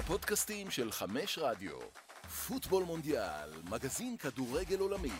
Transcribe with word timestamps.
הפודקאסטים 0.00 0.70
של 0.70 0.92
חמש 0.92 1.38
רדיו. 1.38 1.78
פוטבול 2.48 2.84
מונדיאל, 2.84 3.50
מגזין 3.70 4.16
כדורגל 4.16 4.78
עולמי. 4.80 5.12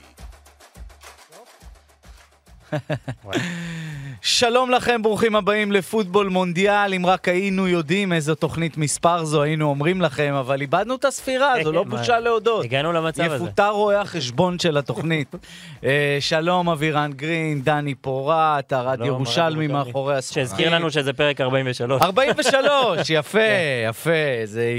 שלום 4.22 4.70
לכם, 4.70 5.02
ברוכים 5.02 5.36
הבאים 5.36 5.72
לפוטבול 5.72 6.28
מונדיאל. 6.28 6.94
אם 6.94 7.06
רק 7.06 7.28
היינו 7.28 7.68
יודעים 7.68 8.12
איזו 8.12 8.34
תוכנית 8.34 8.76
מספר 8.76 9.24
זו, 9.24 9.42
היינו 9.42 9.68
אומרים 9.68 10.00
לכם, 10.00 10.34
אבל 10.34 10.60
איבדנו 10.60 10.94
את 10.94 11.04
הספירה, 11.04 11.54
זו 11.64 11.72
לא 11.72 11.84
כן, 11.84 11.90
בושה 11.90 12.20
להודות. 12.20 12.64
הגענו 12.64 12.92
למצב 12.92 13.22
הזה. 13.22 13.44
יפוטר 13.44 13.70
רואה 13.70 14.00
החשבון 14.00 14.58
של 14.58 14.76
התוכנית. 14.76 15.34
אה, 15.84 16.18
שלום, 16.20 16.68
אבירן 16.68 17.12
גרין, 17.12 17.62
דני 17.62 17.94
פורט, 17.94 18.72
ארד 18.72 18.96
שלום, 18.96 19.08
ירושלמי. 19.08 19.66
מאחורי 19.66 20.16
הספרים. 20.16 20.46
שהזכיר 20.46 20.74
לנו 20.74 20.90
שזה 20.90 21.12
פרק 21.12 21.40
43. 21.40 22.02
43, 22.02 23.10
יפה, 23.18 23.40
יפה, 23.88 24.10
זה 24.44 24.74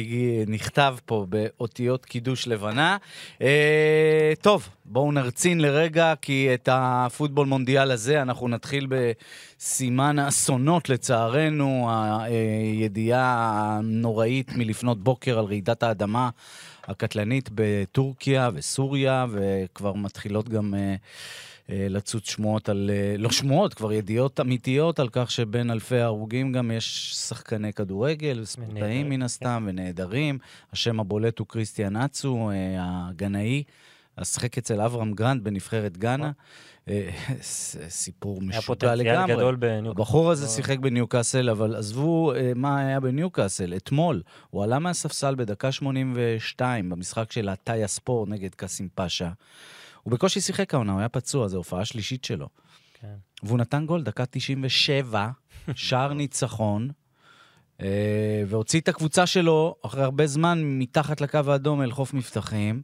נכתב 0.47 0.95
פה 1.05 1.25
באותיות 1.29 2.05
קידוש 2.05 2.47
לבנה. 2.47 2.97
אה, 3.41 4.33
טוב, 4.41 4.69
בואו 4.85 5.11
נרצין 5.11 5.61
לרגע, 5.61 6.13
כי 6.21 6.49
את 6.53 6.69
הפוטבול 6.71 7.47
מונדיאל 7.47 7.80
הזה 7.91 8.21
אנחנו 8.21 8.47
נתחיל 8.47 8.87
בסימן 8.89 10.19
האסונות 10.19 10.89
לצערנו, 10.89 11.89
הידיעה 11.91 13.47
הנוראית 13.79 14.51
מלפנות 14.55 15.03
בוקר 15.03 15.39
על 15.39 15.45
רעידת 15.45 15.83
האדמה 15.83 16.29
הקטלנית 16.87 17.49
בטורקיה 17.55 18.49
וסוריה, 18.53 19.25
וכבר 19.31 19.93
מתחילות 19.93 20.49
גם... 20.49 20.73
אה, 20.75 20.95
אה, 21.71 21.87
לצוץ 21.89 22.29
שמועות 22.29 22.69
על, 22.69 22.91
אה, 22.93 23.15
לא 23.17 23.31
שמועות, 23.31 23.73
כבר 23.73 23.93
ידיעות 23.93 24.39
אמיתיות 24.39 24.99
על 24.99 25.09
כך 25.11 25.31
שבין 25.31 25.71
אלפי 25.71 25.97
ההרוגים 25.97 26.51
גם 26.51 26.71
יש 26.71 27.13
שחקני 27.15 27.73
כדורגל, 27.73 28.45
ספורטאים 28.45 29.09
מן 29.09 29.21
הסתם, 29.21 29.63
ונעדרים. 29.67 30.37
השם 30.73 30.99
הבולט 30.99 31.39
הוא 31.39 31.47
כריסטיאן 31.47 31.95
אצו, 31.95 32.51
אה, 32.51 33.09
הגנאי, 34.21 34.31
ששיחק 34.31 34.57
אצל 34.57 34.81
אברהם 34.81 35.13
גרנד 35.13 35.43
בנבחרת 35.43 35.97
גאנה. 35.97 36.31
אה, 36.89 37.09
סיפור 37.89 38.39
היה 38.39 38.47
משוגע 38.49 38.61
פוטנציאל 38.61 38.99
לגמרי. 38.99 39.35
גדול 39.35 39.55
בניוקאסל. 39.55 40.01
הבחור 40.01 40.31
הזה 40.31 40.45
לא- 40.45 40.51
שיחק 40.51 40.79
בניוקאסל, 40.79 41.49
אבל 41.49 41.75
עזבו 41.75 42.33
אה, 42.33 42.51
מה 42.55 42.79
היה 42.79 42.99
בניוקאסל. 42.99 43.73
אתמול, 43.77 44.21
הוא 44.49 44.63
עלה 44.63 44.79
מהספסל 44.79 45.35
בדקה 45.35 45.71
82 45.71 46.89
במשחק 46.89 47.31
של 47.31 47.49
הטאייספור 47.49 48.27
נגד 48.27 48.55
קאסימפאשה. 48.55 49.29
הוא 50.03 50.11
בקושי 50.11 50.41
שיחק 50.41 50.73
העונה, 50.73 50.91
הוא 50.91 50.99
היה 50.99 51.09
פצוע, 51.09 51.47
זו 51.47 51.57
הופעה 51.57 51.85
שלישית 51.85 52.25
שלו. 52.25 52.47
כן. 52.93 53.15
והוא 53.43 53.57
נתן 53.57 53.85
גול, 53.85 54.03
דקה 54.03 54.25
97, 54.25 55.29
שער 55.75 56.13
ניצחון, 56.13 56.89
אה, 57.81 58.43
והוציא 58.47 58.79
את 58.79 58.87
הקבוצה 58.87 59.25
שלו 59.25 59.75
אחרי 59.85 60.03
הרבה 60.03 60.27
זמן 60.27 60.61
מתחת 60.63 61.21
לקו 61.21 61.39
האדום 61.47 61.81
אל 61.81 61.91
חוף 61.91 62.13
מבטחים. 62.13 62.81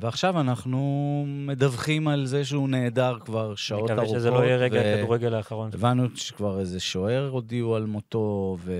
ועכשיו 0.00 0.40
אנחנו 0.40 1.24
מדווחים 1.28 2.08
על 2.08 2.26
זה 2.26 2.44
שהוא 2.44 2.68
נעדר 2.68 3.18
כבר 3.24 3.54
שעות 3.54 3.90
ארוכות. 3.90 4.04
מקווה 4.04 4.18
שזה 4.18 4.30
לא 4.30 4.44
יהיה 4.44 4.56
רגע 4.56 4.80
הכדורגל 4.80 5.34
האחרון. 5.34 5.70
הבנו 5.74 6.08
שכבר 6.14 6.60
איזה 6.60 6.80
שוער 6.80 7.28
הודיעו 7.28 7.76
על 7.76 7.86
מותו, 7.86 8.56
ו... 8.60 8.72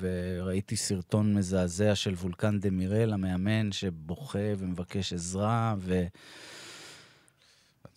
וראיתי 0.00 0.76
סרטון 0.76 1.34
מזעזע 1.34 1.94
של 1.94 2.14
וולקן 2.14 2.60
דה 2.60 2.70
מירל, 2.70 3.12
המאמן, 3.12 3.72
שבוכה 3.72 4.38
ומבקש 4.58 5.12
עזרה, 5.12 5.74
ו... 5.78 6.04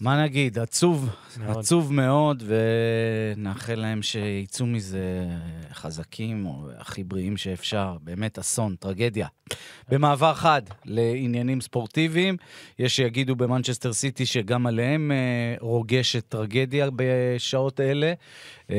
מה 0.04 0.24
נגיד, 0.24 0.60
עצוב, 0.60 1.10
מאוד. 1.40 1.58
עצוב 1.58 1.94
מאוד, 1.94 2.44
ונאחל 2.46 3.76
להם 3.76 4.02
שיצאו 4.02 4.66
מזה 4.66 5.28
חזקים, 5.74 6.46
או 6.46 6.68
הכי 6.78 7.04
בריאים 7.04 7.38
שאפשר. 7.38 7.98
באמת 8.02 8.40
אסון, 8.40 8.76
טרגדיה. 8.76 9.28
במעבר 9.90 10.34
חד 10.34 10.62
לעניינים 10.86 11.62
ספורטיביים, 11.62 12.38
יש 12.80 12.96
שיגידו 12.96 13.36
במנצ'סטר 13.36 13.94
סיטי 13.94 14.26
שגם 14.26 14.68
עליהם 14.68 15.12
אה, 15.12 15.56
רוגשת 15.60 16.24
טרגדיה 16.30 16.90
בשעות 16.96 17.80
אלה. 17.80 18.14
אה, 18.72 18.78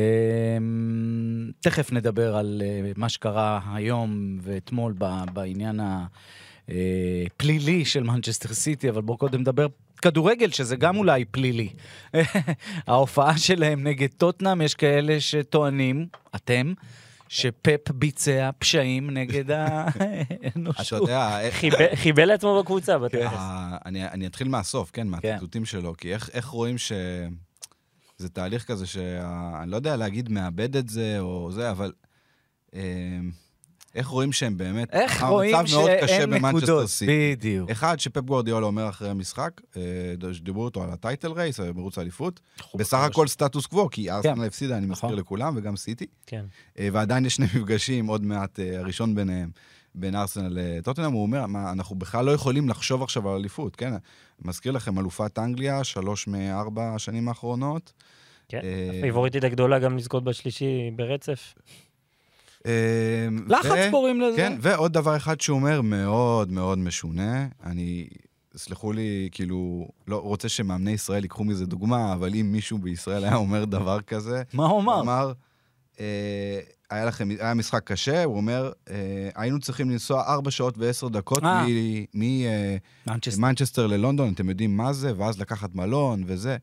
תכף 1.61 1.93
נדבר 1.93 2.37
על 2.37 2.63
אה, 2.65 2.93
מה 2.97 3.09
שקרה 3.09 3.61
היום 3.75 4.39
ואתמול 4.43 4.95
ב- 4.99 5.25
בעניין 5.33 5.81
הפלילי 6.69 7.85
של 7.85 8.03
מנצ'סטר 8.03 8.55
סיטי, 8.55 8.89
אבל 8.89 9.03
בואו 9.03 9.19
קודם 9.19 9.41
נדבר 9.41 9.67
כדורגל, 10.05 10.51
שזה 10.51 10.77
גם 10.77 10.97
אולי 10.97 11.25
פלילי. 11.25 11.69
ההופעה 12.87 13.39
שלהם 13.39 13.85
נגד 13.87 14.09
טוטנאם, 14.17 14.61
יש 14.61 14.75
כאלה 14.75 15.21
שטוענים, 15.21 16.07
אתם, 16.35 16.73
שפפ 17.29 17.91
ביצע 17.91 18.51
פשעים 18.59 19.11
נגד 19.11 19.51
אתה 19.51 19.85
האנושות. 20.01 21.01
יודע, 21.01 21.19
אה, 21.21 21.51
חיבל- 21.51 21.95
חיבל 21.95 22.25
לעצמו 22.25 22.63
בקבוצה. 22.63 22.99
בטח. 22.99 23.33
ה- 23.35 23.77
אני 23.87 24.09
אני 24.09 24.27
אתחיל 24.27 24.49
מהסוף, 24.49 24.91
כן, 24.91 25.07
מהציטוטים 25.09 25.65
שלו, 25.65 25.95
כי 25.97 26.13
איך- 26.13 26.47
רואים 26.47 26.79
ש... 26.79 26.93
זה 28.19 28.29
תהליך 28.29 28.65
כזה 28.65 28.87
שאני 28.87 29.71
לא 29.71 29.77
יודע 29.77 29.97
להגיד 29.97 30.29
מאבד 30.29 30.77
את 30.77 30.89
זה 30.89 31.17
או 31.21 31.53
זה, 31.53 31.71
אבל 31.71 31.93
אה, 32.75 32.81
איך 33.95 34.07
רואים 34.07 34.33
שהם 34.33 34.57
באמת... 34.57 34.91
איך 34.93 35.23
רואים 35.23 35.55
המצב 35.55 35.75
מאוד 35.75 35.91
קשה 36.03 36.09
שאין 36.09 36.31
במנצ'סטר 36.31 36.57
נקודות? 36.59 36.87
סיטי. 36.89 37.37
בדיוק. 37.37 37.71
אחד, 37.71 38.01
שפפ 38.01 38.21
גוורדיאולה 38.25 38.67
אומר 38.67 38.89
אחרי 38.89 39.09
המשחק, 39.09 39.61
אה, 39.77 40.33
שדיברו 40.33 40.67
איתו 40.67 40.83
על 40.83 40.91
הטייטל 40.91 41.33
רייס, 41.33 41.61
מרוץ 41.61 41.99
האליפות, 41.99 42.41
בסך 42.75 42.99
הכל 42.99 43.27
סטטוס 43.27 43.67
קוו, 43.67 43.91
כי 43.91 44.11
ארסנל 44.11 44.45
הפסידה, 44.45 44.77
אני 44.77 44.87
מזכיר 44.87 45.09
נכון. 45.09 45.19
לכולם, 45.19 45.55
וגם 45.57 45.77
סיטי. 45.77 46.07
כן. 46.27 46.45
אה, 46.79 46.89
ועדיין 46.93 47.27
יש 47.27 47.35
שני 47.35 47.47
מפגשים, 47.47 48.07
עוד 48.07 48.23
מעט, 48.23 48.61
אה, 48.61 48.79
הראשון 48.79 49.15
ביניהם, 49.15 49.51
בין 49.95 50.17
ארסנל 50.17 50.49
לטוטנאם, 50.51 51.13
הוא 51.13 51.23
אומר, 51.23 51.47
מה, 51.47 51.73
אנחנו 51.73 51.97
בכלל 51.97 52.25
לא 52.25 52.31
יכולים 52.31 52.69
לחשוב 52.69 53.03
עכשיו 53.03 53.29
על 53.29 53.37
אליפות, 53.37 53.77
כן? 53.77 53.93
מזכיר 54.43 54.73
לכם, 54.73 54.99
אלופת 54.99 55.39
אנגליה, 55.39 55.85
שלוש 55.85 56.27
מארבע 56.27 56.95
השנים 56.95 57.29
האחרונות. 57.29 57.93
כן. 58.49 58.61
אה, 58.65 58.99
הפייבוריטית 58.99 59.45
הגדולה 59.45 59.79
גם 59.79 59.97
לזכות 59.97 60.25
בשלישי 60.25 60.91
ברצף. 60.97 61.55
אה, 62.67 63.29
לחץ 63.47 63.91
קוראים 63.91 64.21
לזה. 64.21 64.37
כן, 64.37 64.57
ועוד 64.61 64.93
דבר 64.93 65.17
אחד 65.17 65.41
שהוא 65.41 65.57
אומר, 65.57 65.81
מאוד 65.83 66.53
מאוד 66.53 66.79
משונה, 66.79 67.47
אני, 67.65 68.07
סלחו 68.57 68.93
לי, 68.93 69.29
כאילו, 69.33 69.89
לא 70.09 70.17
רוצה 70.17 70.49
שמאמני 70.49 70.91
ישראל 70.91 71.23
ייקחו 71.23 71.45
מזה 71.45 71.67
דוגמה, 71.67 72.13
אבל 72.13 72.35
אם 72.35 72.53
מישהו 72.53 72.79
בישראל 72.79 73.25
היה 73.25 73.35
אומר 73.35 73.65
דבר 73.65 74.01
כזה, 74.01 74.43
מה 74.53 74.67
הוא 74.67 74.81
אמר? 74.81 74.95
הוא 74.95 75.03
אמר, 75.03 75.33
אה, 76.01 76.61
היה 76.91 77.05
לכם, 77.05 77.29
היה 77.41 77.55
משחק 77.55 77.85
קשה, 77.85 78.25
הוא 78.25 78.37
אומר, 78.37 78.73
אה, 78.91 79.29
היינו 79.35 79.61
צריכים 79.61 79.91
לנסוע 79.91 80.23
4 80.23 80.51
שעות 80.51 80.75
ו-10 80.79 81.09
דקות 81.09 81.45
אה. 81.45 81.67
ממנצ'סטר 82.15 83.41
מנצ'סטר. 83.41 83.87
ללונדון, 83.87 84.33
אתם 84.33 84.49
יודעים 84.49 84.77
מה 84.77 84.93
זה, 84.93 85.13
ואז 85.17 85.41
לקחת 85.41 85.75
מלון 85.75 86.25
וזה. 86.27 86.57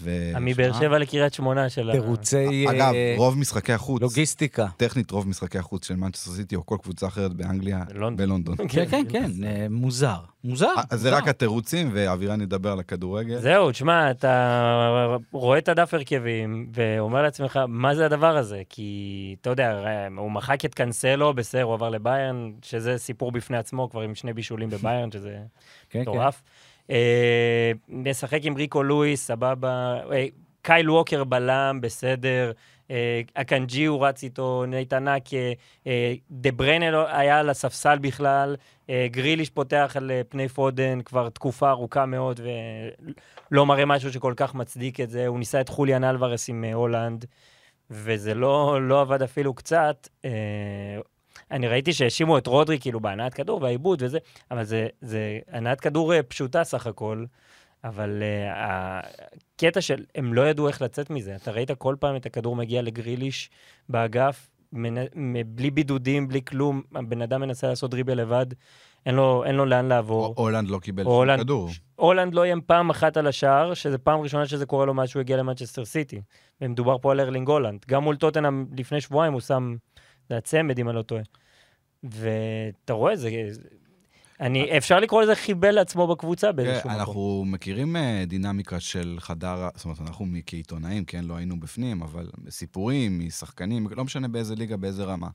ו- 0.00 0.32
מבאר 0.40 0.72
שבע 0.72 0.98
לקריית 0.98 1.34
שמונה 1.34 1.68
של 1.68 1.90
ה... 1.90 1.92
תירוצי 1.92 2.66
אגב, 2.70 2.94
אה, 2.94 3.14
רוב 3.16 3.38
משחקי 3.38 3.72
החוץ, 3.72 4.02
לוגיסטיקה. 4.02 4.66
טכנית 4.76 5.10
רוב 5.10 5.28
משחקי 5.28 5.58
החוץ 5.58 5.86
של 5.88 5.96
מנצ'סטר 5.96 6.30
סיטי 6.30 6.56
או 6.56 6.66
כל 6.66 6.76
קבוצה 6.82 7.06
אחרת 7.06 7.32
באנגליה, 7.32 7.84
בלונדון. 7.88 8.16
בלונדון. 8.16 8.56
כן, 8.68 8.84
כן, 8.90 9.04
כן, 9.08 9.30
אה, 9.44 9.66
מוזר. 9.70 10.18
מוזר. 10.44 10.66
אז 10.90 11.00
זה 11.00 11.10
מוזר. 11.10 11.22
רק 11.22 11.28
התירוצים, 11.28 11.90
ואבירן 11.92 12.40
ידבר 12.40 12.72
על 12.72 12.80
הכדורגל. 12.80 13.40
זהו, 13.40 13.70
תשמע, 13.70 14.10
אתה 14.10 15.16
רואה 15.32 15.58
את 15.58 15.68
הדף 15.68 15.94
הרכבים, 15.94 16.70
ואומר 16.74 17.22
לעצמך, 17.22 17.60
מה 17.68 17.94
זה 17.94 18.06
הדבר 18.06 18.36
הזה? 18.36 18.62
כי, 18.68 19.36
אתה 19.40 19.50
יודע, 19.50 19.82
הוא 20.16 20.30
מחק 20.30 20.64
את 20.64 20.74
קאנסלו, 20.74 21.34
בסדר, 21.34 21.62
הוא 21.62 21.74
עבר 21.74 21.90
לביירן, 21.90 22.50
שזה 22.62 22.98
סיפור 22.98 23.32
בפני 23.32 23.56
עצמו, 23.56 23.90
כבר 23.90 24.00
עם 24.00 24.14
שני 24.14 24.32
בישולים 24.32 24.70
בביירן, 24.70 25.12
שזה 25.12 25.38
כן, 25.90 26.04
כן. 26.04 26.10
אה, 26.90 27.70
משחק 27.88 28.40
עם 28.42 28.56
ריקו 28.56 28.82
לואיס, 28.82 29.26
סבבה. 29.26 30.00
אה, 30.12 30.26
קייל 30.62 30.90
ווקר 30.90 31.24
בלם, 31.24 31.78
בסדר. 31.82 32.52
אה, 32.90 33.20
אקנג'י 33.34 33.84
הוא 33.84 34.06
רץ 34.06 34.22
איתו, 34.22 34.64
אה, 34.72 35.52
אה, 35.86 36.14
דה 36.30 36.52
בריינה 36.52 36.90
לא- 36.90 37.16
היה 37.16 37.38
על 37.38 37.50
הספסל 37.50 37.98
בכלל, 37.98 38.56
אה, 38.90 39.06
גריליש 39.10 39.50
פותח 39.50 39.92
על 39.96 40.10
אה, 40.10 40.20
פני 40.28 40.48
פודן 40.48 41.00
כבר 41.00 41.28
תקופה 41.28 41.70
ארוכה 41.70 42.06
מאוד, 42.06 42.40
ולא 43.50 43.66
מראה 43.66 43.84
משהו 43.84 44.12
שכל 44.12 44.32
כך 44.36 44.54
מצדיק 44.54 45.00
את 45.00 45.10
זה. 45.10 45.26
הוא 45.26 45.38
ניסה 45.38 45.60
את 45.60 45.68
חוליאן 45.68 46.04
אלברס 46.04 46.48
עם 46.48 46.64
אה, 46.64 46.74
הולנד, 46.74 47.24
וזה 47.90 48.34
לא, 48.34 48.78
לא 48.88 49.00
עבד 49.00 49.22
אפילו 49.22 49.54
קצת. 49.54 50.08
אני 51.50 51.68
ראיתי 51.68 51.92
שהאשימו 51.92 52.38
את 52.38 52.46
רודרי 52.46 52.78
כאילו 52.80 53.00
בהנעת 53.00 53.34
כדור 53.34 53.62
והעיבוד 53.62 54.02
וזה, 54.02 54.18
אבל 54.50 54.64
זה, 54.64 54.86
זה 55.00 55.38
הנעת 55.50 55.80
כדור 55.80 56.14
אה, 56.14 56.22
פשוטה 56.22 56.64
סך 56.64 56.86
הכל, 56.86 57.24
אבל 57.84 58.22
אה, 58.22 58.56
הקטע 58.56 59.80
של, 59.80 60.04
הם 60.14 60.34
לא 60.34 60.48
ידעו 60.48 60.68
איך 60.68 60.82
לצאת 60.82 61.10
מזה. 61.10 61.36
אתה 61.36 61.50
ראית 61.50 61.70
כל 61.70 61.96
פעם 62.00 62.16
את 62.16 62.26
הכדור 62.26 62.56
מגיע 62.56 62.82
לגריליש 62.82 63.50
באגף, 63.88 64.50
מנ... 64.72 64.94
בלי 65.46 65.70
בידודים, 65.70 66.28
בלי 66.28 66.40
כלום, 66.44 66.82
הבן 66.94 67.22
אדם 67.22 67.40
מנסה 67.40 67.68
לעשות 67.68 67.90
דריבל 67.90 68.20
לבד, 68.20 68.46
אין 69.06 69.14
לו, 69.14 69.44
אין 69.44 69.54
לו 69.54 69.66
לאן 69.66 69.88
לעבור. 69.88 70.34
הולנד 70.36 70.68
לא 70.68 70.78
קיבל 70.78 71.04
שום 71.04 71.36
כדור. 71.36 71.68
הולנד 71.96 72.34
לא 72.34 72.42
איים 72.42 72.60
פעם 72.66 72.90
אחת 72.90 73.16
על 73.16 73.26
השער, 73.26 73.74
שזה 73.74 73.98
פעם 73.98 74.20
ראשונה 74.20 74.46
שזה 74.46 74.66
קורה 74.66 74.86
לו 74.86 74.94
מאז 74.94 75.08
שהוא 75.08 75.20
הגיע 75.20 75.36
למנצ'סטר 75.36 75.84
סיטי. 75.84 76.20
ומדובר 76.60 76.98
פה 76.98 77.12
על 77.12 77.20
ארלינג 77.20 77.48
הולנד. 77.48 77.84
גם 77.88 78.02
מול 78.02 78.16
טוטנאם 78.16 78.66
לפני 78.76 79.00
שבועיים 79.00 79.32
הוא 79.32 79.40
שם, 79.40 79.76
זה 80.28 80.36
הצמד 80.36 80.78
אם 80.78 80.88
אני 80.88 80.96
לא 80.96 81.02
טועה. 81.02 81.22
ואתה 82.02 82.92
רואה, 82.92 83.16
זה... 83.16 83.30
אני, 84.40 84.78
אפשר 84.78 85.00
לקרוא 85.00 85.22
לזה 85.22 85.34
חיבל 85.34 85.70
לעצמו 85.70 86.06
בקבוצה 86.06 86.52
באיזשהו 86.52 86.82
כן, 86.82 86.88
מקום. 86.88 87.00
אנחנו 87.00 87.44
מכירים 87.46 87.96
אה, 87.96 88.24
דינמיקה 88.26 88.80
של 88.80 89.16
חדר, 89.20 89.68
זאת 89.74 89.84
אומרת, 89.84 90.00
אנחנו 90.00 90.26
כעיתונאים, 90.46 91.04
כן, 91.04 91.24
לא 91.24 91.36
היינו 91.36 91.60
בפנים, 91.60 92.02
אבל 92.02 92.30
סיפורים 92.50 93.18
משחקנים, 93.26 93.88
לא 93.90 94.04
משנה 94.04 94.28
באיזה 94.28 94.54
ליגה, 94.54 94.76
באיזה 94.76 95.04
רמה. 95.04 95.28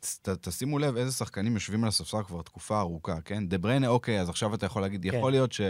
ת, 0.00 0.28
תשימו 0.28 0.78
לב 0.78 0.96
איזה 0.96 1.12
שחקנים 1.12 1.54
יושבים 1.54 1.84
על 1.84 1.88
הספסל 1.88 2.22
כבר 2.22 2.42
תקופה 2.42 2.80
ארוכה, 2.80 3.20
כן? 3.20 3.48
דה 3.48 3.58
בריינה, 3.58 3.88
אוקיי, 3.88 4.20
אז 4.20 4.28
עכשיו 4.28 4.54
אתה 4.54 4.66
יכול 4.66 4.82
להגיד, 4.82 5.02
כן. 5.02 5.16
יכול 5.16 5.32
להיות 5.32 5.52
ש... 5.52 5.60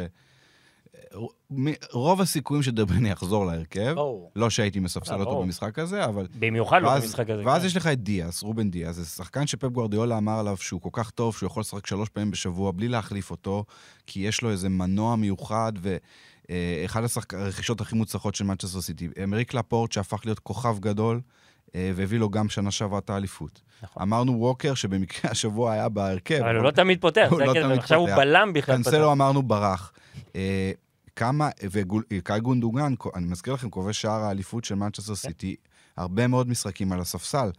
רוב 1.93 2.21
הסיכויים 2.21 2.63
בריינה 2.75 3.09
יחזור 3.09 3.47
להרכב, 3.47 3.93
ברור. 3.95 4.31
לא 4.37 4.51
שהייתי 4.51 4.81
מספסל 4.81 5.15
אה, 5.15 5.21
אותו. 5.21 5.43
במשחק 5.43 5.79
הזה, 5.79 6.05
אבל 6.05 6.27
במיוחד 6.39 6.83
לא 6.83 6.95
במשחק 6.95 7.31
הזה. 7.31 7.43
ואז 7.47 7.61
כן. 7.61 7.67
יש 7.67 7.77
לך 7.77 7.87
את 7.87 8.03
דיאס, 8.03 8.43
רובן 8.43 8.71
דיאס, 8.71 8.97
זה 8.97 9.05
שחקן 9.05 9.47
שפפ 9.47 9.69
גוורדיאולה 9.69 10.19
אמר 10.19 10.39
עליו 10.39 10.57
שהוא 10.57 10.81
כל 10.81 10.91
כך 10.93 11.11
טוב, 11.11 11.37
שהוא 11.37 11.47
יכול 11.47 11.61
לשחק 11.61 11.87
שלוש 11.87 12.09
פעמים 12.09 12.31
בשבוע 12.31 12.73
בלי 12.73 12.89
להחליף 12.89 13.31
אותו, 13.31 13.65
כי 14.07 14.21
יש 14.21 14.43
לו 14.43 14.51
איזה 14.51 14.69
מנוע 14.69 15.17
מיוחד, 15.17 15.73
ואחד 16.49 17.03
הרכישות 17.33 17.81
הכי 17.81 17.97
מוצלחות 17.97 18.35
של 18.35 18.45
מנצ'סטר 18.45 18.81
סיטי. 18.81 19.09
אמריק 19.25 19.55
לפורט, 19.55 19.93
שהפך 19.93 20.21
להיות 20.25 20.39
כוכב 20.39 20.79
גדול, 20.81 21.21
אה, 21.75 21.91
והביא 21.95 22.19
לו 22.19 22.31
גם 22.31 22.49
שנה 22.49 22.71
שעברה 22.71 22.99
את 22.99 23.11
האליפות. 23.11 23.61
נכון. 23.83 24.03
אמרנו 24.03 24.41
ווקר, 24.41 24.75
שבמקרה 24.75 25.31
השבוע 25.31 25.73
היה 25.73 25.89
בהרכב. 25.89 26.41
אבל 26.41 26.57
הוא 26.57 26.65
לא 26.65 26.71
תמיד 26.71 27.01
פותח, 27.01 27.29
הוא 27.31 27.41
לא 27.41 27.53
תמיד 27.53 27.79
עכשיו 27.79 27.99
הוא 27.99 28.09
פותח. 28.09 28.19
בלם 28.19 28.53
בכלל. 28.53 28.77
קנסלו 28.77 29.13
אמרנו 29.13 29.43
ברח. 29.43 29.93
אה, 30.37 30.73
כמה, 31.17 31.49
וקאי 31.71 32.41
גונדוגן, 32.41 32.95
אני 33.15 33.27
מזכיר 33.27 33.55
לכם, 33.55 33.71
כובש 33.71 34.01
שער 34.03 34.21
האליפות 34.25 34.65
של 34.65 34.75
מנצ'סטר. 34.75 35.15
סיטי, 35.15 35.57
הרבה 35.97 36.27
מאוד 36.27 36.49
משחקים 36.49 36.93
על 36.93 37.01
הספסל. 37.01 37.51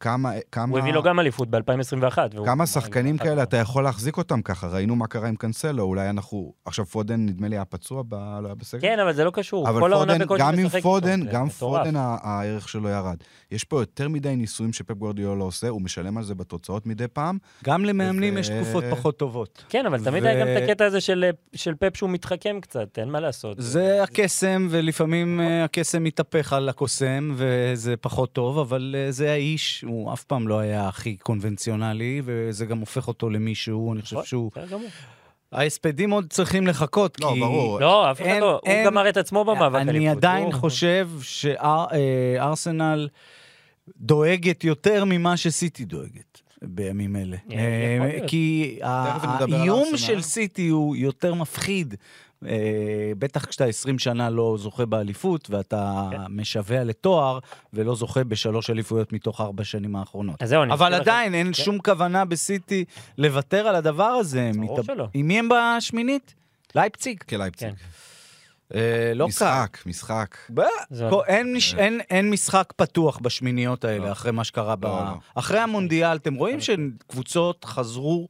כמה, 0.00 0.30
כמה, 0.52 0.70
הוא 0.70 0.78
הביא 0.78 0.92
לו 0.92 1.02
גם 1.02 1.20
אליפות 1.20 1.50
ב-2021. 1.50 2.18
כמה 2.44 2.66
שחקנים 2.66 3.18
כאלה 3.18 3.42
אתה 3.42 3.56
יכול 3.56 3.84
להחזיק 3.84 4.16
אותם 4.16 4.42
ככה? 4.42 4.66
ראינו 4.68 4.96
מה 4.96 5.06
קרה 5.06 5.28
עם 5.28 5.36
קנסלו, 5.36 5.82
אולי 5.82 6.10
אנחנו... 6.10 6.52
עכשיו 6.64 6.86
פודן, 6.86 7.26
נדמה 7.26 7.48
לי, 7.48 7.56
היה 7.56 7.64
פצוע 7.64 8.02
ב... 8.08 8.14
לא 8.14 8.46
היה 8.46 8.54
בסגל? 8.54 8.80
כן, 8.80 8.98
אבל 8.98 9.12
זה 9.12 9.24
לא 9.24 9.30
קשור. 9.30 9.68
אבל 9.68 9.80
פודן, 9.80 10.18
גם 10.38 10.58
עם 10.58 10.68
פודן, 10.68 11.20
גם 11.26 11.46
מטורף. 11.46 11.84
פודן 11.84 11.96
הערך 11.96 12.68
שלו 12.68 12.88
ירד. 12.88 13.16
יש 13.50 13.64
פה 13.64 13.80
יותר 13.80 14.08
מדי 14.08 14.36
ניסויים 14.36 14.72
שפפ 14.72 14.96
גוורדיאולה 14.96 15.44
עושה, 15.44 15.68
הוא 15.68 15.82
משלם 15.82 16.18
על 16.18 16.24
זה 16.24 16.34
בתוצאות 16.34 16.86
מדי 16.86 17.08
פעם. 17.08 17.38
גם 17.64 17.84
למאמנים 17.84 18.34
ו- 18.36 18.38
יש 18.38 18.50
תקופות 18.50 18.84
פחות 18.90 19.18
טובות. 19.18 19.64
כן, 19.68 19.86
אבל 19.86 20.04
תמיד 20.04 20.22
ו- 20.22 20.26
היה 20.26 20.40
גם 20.40 20.46
את 20.56 20.62
הקטע 20.62 20.84
הזה 20.84 21.00
של, 21.00 21.24
של 21.54 21.74
פפ 21.74 21.96
שהוא 21.96 22.10
מתחכם 22.10 22.58
קצת, 22.60 22.98
אין 22.98 23.08
מה 23.08 23.20
לעשות. 23.20 23.56
זה 23.60 24.02
הקסם, 24.02 24.66
ולפעמים 24.70 25.40
אה, 25.40 25.64
הקסם 25.64 26.04
מתהפך 26.04 26.52
על 26.52 26.68
הקוסם, 26.68 27.34
וזה 27.36 27.96
פחות 27.96 28.32
טוב, 28.32 28.58
אבל 28.58 28.94
אה, 28.98 29.10
זה 29.12 29.30
האיש, 29.30 29.84
הוא 29.90 30.12
אף 30.12 30.24
פעם 30.24 30.48
לא 30.48 30.58
היה 30.58 30.88
הכי 30.88 31.16
קונבנציונלי, 31.16 32.22
וזה 32.24 32.66
גם 32.66 32.78
הופך 32.78 33.08
אותו 33.08 33.30
למישהו, 33.30 33.92
אני 33.92 34.02
חושב 34.02 34.16
נכון, 34.16 34.26
שהוא... 34.26 34.50
ההספדים 35.52 36.10
עוד 36.10 36.26
צריכים 36.30 36.66
לחכות, 36.66 37.20
לא, 37.20 37.30
כי... 37.34 37.40
ברור. 37.40 37.80
לא, 37.80 38.10
אף 38.10 38.20
אחד 38.20 38.26
אין- 38.28 38.40
לא, 38.40 38.50
הוא 38.62 38.70
אין- 38.72 38.86
גמר 38.86 39.08
את 39.08 39.16
עצמו 39.16 39.44
במאבק 39.44 39.74
אליפות. 39.76 39.90
אני 39.96 40.08
עדיין 40.08 40.52
חושב 40.52 41.08
שארסנל 41.22 43.08
דואגת 43.96 44.64
יותר 44.64 45.04
ממה 45.04 45.36
שסיטי 45.36 45.84
דואגת 45.84 46.40
בימים 46.62 47.16
אלה. 47.16 47.36
אה, 47.52 47.56
להיות. 48.00 48.24
כי 48.30 48.78
האיום. 48.82 49.96
של 49.96 50.22
סיטי 50.22 50.68
הוא 50.68 50.96
יותר 50.96 51.34
מפחיד. 51.34 51.94
אה, 52.46 52.52
בטח 53.18 53.44
כשאתה 53.44 53.64
20 53.64 53.98
שנה 53.98 54.30
לא 54.30 54.56
זוכה 54.58 54.86
באליפות, 54.86 55.50
ואתה 55.50 56.08
כן. 56.10 56.16
משווע 56.28 56.84
לתואר, 56.84 57.38
ולא 57.72 57.94
זוכה 57.94 58.24
בשלוש 58.24 58.70
אליפויות 58.70 59.12
מתוך 59.12 59.40
ארבע 59.40 59.64
שנים 59.64 59.96
האחרונות. 59.96 60.42
אז 60.42 60.48
זהו, 60.48 60.62
אני 60.62 60.72
אבל 60.72 60.86
אזכיר 60.86 61.00
לכם- 61.02 61.10
עדיין 61.10 61.34
אין 61.34 61.46
כן. 61.46 61.52
שום 61.52 61.78
כוונה 61.78 62.24
בסיטי 62.24 62.84
לוותר 63.18 63.66
על 63.66 63.74
הדבר 63.74 64.04
הזה. 64.04 64.50
ברור 64.54 64.78
מת- 64.78 64.84
שלא. 64.84 65.06
עם 65.14 65.28
מי 65.28 65.38
הם 65.38 65.48
בשמינית? 65.76 66.34
לייפציג. 66.74 67.22
כלייפציג. 67.22 67.68
כן. 67.68 67.74
אה, 68.74 69.12
לא 69.14 69.24
קל. 69.24 69.28
משחק, 69.28 69.78
משחק. 69.86 70.36
ב- 70.54 70.60
אין, 71.26 71.56
מש... 71.56 71.74
אין, 71.74 72.00
אין 72.10 72.30
משחק 72.30 72.72
פתוח 72.76 73.18
בשמיניות 73.18 73.84
האלה, 73.84 74.06
לא. 74.06 74.12
אחרי 74.12 74.32
מה 74.32 74.44
שקרה 74.44 74.76
ב... 74.76 74.84
לא, 74.86 75.04
לא. 75.04 75.14
אחרי 75.34 75.58
המונדיאל, 75.58 76.16
אתם 76.16 76.34
רואים 76.34 76.58
שקבוצות 76.60 77.64
חזרו 77.64 78.28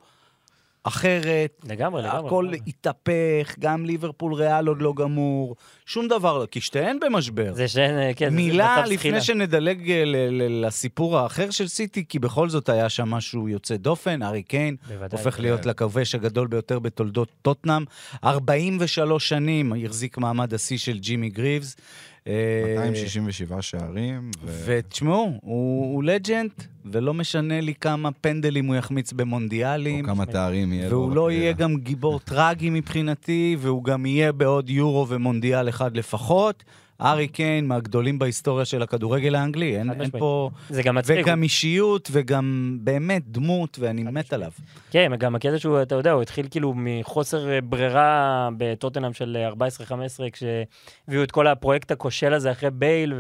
אחרת, 0.85 1.65
לגמרי, 1.69 2.03
לגמרי. 2.03 2.27
הכל 2.27 2.43
לגמרי. 2.51 2.59
התהפך, 2.71 3.55
גם 3.59 3.87
ליברפול 3.87 4.35
ריאל 4.35 4.67
עוד 4.67 4.83
לא 4.83 4.93
גמור, 4.97 5.57
שום 5.87 6.09
דבר 6.09 6.39
לא, 6.39 6.47
כי 6.51 6.61
שתיהן 6.61 6.99
במשבר. 7.01 7.53
זה 7.55 7.69
שאין, 7.69 8.13
כן, 8.17 8.31
זה 8.31 8.37
מילה 8.37 8.77
מצב 8.79 8.85
לפני 8.87 8.97
זחילה. 8.97 9.21
שנדלג 9.21 9.91
ל- 9.93 10.67
לסיפור 10.67 11.19
האחר 11.19 11.51
של 11.51 11.69
סיטי, 11.69 12.05
כי 12.09 12.19
בכל 12.19 12.49
זאת 12.49 12.69
היה 12.69 12.89
שם 12.89 13.09
משהו 13.11 13.49
יוצא 13.49 13.77
דופן, 13.77 14.23
ארי 14.23 14.43
קיין 14.43 14.77
בוודאי. 14.89 15.21
הופך 15.21 15.41
להיות 15.41 15.67
לכובש 15.67 16.15
הגדול 16.15 16.47
ביותר 16.47 16.79
בתולדות 16.79 17.29
טוטנאם. 17.43 17.85
43 18.25 19.29
שנים 19.29 19.73
החזיק 19.87 20.19
מעמד 20.19 20.55
השיא 20.55 20.79
של 20.79 20.99
ג'ימי 20.99 21.29
גריבס. 21.31 21.77
אה, 22.27 22.33
267 22.77 23.63
שערים. 23.63 24.31
ו- 24.45 24.63
ותשמעו, 24.67 25.39
הוא, 25.43 25.95
הוא 25.95 26.05
לג'נד, 26.05 26.51
ולא 26.85 27.15
משנה 27.15 27.61
לי 27.61 27.75
כמה 27.75 28.13
פנדלים 28.13 28.67
הוא 28.67 28.77
יחמיץ 28.77 29.13
או 29.13 29.17
במונדיאלים. 29.17 30.07
כמה 30.07 30.27
תארים 30.27 30.73
יהיה 30.73 30.89
לו. 30.89 30.99
והוא 30.99 31.15
לא. 31.15 31.31
יהיה 31.31 31.53
גם 31.53 31.77
גיבור 31.77 32.21
טרגי 32.21 32.71
מבחינתי, 32.71 33.57
והוא 33.59 33.85
גם 33.85 34.07
יהיה 34.07 34.33
בעוד 34.33 34.71
יורו 34.71 35.09
ומונדיאל 35.09 35.69
אחד 35.69 35.97
לפחות. 35.97 36.65
ארי 37.03 37.29
קיין, 37.29 37.67
מהגדולים 37.67 38.19
בהיסטוריה 38.19 38.65
של 38.65 38.83
הכדורגל 38.83 39.35
האנגלי, 39.35 39.79
אין, 39.79 39.91
אין. 40.01 40.11
פה... 40.11 40.51
זה 40.71 40.83
גם 40.83 40.95
מצחיק. 40.95 41.27
וגם 41.27 41.43
אישיות, 41.43 42.09
וגם 42.13 42.79
באמת 42.81 43.23
דמות, 43.27 43.79
ואני 43.81 44.03
מת 44.03 44.33
עליו. 44.33 44.51
כן, 44.91 45.13
גם 45.19 45.35
הקטע 45.35 45.59
שהוא, 45.59 45.83
אתה 45.83 45.95
יודע, 45.95 46.13
הוא 46.13 46.23
התחיל 46.23 46.47
כאילו 46.51 46.75
מחוסר 46.77 47.51
אה, 47.51 47.61
ברירה 47.61 48.49
בטוטנאם 48.57 49.13
של 49.13 49.37
אה, 49.61 49.69
14-15, 49.69 49.93
כשהביאו 50.33 51.23
את 51.23 51.31
כל 51.31 51.47
הפרויקט 51.47 51.91
הכושל 51.91 52.35
הזה 52.35 52.53
אחרי 52.53 52.71
בייל, 52.71 53.15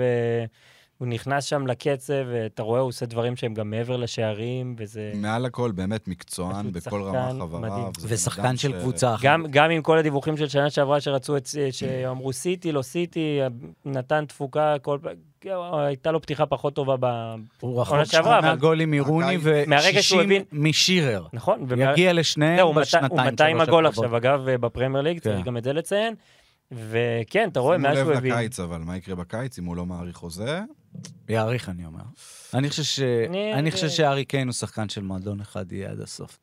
והוא 1.01 1.09
נכנס 1.09 1.45
שם 1.45 1.67
לקצב, 1.67 2.15
ואתה 2.33 2.63
רואה, 2.63 2.81
הוא 2.81 2.89
עושה 2.89 3.07
דברים 3.07 3.37
שהם 3.37 3.55
גם 3.55 3.71
מעבר 3.71 3.97
לשערים, 3.97 4.75
וזה... 4.79 5.13
מעל 5.15 5.47
הכל 5.47 5.71
באמת 5.71 6.09
מקצוען 6.09 6.73
בכל 6.73 6.81
שחקן 6.81 7.17
רמה 7.41 7.47
בן 7.47 7.69
ושחקן 8.09 8.57
של 8.57 8.73
ש- 8.73 8.75
קבוצה 8.83 9.15
אחרת. 9.15 9.31
גם, 9.31 9.47
גם 9.51 9.71
עם 9.71 9.83
כל 9.83 9.99
הדיווחים 9.99 10.37
של 10.37 10.49
שנה 10.49 10.71
שעברה 10.71 11.01
שרצו 11.01 11.37
את, 11.37 11.49
שאמרו 11.71 12.33
סיטי, 12.33 12.73
לא 12.73 12.83
סיטי, 12.83 13.39
נתן 13.85 14.25
תפוקה, 14.25 14.75
כל 14.83 14.99
פעם, 15.03 15.13
הייתה 15.87 16.11
לו 16.11 16.21
פתיחה 16.23 16.47
פחות 16.47 16.75
טובה 16.75 16.97
ב... 17.01 17.07
הוא 17.61 17.81
רחוק 17.81 18.05
שעברה, 18.05 18.41
מהגולים 18.41 18.91
מרוני, 18.91 19.37
מהרגע 19.67 20.03
שהוא 20.03 20.21
ו-60 20.21 20.25
הבין- 20.25 20.45
משירר. 20.53 21.27
נכון? 21.33 21.67
יגיע 21.79 22.13
לשניהם 22.13 22.67
הוא 22.67 22.75
בשנתיים, 22.75 23.11
הוא 23.11 23.21
200 23.31 23.57
שלוש 23.57 23.69
הגול. 23.69 23.87
עכשיו, 23.87 24.17
אגב, 24.17 24.51
בפרמייר 24.51 25.03
ליג, 25.03 25.19
צריך 25.19 25.37
כן. 25.39 25.43
גם 25.43 25.57
את 25.57 25.65
זה 25.65 25.73
לציין. 25.73 26.15
וכן, 26.73 27.49
אתה 27.53 27.61
רואה, 27.61 27.79
מאז 27.79 27.95
שהוא 27.97 28.03
שימו 28.05 28.11
לב 28.13 28.17
הביא... 28.19 28.33
לקיץ, 28.35 28.61
אבל 28.61 28.79
מה 28.79 28.97
יקרה 28.97 29.15
בקיץ 29.15 29.59
אם 29.59 29.65
הוא 29.65 29.77
לא 29.77 29.87
מאריך 29.87 30.17
חוזה? 30.17 30.61
יעריך, 31.29 31.69
אני 31.69 31.85
אומר. 31.87 32.03
אני 32.55 32.71
חושב 32.71 32.83
ש- 32.83 33.01
אני- 33.29 33.55
אני 33.55 33.71
חושב 33.71 33.89
שארי 33.89 34.25
קיין 34.25 34.49
הוא 34.49 34.53
שחקן 34.55 34.89
של 34.89 35.03
מועדון 35.03 35.41
אחד, 35.41 35.73
יהיה 35.73 35.91
עד 35.91 36.01
הסוף. 36.01 36.39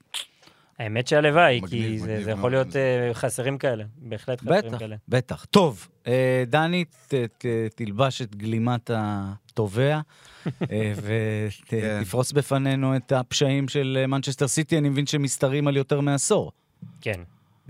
האמת 0.80 1.08
שהלוואי, 1.08 1.62
כי 1.70 2.00
זה- 2.00 2.32
יכול. 2.32 2.52
להיות 2.52 2.76
אה, 2.76 3.10
חסרים 3.14 3.58
כאלה, 3.58 3.84
בהחלט 3.98 4.42
חסרים 4.42 4.58
בטח, 4.72 4.80
כאלה. 4.80 4.96
בטח. 5.08 5.46
טוב, 5.46 5.88
אה, 6.08 6.44
דני, 6.48 6.86
ת- 6.86 7.14
ת- 7.14 7.46
תלבש 7.76 8.22
את 8.22 8.36
גלימת 8.36 8.92
התובע, 8.94 10.00
אה, 10.46 10.52
כן. 11.66 12.00
ותפרוס 12.02 12.32
בפנינו 12.32 12.96
את 12.96 13.12
הפשעים 13.12 13.68
של 13.68 13.98
אה, 14.02 14.08
מנצ'סטר 14.08 14.48
סיטי, 14.48 14.78
אני 14.78 14.90
מבין 14.90 15.06
שמסתרים 15.06 15.68
על 15.68 15.78
יותר 15.78 16.02
מעשור. 16.02 16.52
כן. 17.02 17.22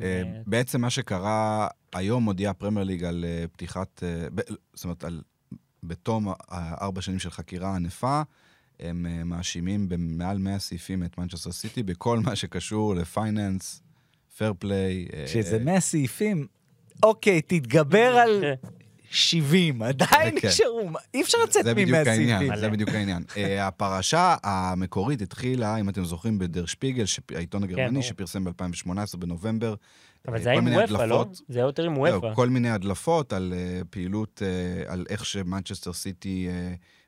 אה, 0.01 0.05
אה, 0.05 0.23
בעצם 0.47 0.81
מה 0.81 0.89
שקרה, 0.89 1.67
היום 1.93 2.23
הודיעה 2.25 2.51
הפרמייר 2.51 2.85
ליג 2.85 3.03
על 3.03 3.25
אה, 3.27 3.45
פתיחת, 3.51 4.03
אה, 4.03 4.27
זאת 4.73 4.83
אומרת, 4.83 5.03
על, 5.03 5.21
בתום 5.87 6.33
הארבע 6.47 7.01
שנים 7.01 7.19
של 7.19 7.29
חקירה 7.29 7.75
ענפה, 7.75 8.21
הם 8.79 9.05
אה, 9.09 9.23
מאשימים 9.23 9.89
במעל 9.89 10.37
100 10.37 10.59
סעיפים 10.59 11.03
את 11.03 11.17
מנצ'סטר 11.17 11.51
סיטי 11.51 11.83
בכל 11.83 12.19
מה 12.19 12.35
שקשור 12.35 12.95
ל 12.95 13.04
financial 13.04 13.81
fair 14.37 14.53
play. 14.59 15.05
שזה 15.27 15.59
100 15.59 15.79
סעיפים. 15.79 16.47
אוקיי, 17.03 17.41
תתגבר 17.41 18.17
על 18.17 18.43
כן. 18.61 18.67
70, 19.11 19.81
עדיין 19.81 20.39
כן. 20.41 20.47
נשארו, 20.47 20.89
אי 21.13 21.21
אפשר 21.21 21.37
לצאת 21.43 21.63
זה 21.63 21.73
מ-100 21.73 21.81
בדיוק 21.81 22.03
סעיפים. 22.03 22.29
העניין, 22.35 22.59
זה. 22.59 22.69
בדיוק 22.69 22.89
העניין. 22.89 23.23
אה, 23.37 23.67
הפרשה 23.67 24.35
המקורית 24.43 25.21
התחילה, 25.21 25.77
אם 25.77 25.89
אתם 25.89 26.05
זוכרים, 26.05 26.39
בדר 26.39 26.65
שפיגל, 26.65 27.05
שפ- 27.05 27.35
העיתון 27.35 27.63
הגרמני, 27.63 27.89
ברור. 27.89 28.01
שפרסם 28.01 28.43
ב-2018 28.43 29.17
בנובמבר. 29.17 29.75
אבל 30.27 30.37
אה, 30.37 30.41
זה 30.41 30.49
היה 30.49 30.59
עם 30.59 30.67
וופא, 30.67 31.03
לא? 31.03 31.25
זה 31.47 31.59
היה 31.59 31.65
יותר 31.65 31.83
עם 31.83 31.95
זהו, 31.95 32.03
וופא. 32.03 32.35
כל 32.35 32.49
מיני 32.49 32.69
הדלפות 32.69 33.33
על 33.33 33.53
uh, 33.53 33.85
פעילות, 33.89 34.41
uh, 34.41 34.91
על 34.91 35.05
איך 35.09 35.25
שמנצ'סטר 35.25 35.93
סיטי 35.93 36.47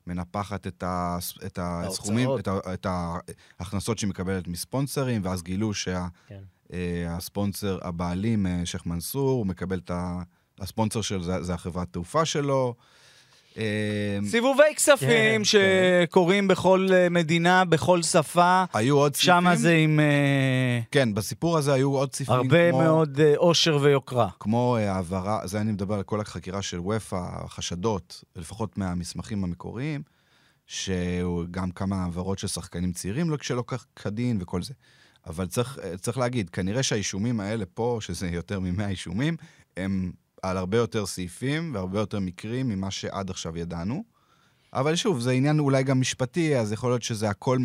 מנפחת 0.08 0.68
את, 0.68 0.84
ה, 0.84 1.18
את 1.46 1.60
הסכומים, 1.62 2.30
את, 2.40 2.48
ה, 2.48 2.60
את 2.74 2.88
ההכנסות 3.60 3.98
שהיא 3.98 4.10
מקבלת 4.10 4.48
מספונסרים, 4.48 5.22
ואז 5.24 5.44
גילו 5.44 5.72
כן. 6.28 6.40
שהספונסר, 6.72 7.78
הבעלים, 7.82 8.46
uh, 8.46 8.66
שייח' 8.66 8.86
מנסור, 8.86 9.30
הוא 9.30 9.46
מקבל 9.46 9.78
את 9.78 9.92
ה... 9.92 10.22
הספונסר 10.60 11.02
שלו 11.02 11.24
זה, 11.24 11.44
זה 11.44 11.54
החברת 11.54 11.88
תעופה 11.92 12.26
שלו. 12.26 12.76
אה, 13.60 14.20
סיבובי 14.28 14.64
כספים 14.76 15.10
כן, 15.10 15.42
שקורים 15.44 16.48
בכל 16.48 16.88
אה, 16.94 17.10
מדינה, 17.10 17.66
בכל 17.66 18.04
שפה. 18.04 18.64
היו 18.74 18.98
עוד 18.98 19.16
סעיפים. 19.16 19.44
שם 19.44 19.56
זה 19.56 19.76
עם 19.76 20.00
אה, 20.00 20.80
כן, 20.92 21.14
בסיפור 21.14 21.58
הזה 21.58 21.74
היו 21.74 21.92
עוד 21.92 22.16
סעיפים 22.16 22.36
הרבה 22.36 22.70
כמו... 22.70 22.82
מאוד 22.82 23.20
אה, 23.20 23.34
אושר 23.38 23.78
ויוקרה. 23.82 24.30
כמו 24.40 24.78
העברה, 24.78 25.48
זה 25.48 25.62
אני 25.62 25.72
מדבר 25.72 25.96
על 25.96 26.04
כל 26.04 26.22
החקירה 26.22 26.62
של 26.62 26.80
וופא, 26.80 27.20
החשדות, 27.22 28.24
לפחות 28.36 28.78
מהמסמכים 28.78 29.44
המקוריים, 29.44 30.02
שגם 30.68 31.72
כמה 31.76 32.04
העברות 32.04 32.40
של 32.40 32.48
שחקנים 32.48 32.92
צעירים 32.92 33.30
לא 33.30 33.38
שלא 33.42 33.64
כך 33.68 33.86
כדין 33.96 34.38
וכל 34.42 34.62
זה. 34.62 34.74
אבל 35.28 35.48
צריך, 35.48 35.80
צריך 36.02 36.18
להגיד, 36.18 36.50
כנראה 36.50 36.84
שהאישומים 36.84 37.40
האלה 37.40 37.66
פה, 37.74 37.98
שזה 38.02 38.28
יותר 38.28 38.60
מ-100 38.60 38.88
אישומים, 38.88 39.38
הם 39.78 40.12
על 40.44 40.58
הרבה 40.58 40.78
יותר 40.78 41.06
סעיפים 41.06 41.72
והרבה 41.74 42.00
יותר 42.00 42.20
מקרים 42.20 42.68
ממה 42.70 42.92
שעד 42.92 43.30
עכשיו 43.30 43.58
ידענו. 43.58 44.04
אבל 44.74 44.96
שוב, 44.96 45.20
זה 45.20 45.32
עניין 45.32 45.60
אולי 45.60 45.84
גם 45.84 46.00
משפטי, 46.00 46.58
אז 46.58 46.72
יכול 46.72 46.92
להיות 46.92 47.04
שזה 47.04 47.30
הכל... 47.30 47.58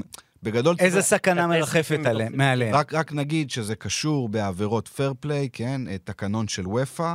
בגדול... 0.42 0.76
איזה 0.78 0.96
צריך- 1.02 1.06
סכנה 1.06 1.46
מרחפת 1.46 2.00
עליהם- 2.06 2.36
מעליהם. 2.36 2.74
רק, 2.74 2.94
רק 2.94 3.12
נגיד 3.12 3.50
שזה 3.50 3.76
קשור 3.76 4.28
בעבירות 4.28 4.88
פייר 4.88 5.14
פליי, 5.20 5.48
כן? 5.52 5.88
אה, 5.88 5.96
תקנון 6.04 6.48
של 6.48 6.66
וופא, 6.68 7.14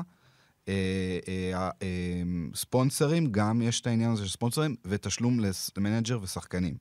אה, 0.67 0.73
אה, 1.27 1.69
ספונסרים, 2.55 3.31
גם 3.31 3.61
יש 3.61 3.81
את 3.81 3.87
העניין 3.87 4.11
הזה 4.11 4.23
של 4.25 4.31
ספונסרים, 4.31 4.75
ותשלום 4.85 5.39
למנג'ר 5.77 6.19
ושחקנים. 6.21 6.73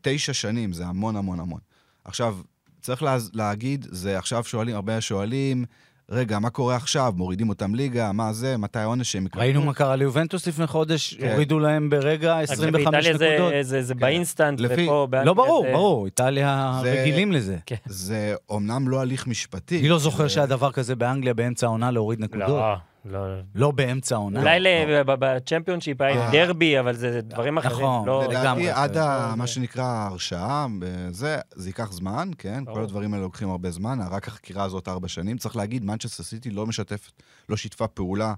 תשע 0.00 0.32
שנים, 0.32 0.72
זה 0.72 0.86
המון 0.86 1.16
המון 1.16 1.40
המון. 1.40 1.60
עכשיו, 2.04 2.38
צריך 2.80 3.02
לה, 3.02 3.16
להגיד, 3.32 3.86
זה 3.90 4.18
עכשיו 4.18 4.44
שואלים, 4.44 4.74
הרבה 4.74 5.00
שואלים, 5.00 5.64
רגע, 6.10 6.38
מה 6.38 6.50
קורה 6.50 6.76
עכשיו? 6.76 7.12
מורידים 7.16 7.48
אותם 7.48 7.74
ליגה? 7.74 8.12
מה 8.12 8.32
זה? 8.32 8.56
מתי 8.56 8.78
העונש 8.78 9.12
שהם 9.12 9.26
יקבלו? 9.26 9.42
ראינו 9.42 9.62
מה 9.62 9.74
קרה 9.74 9.96
ליובנטוס 9.96 10.46
לפני 10.46 10.66
חודש, 10.66 11.14
כן. 11.14 11.32
הורידו 11.32 11.58
להם 11.58 11.90
ברגע 11.90 12.40
אז 12.40 12.50
25 12.50 12.84
באיטליה 12.84 13.18
זה- 13.18 13.34
נקודות. 13.34 13.52
זה- 13.60 13.82
זה 13.82 13.94
באינסטנט, 13.94 14.60
לפי- 14.60 14.84
ופה 14.84 15.06
לא 15.24 15.34
ברור, 15.34 15.64
זה- 15.66 15.72
ברור, 15.72 16.04
איטליה 16.06 16.78
זה- 16.82 16.92
רגילים 17.02 17.32
לזה. 17.32 17.56
זה 17.86 18.34
אומנם 18.48 18.88
לא 18.88 19.00
הליך 19.00 19.26
משפטי. 19.26 19.80
אני 19.80 19.88
לא 19.88 19.98
זוכר 19.98 20.22
זה- 20.22 20.28
שהיה 20.28 20.46
דבר 20.46 20.72
כזה 20.72 20.96
באנגליה 20.96 21.34
באמצע 21.34 21.66
העונה 21.66 21.90
להוריד 21.90 22.20
נקודות. 22.20 22.48
לא, 22.48 22.74
לא. 23.10 23.20
לא 23.54 23.70
באמצע 23.70 24.14
העונה. 24.14 24.40
אולי 24.40 24.60
ל- 24.60 25.02
ב- 25.02 25.14
בצ'מפיונשיפ 25.18 26.00
היה 26.00 26.26
אה. 26.26 26.32
דרבי, 26.32 26.80
אבל 26.80 26.94
זה 26.96 27.20
דברים 27.20 27.58
אחרים. 27.58 27.72
נכון, 27.76 28.06
לא- 28.06 28.24
לגמרי. 28.30 28.70
עד 28.70 28.96
מה 29.36 29.46
שנקרא 29.46 29.84
ההרשעה, 29.84 30.66
זה, 31.10 31.38
זה 31.54 31.68
ייקח 31.68 31.92
זמן, 31.92 32.30
כן? 32.38 32.64
כל 32.74 32.82
הדברים 32.82 33.14
האלה 33.14 33.24
לוקחים 33.24 33.50
הרבה 33.50 33.70
זמן, 33.70 33.98
רק 34.10 34.28
החקירה 34.28 34.64
הזאת 34.64 34.88
ארבע 34.88 35.08
שנים. 35.08 35.38
צריך 35.38 35.56
להגיד, 35.56 35.84
מנצ'סטר 35.84 36.22
סיטי 36.22 36.50
לא 36.50 36.66
משתפת, 36.66 37.12
לא 37.48 37.56
שיתפה 37.56 37.86
פעולה, 37.86 38.34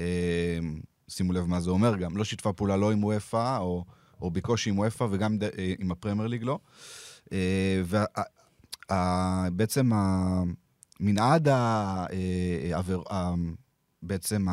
אה, 0.00 0.58
שימו 1.08 1.32
לב 1.32 1.44
מה 1.46 1.60
זה 1.60 1.70
אומר 1.70 1.96
גם, 1.96 2.16
לא 2.16 2.24
שיתפה 2.24 2.52
פעולה 2.52 2.76
לא 2.76 2.92
עם 2.92 3.04
וופא, 3.04 3.58
או, 3.58 3.84
או 4.20 4.30
בקושי 4.30 4.70
עם 4.70 4.78
וופא, 4.78 5.06
וגם 5.10 5.38
אה, 5.42 5.74
עם 5.78 5.90
הפרמייר 5.92 6.28
ליג 6.28 6.42
לא. 6.44 6.58
ובעצם 8.90 9.90
המנעד, 11.00 11.48
העבר- 11.48 13.02
בעצם 14.02 14.46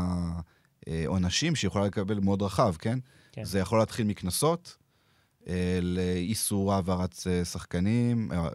העונשים 0.87 1.55
שיכולה 1.55 1.85
לקבל 1.85 2.19
מאוד 2.19 2.41
רחב, 2.41 2.75
כן? 2.79 2.99
כן. 3.31 3.43
זה 3.43 3.59
יכול 3.59 3.79
להתחיל 3.79 4.07
מקנסות, 4.07 4.77
אה, 5.47 5.79
לאיסור 5.81 6.73
העברת 6.73 7.15
אה, 7.27 7.45
שחקנים, 7.45 8.31
אה, 8.31 8.49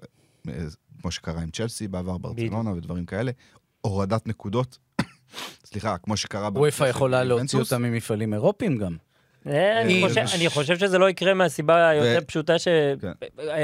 כמו 1.01 1.11
שקרה 1.11 1.43
עם 1.43 1.51
צ'לסי 1.51 1.89
בעבר, 1.89 2.19
ברצלונה 2.19 2.73
ודברים 2.73 3.07
כאלה. 3.07 3.33
הורדת 3.81 4.27
נקודות, 4.27 4.79
סליחה, 5.69 5.99
כמו 5.99 6.17
שקרה... 6.17 6.49
וופא 6.55 6.85
יכולה 6.85 7.25
להוציא. 7.25 7.59
אותם 7.59 7.83
ממפעלים 7.83 8.35
אירופאים 8.35 8.79
גם. 8.79 8.97
אה, 9.47 9.81
אני 9.81 9.93
היא- 9.93 10.07
חושב- 10.09 10.25
אני 10.35 10.49
חושב 10.49 10.79
שזה 10.79 10.99
לא 10.99 11.11
יקרה 11.11 11.35
מהסיבה 11.35 11.89
היותר 11.89 12.21
פשוטה 12.27 12.53
כן. 12.53 13.11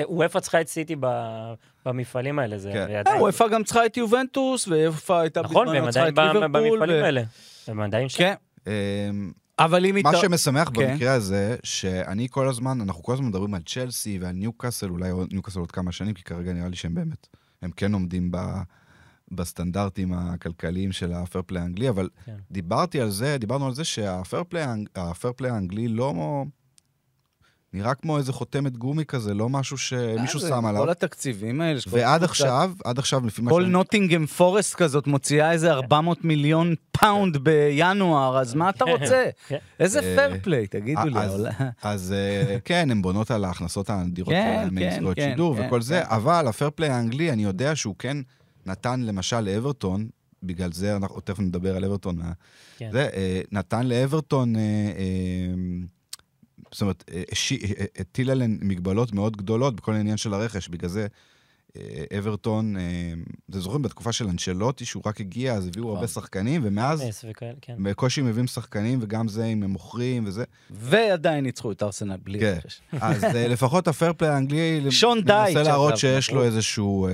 שוופא 0.08 0.38
צריכה 0.40 0.60
את 0.60 0.68
סיטי 0.68 0.96
ב- 1.00 1.52
במפעלים 1.86 2.38
האלה. 2.38 2.58
זה 2.58 2.70
כן. 2.72 2.94
עדיין- 2.96 3.20
וופא 3.22 3.48
גם 3.48 3.64
צריכה 3.64 3.86
את 3.86 3.96
יובנטוס, 3.96 4.68
וופא 4.68 5.12
הייתה 5.12 5.42
נכון, 5.42 5.68
והם 5.68 5.76
בזמנו 5.76 5.92
צריכה 5.92 6.06
עדיין 6.06 6.30
את 6.30 6.34
ליברפול. 6.42 6.70
במפעלים 6.78 7.02
ו- 7.02 7.04
האלה. 7.04 7.22
הם 7.68 7.80
עדיין 7.80 8.08
שם. 8.08 8.18
כן, 8.18 8.34
אה, 8.66 8.72
אבל 9.58 9.86
אם 9.86 9.94
מה 10.04 10.10
איתה... 10.10 10.20
שמשמח 10.20 10.68
כן. 10.74 10.92
במקרה 10.92 11.12
הזה, 11.12 11.56
שאני 11.62 12.26
כל 12.30 12.48
הזמן, 12.48 12.80
אנחנו 12.80 13.02
כל 13.02 13.12
הזמן 13.12 13.26
מדברים 13.26 13.54
על 13.54 13.62
צ'לסי 13.66 14.18
ועל 14.22 14.32
ניוקאסל, 14.32 14.88
אולי 14.90 15.08
ניוקאסל 15.30 15.58
עוד 15.60 15.70
כמה 15.72 15.92
שנים, 15.92 16.14
כי 16.14 16.22
כרגע 16.24 16.52
נראה 16.52 16.68
לי 16.68 16.76
שהם 16.76 16.94
באמת, 16.94 17.26
הם 17.62 17.70
כן 17.76 17.92
עומדים 17.92 18.30
ב, 18.30 18.36
בסטנדרטים 19.32 20.12
הכלכליים 20.12 20.92
של 20.92 21.12
הפייר 21.12 21.42
פליי 21.46 21.62
האנגלי, 21.62 21.88
אבל 21.88 22.08
כן. 22.26 22.36
דיברתי 22.50 23.00
על 23.00 23.10
זה, 23.10 23.36
דיברנו 23.38 23.66
על 23.66 23.74
זה 23.74 23.84
שהפייר 23.84 24.42
פליי 25.36 25.50
האנגלי 25.50 25.88
לא... 25.88 26.44
נראה 27.72 27.94
כמו 27.94 28.18
איזה 28.18 28.32
חותמת 28.32 28.76
גומי 28.76 29.04
כזה, 29.04 29.34
לא 29.34 29.48
משהו 29.48 29.78
שמישהו 29.78 30.40
אה, 30.42 30.48
שם 30.48 30.66
עליו. 30.66 30.82
כל 30.82 30.90
התקציבים 30.90 31.60
האלה. 31.60 31.80
ועד 31.90 32.22
עכשיו, 32.24 32.72
עד 32.84 32.98
עכשיו, 32.98 33.26
לפי 33.26 33.42
מה 33.42 33.50
כל 33.50 33.60
שאני... 33.62 33.72
נוטינגהם 33.72 34.26
פורסט 34.26 34.74
כזאת 34.74 35.06
מוציאה 35.06 35.52
איזה 35.52 35.72
400 35.72 36.24
מיליון 36.24 36.74
פאונד 36.92 37.36
בינואר, 37.36 38.38
אז 38.38 38.54
מה 38.54 38.70
אתה 38.70 38.84
רוצה? 38.84 39.24
כן. 39.48 39.56
איזה 39.80 39.98
אה, 40.00 40.16
פייר 40.28 40.40
פליי, 40.42 40.66
תגידו 40.66 41.04
לי. 41.04 41.18
אז- 41.20 41.46
אז 41.82 42.12
אה, 42.12 42.56
כן, 42.64 42.90
הן 42.90 43.02
בונות 43.02 43.30
על 43.30 43.44
ההכנסות 43.44 43.90
האדירות 43.90 44.30
כן, 44.34 44.56
שלהן 44.70 44.78
כן, 44.78 44.88
מזכויות 44.92 45.16
כן, 45.16 45.30
שידור 45.30 45.56
כן, 45.56 45.66
וכל 45.66 45.82
זה, 45.82 46.02
כן. 46.08 46.14
אבל 46.14 46.48
הפייר 46.48 46.70
פליי 46.74 46.90
האנגלי, 46.90 47.32
אני 47.32 47.44
יודע 47.44 47.76
שהוא 47.76 47.94
כן 47.98 48.16
נתן 48.66 49.00
למשל 49.00 49.40
לאברטון, 49.40 50.08
בגלל 50.42 50.72
זה 50.72 50.96
אנחנו 50.96 51.20
תכף 51.20 51.40
נדבר 51.40 51.76
על 51.76 51.84
אברטון, 51.84 52.20
כן. 52.76 52.88
זה, 52.92 53.08
אה, 53.14 53.40
נתן 53.52 53.86
לאברטון, 53.86 54.56
אה, 54.56 54.60
אה, 54.98 55.54
זאת 56.72 56.82
אומרת, 56.82 57.04
הטיל 57.98 58.30
עליהן 58.30 58.58
מגבלות 58.62 59.12
מאוד 59.12 59.36
גדולות 59.36 59.76
בכל 59.76 59.94
העניין 59.94 60.16
של 60.16 60.34
הרכש, 60.34 60.68
בגלל 60.68 60.90
זה... 60.90 61.06
אה, 61.80 62.18
אברטון, 62.18 62.76
אה, 62.76 62.82
אתם 63.50 63.60
זוכרים 63.60 63.82
בתקופה 63.82 64.12
של 64.12 64.28
אנשלוטי, 64.28 64.84
שהוא 64.84 65.02
רק 65.06 65.20
הגיע, 65.20 65.54
אז 65.54 65.66
הביאו 65.66 65.88
הרבה 65.88 65.96
נכון. 65.96 66.08
שחקנים, 66.08 66.60
ומאז 66.64 67.24
כן. 67.60 67.74
בקושי 67.78 68.22
מביאים 68.22 68.46
שחקנים, 68.46 68.98
וגם 69.02 69.28
זה 69.28 69.44
אם 69.44 69.62
הם 69.62 69.70
מוכרים 69.70 70.24
וזה. 70.26 70.44
ועדיין 70.70 71.44
ניצחו 71.44 71.72
את 71.72 71.82
ארסנל 71.82 72.16
בלי 72.24 72.40
כן. 72.40 72.56
רכש. 72.56 72.80
אז 73.00 73.24
אה, 73.24 73.48
לפחות 73.48 73.88
הפייר 73.88 74.12
פליי 74.12 74.30
האנגלי 74.30 74.90
שון 74.90 75.22
דייץ', 75.22 75.56
מנסה 75.56 75.70
להראות 75.70 75.96
שיש 75.96 76.30
לו 76.30 76.34
ברור. 76.34 76.46
איזשהו 76.46 77.08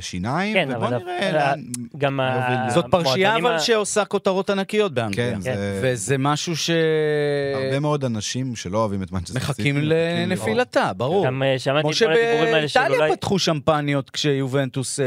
שיניים, 0.00 0.54
כן, 0.54 0.68
ובוא 0.76 0.88
נראה. 0.88 1.54
גם 1.98 2.20
ה-. 2.20 2.70
זאת 2.74 2.84
פרשייה 2.90 3.36
אבל 3.36 3.58
שעושה 3.58 4.04
כותרות 4.04 4.50
ענקיות 4.50 4.94
באנגליה. 4.94 5.34
כן, 5.34 5.40
זה... 5.40 5.80
וזה 5.82 6.18
משהו 6.18 6.56
ש... 6.56 6.70
הרבה 7.54 7.80
מאוד 7.80 8.04
אנשים 8.04 8.56
שלא 8.56 8.78
אוהבים 8.78 9.02
את 9.02 9.12
מנצ'סטר. 9.12 9.38
מחכים 9.38 9.76
לנפילתה, 9.78 10.92
ברור. 10.96 11.26
גם 11.26 11.42
שמעתי 11.58 11.82
כמו 11.82 11.90
את 11.90 11.98
כל 11.98 12.12
הדיבורים 12.12 12.54
האלה 12.54 12.68
של 12.68 12.80
אולי... 12.80 12.88
שבאיטליה 12.88 13.16
פתחו 13.16 13.38
שמפניות 13.90 14.10
כשיובנטוס 14.10 15.00
אה, 15.00 15.04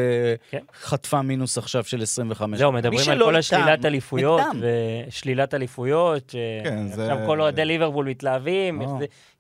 כן. 0.52 0.60
חטפה 0.84 1.22
מינוס 1.22 1.58
עכשיו 1.58 1.84
של 1.84 2.02
25. 2.02 2.60
זהו, 2.60 2.72
מדברים 2.72 3.00
על 3.10 3.20
כל 3.20 3.28
איתם, 3.30 3.36
השלילת 3.40 3.86
אליפויות. 3.86 4.42
ושלילת 5.08 5.54
אליפויות, 5.54 6.30
ש- 6.30 6.36
כן, 6.64 6.88
זה- 6.88 7.04
עכשיו 7.14 7.26
כל 7.28 7.42
אוהדי 7.42 7.66
ליברפול 7.66 8.06
מתלהבים, 8.10 8.82
אה. 8.82 8.88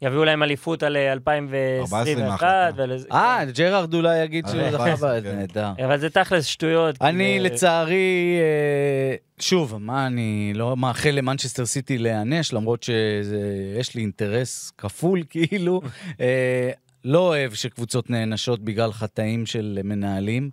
יביאו 0.01 0.23
להם 0.25 0.43
אליפות 0.43 0.83
על 0.83 0.97
אה, 0.97 1.11
2021, 1.11 2.17
מההחלטה. 2.19 2.69
ולזה- 2.83 3.07
אה, 3.11 3.45
ג'רארד 3.55 3.93
אולי 3.93 4.23
יגיד 4.23 4.45
שהוא 4.47 4.61
אה, 4.61 4.71
זכה 4.71 4.95
כן. 4.97 5.29
ב... 5.29 5.35
נהדר. 5.35 5.69
אבל 5.85 5.97
זה 5.97 6.09
תכלס 6.09 6.45
שטויות. 6.45 6.95
אני 7.01 7.39
לצערי, 7.39 8.37
אה, 8.39 9.15
שוב, 9.39 9.77
מה 9.79 10.07
אני 10.07 10.51
לא 10.55 10.77
מאחל 10.77 11.09
למנצ'סטר 11.09 11.65
סיטי 11.65 11.97
להיענש, 11.97 12.53
למרות 12.53 12.83
שיש 12.83 13.95
לי 13.95 14.01
אינטרס 14.01 14.71
כפול 14.77 15.23
כאילו. 15.29 15.81
לא 17.05 17.19
אוהב 17.19 17.53
שקבוצות 17.53 18.09
נענשות 18.09 18.59
בגלל 18.59 18.91
חטאים 18.91 19.45
של 19.45 19.79
מנהלים. 19.83 20.49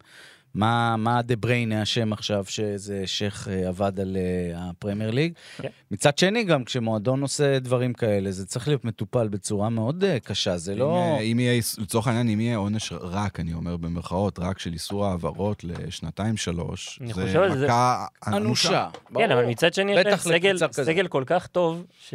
מה, 0.54 0.96
מה 0.96 1.22
דה 1.22 1.36
בריינה 1.36 1.82
אשם 1.82 2.12
עכשיו 2.12 2.44
שאיזה 2.48 3.02
שייח 3.06 3.48
אה, 3.48 3.68
עבד 3.68 4.00
על 4.00 4.16
אה, 4.16 4.68
הפרמייר 4.70 5.10
ליג? 5.10 5.32
כן. 5.56 5.68
מצד 5.90 6.18
שני, 6.18 6.44
גם 6.44 6.64
כשמועדון 6.64 7.22
עושה 7.22 7.58
דברים 7.58 7.92
כאלה, 7.92 8.30
זה 8.32 8.46
צריך 8.46 8.68
להיות 8.68 8.84
מטופל 8.84 9.28
בצורה 9.28 9.68
מאוד 9.68 10.04
אה, 10.04 10.20
קשה, 10.20 10.56
זה 10.56 10.74
לא... 10.74 11.18
אם 11.22 11.40
יהיה, 11.40 11.62
לצורך 11.78 12.06
העניין, 12.06 12.28
אם 12.28 12.40
יהיה 12.40 12.56
עונש 12.56 12.92
רק, 13.00 13.40
אני 13.40 13.52
אומר 13.52 13.76
במרכאות, 13.76 14.38
רק 14.38 14.58
של 14.58 14.72
איסור 14.72 15.06
העברות 15.06 15.64
לשנתיים-שלוש, 15.64 17.00
זה 17.14 17.38
על 17.38 17.58
זה- 17.58 17.66
מכה 17.66 18.06
אנושה. 18.26 18.88
כן, 19.14 19.30
אבל 19.30 19.46
מצד 19.46 19.74
שני, 19.74 19.92
יש 19.92 20.06
להם 20.06 20.16
סגל-. 20.16 20.56
סגל 20.72 21.08
כל 21.08 21.22
כך 21.26 21.46
טוב, 21.46 21.84
ש... 22.00 22.14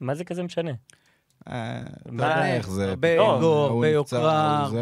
מה 0.00 0.14
זה 0.14 0.24
כזה 0.24 0.42
משנה? 0.42 0.70
אה, 1.48 1.80
מה- 2.06 2.24
יודע 2.24 2.56
איך 2.56 2.70
זה... 2.70 2.88
הרבה 2.90 3.16
לא, 3.16 3.36
אגו, 3.36 3.46
הוא 3.46 3.66
הרבה 3.66 3.88
יוקרה, 3.88 4.58
הרבה... 4.58 4.78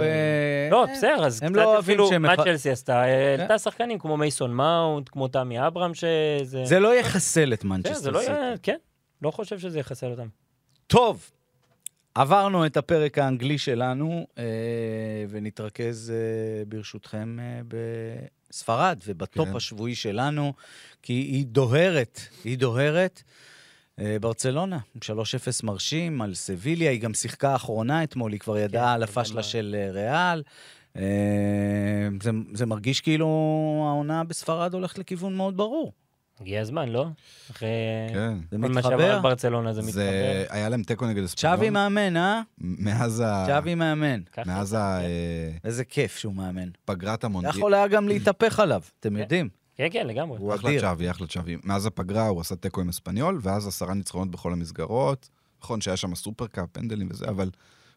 לא, 0.70 0.86
בסדר, 0.92 1.26
אז 1.26 1.42
הם 1.42 1.52
קצת 1.52 1.56
לא 1.56 1.64
אוהבים 1.64 2.00
אפילו, 2.00 2.20
מה 2.20 2.36
צ'לסי 2.36 2.70
עשתה? 2.70 3.02
העלתה 3.02 3.58
שחקנים 3.58 3.98
כמו 3.98 4.16
מייסון 4.16 4.54
מאונט, 4.54 5.08
כמו 5.08 5.28
תמי 5.28 5.66
אברהם, 5.66 5.94
שזה... 5.94 6.64
זה 6.64 6.80
לא 6.80 6.94
יחסל 6.94 7.52
את 7.52 7.62
כן, 7.62 7.68
זה 7.68 7.74
מנצ'סטר 7.74 8.10
לא 8.10 8.20
סיטי. 8.20 8.32
כן, 8.62 8.76
לא 9.22 9.30
חושב 9.30 9.58
שזה 9.58 9.78
יחסל 9.78 10.10
אותם. 10.10 10.28
טוב, 10.86 11.30
עברנו 12.14 12.66
את 12.66 12.76
הפרק 12.76 13.18
האנגלי 13.18 13.58
שלנו, 13.58 14.26
אה, 14.38 14.44
ונתרכז 15.28 16.12
אה, 16.14 16.64
ברשותכם 16.64 17.38
אה, 17.40 17.60
בספרד 18.50 18.98
ובטופ 19.06 19.48
כן. 19.48 19.56
השבועי 19.56 19.94
שלנו, 19.94 20.52
כי 21.02 21.12
היא 21.12 21.46
דוהרת, 21.46 22.20
היא 22.44 22.58
דוהרת. 22.58 23.22
אה, 24.00 24.16
ברצלונה, 24.20 24.78
3-0 24.98 25.00
מרשים 25.62 26.22
על 26.22 26.34
סביליה, 26.34 26.90
היא 26.90 27.00
גם 27.00 27.14
שיחקה 27.14 27.52
האחרונה 27.52 28.02
אתמול, 28.04 28.32
היא 28.32 28.40
כבר 28.40 28.58
ידעה 28.58 28.84
כן, 28.86 28.88
על 28.94 29.02
אבל 29.02 29.12
הפשלה 29.12 29.42
של 29.42 29.76
אה, 29.78 29.90
ריאל. 29.90 30.42
אה, 30.96 31.02
זה, 32.22 32.30
זה 32.54 32.66
מרגיש 32.66 33.00
כאילו 33.00 33.26
העונה 33.88 34.24
בספרד 34.24 34.74
הולכת 34.74 34.98
לכיוון 34.98 35.36
מאוד 35.36 35.56
ברור. 35.56 35.92
הגיע 36.40 36.60
הזמן, 36.60 36.88
לא? 36.88 37.06
אחרי 37.50 37.68
כן. 38.14 38.34
זה 38.50 38.56
כל 38.62 38.68
מה 38.68 38.82
שעבר 38.82 38.94
מתחבר. 38.94 39.14
על 39.14 39.20
ברצלונה 39.20 39.74
זה 39.74 39.82
מתחבר. 39.82 40.02
זה 40.02 40.46
היה 40.50 40.68
להם 40.68 40.82
תיקו 40.82 41.06
נגד 41.06 41.22
אספניול. 41.22 41.56
צ'אבי 41.56 41.70
מאמן, 41.70 42.16
אה? 42.16 42.40
מאז 42.58 43.22
ה... 43.26 43.44
צ'אבי 43.46 43.74
מאמן. 43.74 44.20
מאז 44.46 44.68
זה, 44.68 44.78
ה- 44.78 45.00
איזה 45.64 45.84
כיף 45.84 46.16
שהוא 46.16 46.34
מאמן. 46.34 46.68
פגרת 46.84 47.24
המונדיאל. 47.24 47.56
יכול 47.56 47.74
היה 47.74 47.88
גם 47.88 48.08
להתהפך 48.08 48.60
עליו, 48.60 48.82
אתם 49.00 49.10
כן. 49.10 49.16
יודעים. 49.16 49.48
כן, 49.78 49.88
כן, 49.92 50.06
לגמרי. 50.06 50.38
הוא 50.38 50.54
אחלה. 50.54 50.80
צ'אבי, 50.80 51.10
אחלה 51.10 51.26
צ'אבי. 51.26 51.56
מאז 51.64 51.86
הפגרה 51.86 52.28
הוא 52.28 52.40
עשה 52.40 52.56
תיקו 52.56 52.80
עם 52.80 52.88
אספניול, 52.88 53.38
ואז 53.42 53.66
עשרה 53.66 53.94
ניצחונות 53.94 54.30
בכל 54.30 54.52
המסגרות. 54.52 55.28
נכון 55.62 55.80
שהיה 55.80 55.96
שם 55.96 56.14
סופרקאפ, 56.14 56.68
פנדלים 56.72 57.08
וזה, 57.10 57.24
אבל 57.28 57.50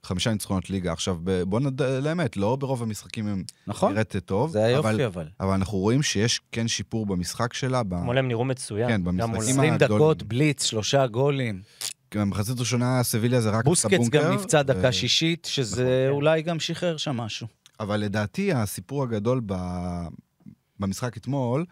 חמישה 0.04 0.32
ניצחונות 0.34 0.70
ליגה. 0.70 0.92
עכשיו, 0.92 1.18
ב- 1.24 1.44
בוא 1.44 1.60
נדע 1.60 2.00
לאמת, 2.00 2.38
לא 2.38 2.56
ברוב 2.56 2.84
המשחקים 2.84 3.28
הם 3.28 3.44
נכון? 3.68 3.92
נראית 3.92 4.16
טוב, 4.18 4.52
זה 4.52 4.78
אבל, 4.78 4.90
היופי 4.90 5.06
אבל. 5.06 5.28
אבל 5.40 5.54
אנחנו 5.54 5.78
רואים 5.78 6.02
שיש 6.04 6.42
כן 6.52 6.68
שיפור 6.68 7.06
במשחק 7.06 7.54
שלה. 7.54 7.84
ב... 7.84 7.94
אתמול 7.94 8.18
הם 8.18 8.28
נראו 8.28 8.46
מצוין. 8.46 8.90
כן, 8.90 9.04
במשחקים 9.04 9.36
20 9.36 9.74
הגדולים. 9.74 9.98
דקות, 9.98 10.24
בליץ, 10.24 10.64
שלושה 10.64 11.08
גולים. 11.08 11.62
במחצית 12.16 12.60
ראשונה 12.60 13.04
סביליה 13.04 13.42
זה 13.42 13.50
רק 13.50 13.66
בוסקץ 13.66 13.94
הבונקר, 13.94 14.24
גם 14.24 14.34
נפצע 14.34 14.62
דקה 14.62 14.88
ו- 14.90 14.94
שישית, 14.94 15.48
שזה 15.52 15.84
נכון, 15.84 15.94
כן. 16.08 16.10
אולי 16.10 16.42
גם 16.42 16.60
שחרר 16.60 16.98
שם 16.98 17.18
משהו. 17.18 17.48
אבל 17.80 17.98
לדעתי 18.00 18.54
הסיפור 18.54 19.04
הגדול 19.04 19.42
ב... 19.46 19.54
במשחק 20.82 21.18
אתמול, 21.18 21.66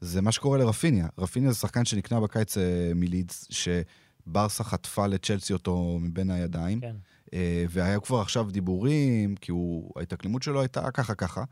זה 0.00 0.22
מה 0.22 0.32
שקורה 0.32 0.58
לרפיניה. 0.58 1.06
רפיניה 1.18 1.52
זה 1.52 1.58
שחקן 1.58 1.84
שנקנה 1.84 2.20
בקיץ 2.20 2.58
אה, 2.58 2.92
מלידס, 2.94 3.48
שברסה 3.50 4.64
חטפה 4.64 5.06
לצ'לסי 5.06 5.52
אותו 5.52 5.98
מבין 6.00 6.30
הידיים, 6.30 6.80
כן. 6.80 6.96
אה, 7.34 7.64
והיו 7.70 8.02
כבר 8.02 8.20
עכשיו 8.20 8.50
דיבורים, 8.50 9.36
כי 9.36 9.50
הוא, 9.50 9.92
ההתאקלמות 9.96 10.42
שלו 10.42 10.60
הייתה 10.60 10.90
ככה 10.90 11.14
ככה. 11.14 11.44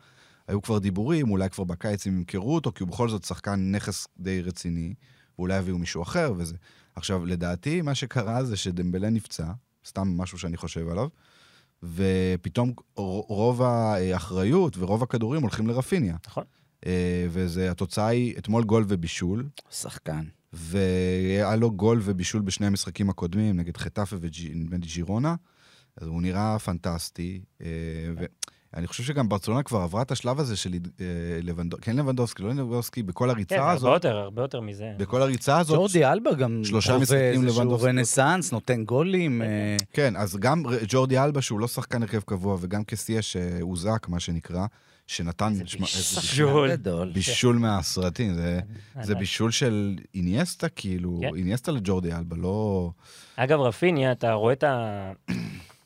היו 0.49 0.63
כבר 0.63 0.79
דיבורים, 0.79 1.31
אולי 1.31 1.51
כבר 1.51 1.65
בקיץ 1.65 2.07
הם 2.07 2.17
ימכרו 2.17 2.55
אותו, 2.55 2.73
כי 2.73 2.83
הוא 2.83 2.91
בכל 2.91 3.09
זאת 3.09 3.25
שחקן 3.25 3.73
נכס 3.73 4.09
די 4.19 4.43
רציני, 4.43 4.95
ואולי 5.39 5.59
יביאו 5.59 5.79
מישהו 5.79 6.03
אחר 6.03 6.33
וזה. 6.37 6.57
עכשיו, 6.95 7.27
לדעתי, 7.27 7.83
מה 7.83 7.95
שקרה 7.95 8.45
זה 8.45 8.57
שדמבלה 8.57 9.11
נפצע, 9.11 9.53
סתם 9.87 10.09
משהו 10.17 10.39
שאני 10.39 10.57
חושב 10.57 10.89
עליו, 10.89 11.09
ופתאום 11.83 12.73
רוב 13.29 13.63
האחריות 13.63 14.79
ורוב 14.79 15.03
הכדורים 15.03 15.43
הולכים 15.43 15.67
לרפיניה. 15.67 16.17
נכון. 16.27 16.45
אה, 16.87 17.27
וזה, 17.31 17.71
התוצאה 17.71 18.07
היא 18.07 18.35
אתמול 18.39 18.65
גול 18.65 18.85
ובישול, 18.89 19.49
שחקן. 19.71 20.25
והיה 20.53 21.57
לו 21.57 21.71
גול 21.71 22.01
ובישול 22.03 22.43
בשני 22.43 22.67
המשחקים 22.67 23.11
הקודמים, 23.11 23.57
נגד 23.57 23.77
חטאפה 23.77 24.17
וג'ירונה, 24.21 25.35
אז 25.97 26.07
הוא 26.07 26.23
נראה 26.23 26.59
פנטסטי. 26.59 27.41
אה, 27.63 27.67
ואני 28.75 28.87
חושב 28.87 29.03
שגם 29.03 29.29
ברצלונה 29.29 29.63
כבר 29.63 29.79
עברה 29.79 30.03
את 30.03 30.11
השלב 30.11 30.41
הזה 30.41 30.57
של 30.57 30.73
אה, 30.73 31.07
לבנדובסקי, 31.43 31.91
כן 31.91 31.97
לבנדובסקי, 31.97 32.43
לא 32.43 32.49
לבנדובסקי, 32.49 33.03
בכל 33.03 33.25
כן, 33.25 33.31
הריצה 33.31 33.57
הרבה 33.57 33.73
הזאת, 33.73 33.95
יותר, 33.95 34.17
הרבה 34.17 34.43
יותר 34.43 34.61
מזה. 34.61 34.93
בכל 34.99 35.23
הריצה 35.23 35.59
הזאת, 35.59 35.77
ג'ורדי 35.77 36.05
אלבה 36.05 36.35
גם 36.35 36.61
שלושה 36.65 36.99
משחקים 36.99 37.21
איזשהו 37.21 37.43
לבנדובסקי. 37.43 37.89
רנסאנס, 37.89 38.53
נותן 38.53 38.85
גולים. 38.85 39.43
אה, 39.43 39.77
כן, 39.93 40.17
אז 40.17 40.37
גם 40.37 40.63
ג'ורדי 40.89 41.19
אלבה, 41.19 41.43
שהוא 41.43 41.61
לא 41.61 41.69
שחקן 41.69 42.03
הרכב 42.03 42.21
קבוע, 42.21 42.57
וגם 42.61 42.85
קסיה 42.85 43.23
שהוזק, 43.23 44.09
מה 44.09 44.21
שנקרא, 44.21 44.67
שנתן 45.13 45.53
בישול. 45.81 46.71
גדול. 46.71 47.11
בישול 47.13 47.57
מהסרטים, 47.57 48.35
זה. 49.03 49.15
בישול 49.15 49.51
של 49.51 49.97
איניאסטה, 50.15 50.69
כאילו, 50.69 51.19
כן. 51.21 51.37
איניאסטה 51.37 51.73
לג'ורדי 51.73 52.13
אלבה, 52.13 52.37
לא... 52.37 52.91
אגב, 53.37 53.61
רפיניה, 53.61 54.13
אתה 54.13 54.33
רואה 54.33 54.53
את 54.53 54.65
ה... 54.65 55.13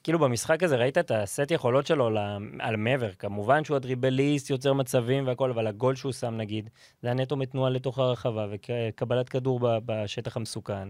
כאילו 0.04 0.18
במשחק 0.18 0.62
הזה 0.62 0.76
ראית 0.76 0.98
את 0.98 1.10
הסט 1.10 1.50
יכולות 1.50 1.86
שלו 1.86 2.10
על 2.58 2.76
מעבר. 2.76 3.10
כמובן 3.18 3.64
שהוא 3.64 3.76
הדריבליסט, 3.76 4.50
יוצר 4.50 4.72
מצבים 4.72 5.26
והכל, 5.26 5.50
אבל 5.50 5.66
הגול 5.66 5.94
שהוא 5.94 6.12
שם 6.12 6.36
נגיד, 6.36 6.70
זה 7.02 7.08
היה 7.08 7.14
נטו 7.14 7.36
מתנועה 7.36 7.70
לתוך 7.70 7.98
הרחבה 7.98 8.46
וקבלת 8.50 9.28
כדור 9.28 9.60
בשטח 9.62 10.36
המסוכן. 10.36 10.88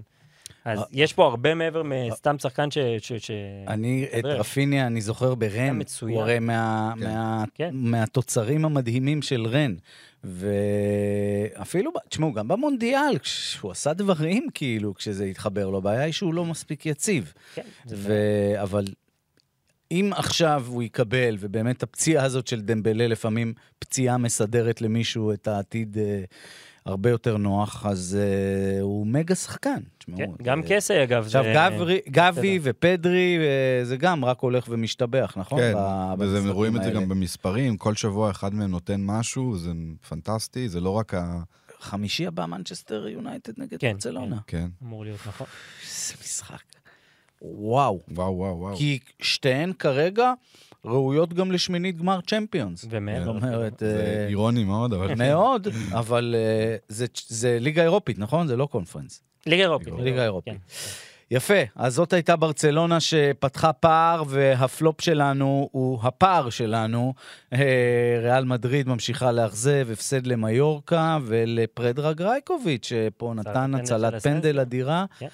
אז 0.66 0.78
אה. 0.78 0.84
יש 0.92 1.12
פה 1.12 1.26
הרבה 1.26 1.54
מעבר 1.54 1.82
מסתם 1.82 2.38
שחקן 2.38 2.70
ש... 2.70 2.78
אני, 3.68 4.06
את. 4.18 4.24
רפיניה, 4.24 4.86
אני 4.86 5.00
זוכר 5.00 5.34
ברן. 5.34 5.78
הוא 6.00 6.20
הרי 6.20 6.38
כן. 6.38 6.44
כן. 7.54 7.70
מהתוצרים 7.72 8.64
המדהימים 8.64 9.22
של 9.22 9.46
רן. 9.46 9.74
ואפילו, 10.24 11.90
תשמעו, 12.08 12.32
גם 12.32 12.48
במונדיאל, 12.48 13.18
כשהוא 13.18 13.70
עשה 13.70 13.92
דברים, 13.92 14.46
כאילו, 14.54 14.94
כשזה 14.94 15.24
התחבר 15.24 15.70
לו, 15.70 15.78
הבעיה 15.78 16.02
היא 16.02 16.12
שהוא 16.12 16.34
לא 16.34 16.44
מספיק 16.44 16.86
יציב. 16.86 17.32
כן, 17.54 17.62
זה 17.84 17.96
ו... 17.98 18.12
אבל 18.62 18.84
אם 19.90 20.10
עכשיו 20.16 20.64
הוא 20.66 20.82
יקבל, 20.82 21.36
ובאמת 21.40 21.82
הפציעה 21.82 22.24
הזאת 22.24 22.46
של 22.46 22.60
דמבלה, 22.60 23.06
לפעמים 23.06 23.52
פציעה 23.78 24.18
מסדרת 24.18 24.82
למישהו 24.82 25.32
את 25.32 25.48
העתיד 25.48 25.98
אה, 25.98 26.24
הרבה 26.86 27.10
יותר 27.10 27.36
נוח, 27.36 27.86
אז 27.86 28.18
אה, 28.20 28.80
הוא 28.80 29.06
מגה 29.06 29.34
שחקן. 29.34 29.80
תשמעו, 29.98 30.18
כן, 30.18 30.44
גם 30.44 30.62
אה, 30.62 30.64
קסי, 30.68 31.02
אגב. 31.02 31.24
עכשיו, 31.24 31.44
זה- 31.44 31.52
גברי, 31.56 32.00
גבי 32.08 32.58
ופדרי, 32.62 33.38
אה, 33.38 33.84
זה 33.84 33.96
גם 33.96 34.24
רק 34.24 34.40
הולך 34.40 34.66
ומשתבח, 34.68 35.34
נכון? 35.36 35.58
כן, 35.60 35.72
ב- 35.76 36.14
וזה, 36.18 36.50
רואים 36.50 36.76
את 36.76 36.82
זה 36.82 36.88
האלה. 36.88 37.00
גם 37.00 37.08
במספרים, 37.08 37.76
כל 37.76 37.94
שבוע 37.94 38.30
אחד 38.30 38.54
מהם 38.54 38.70
נותן 38.70 39.00
משהו, 39.04 39.58
זה 39.58 39.70
פנטסטי, 40.08 40.68
זה 40.68 40.80
לא 40.80 40.90
רק 40.90 41.14
ה... 41.14 41.38
חמישי 41.80 42.26
הבא, 42.26 42.46
מנצ'סטר 42.46 43.08
יונייטד 43.08 43.52
נגד 43.60 43.78
כן, 43.80 43.92
ברצלונה. 43.92 44.36
כן, 44.46 44.66
אמור 44.82 45.04
להיות, 45.04 45.18
נכון. 45.26 45.46
איזה 45.82 46.14
משחק. 46.24 46.62
וואו. 47.42 48.00
וואו, 48.08 48.36
וואו, 48.38 48.58
וואו. 48.58 48.76
כי 48.76 48.98
שתיהן 49.22 49.72
כרגע 49.72 50.32
ראויות 50.86 51.32
גם 51.34 51.52
לשמינית 51.52 51.96
גמר 51.98 52.20
צ'מפיונס. 52.20 52.84
ומעבר. 52.90 53.24
זאת 53.24 53.42
אומרת, 53.42 53.78
זה 53.78 54.04
אה, 54.06 54.26
אירוני 54.28 54.64
מאוד, 54.64 54.92
אבל... 54.92 55.14
מאוד, 55.14 55.68
אבל 55.92 56.34
אה, 56.38 56.76
זה- 56.88 57.06
זה 57.28 57.58
ליגה 57.60 57.82
אירופית, 57.82 58.18
נכון? 58.18 58.46
זה 58.46 58.56
לא 58.56 58.66
קונפרנס. 58.66 59.22
ליגה 59.46 59.62
אירופית. 59.62 59.94
ליגה 59.98 60.22
אירופית. 60.24 60.54
יפה, 61.30 61.54
אז 61.76 61.94
זאת 61.94 62.12
הייתה 62.12 62.36
ברצלונה 62.36 63.00
שפתחה 63.00 63.72
פער, 63.72 64.22
והפלופ 64.28 65.00
שלנו 65.00 65.68
הוא 65.72 65.98
הפער 66.02 66.50
שלנו. 66.50 67.14
אה, 67.52 68.18
ריאל 68.22 68.44
מדריד 68.44 68.88
ממשיכה 68.88 69.32
לאכזב, 69.32 69.88
הפסד 69.92 70.26
למיורקה 70.26 71.18
ולפרדרה 71.22 72.12
גרייקוביץ', 72.12 72.86
שפה 72.86 73.32
נתן 73.36 73.74
הצלת 73.74 74.22
פנדל. 74.22 74.60
אדירה. 74.60 75.04
כן. 75.18 75.26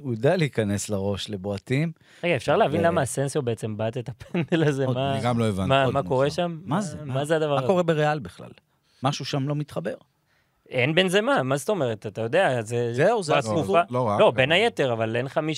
הוא 0.00 0.12
יודע 0.12 0.36
להיכנס 0.36 0.88
לראש 0.88 1.30
לבועטים. 1.30 1.92
רגע, 2.24 2.36
אפשר 2.36 2.56
להבין 2.56 2.80
ו- 2.80 2.84
למה 2.84 3.02
אסנסיו 3.02 3.42
בעצם 3.42 3.76
בעט 3.76 3.96
את 3.96 4.08
הפנדל 4.08 4.64
הזה? 4.68 4.86
מה- 4.86 5.14
אני 5.14 5.20
גם 5.24 5.38
לא 5.38 5.48
הבנתי. 5.48 5.68
מה 5.68 5.90
מה 5.90 6.02
קורה. 6.02 6.30
שם? 6.30 6.58
מה 6.64 6.80
זה? 6.80 6.96
מה 7.04 7.24
זה 7.24 7.36
הדבר 7.36 7.50
מה 7.54 7.58
הזה? 7.58 7.66
קורה 7.66 7.82
בריאל 7.82 8.18
בכלל? 8.18 8.50
משהו 9.02 9.24
שם 9.24 9.48
לא 9.48 9.54
מתחבר. 9.54 9.94
אין 10.70 10.94
בין 10.94 11.08
זה 11.08 11.20
מה, 11.20 11.42
מה 11.42 11.56
זאת 11.56 11.68
אומרת? 11.68 12.06
אתה 12.06 12.20
יודע, 12.20 12.62
זה... 12.62 12.94
זהו, 12.94 13.22
זה 13.22 13.34
בתקופה- 13.34 13.58
הסיפור. 13.58 13.76
לא 13.90 14.08
רק. 14.08 14.20
לא, 14.20 14.30
בין 14.30 14.52
היתר, 14.52 14.92
אבל 14.92 15.16
אין 15.16 15.24
לך 15.24 15.38
מי 15.38 15.52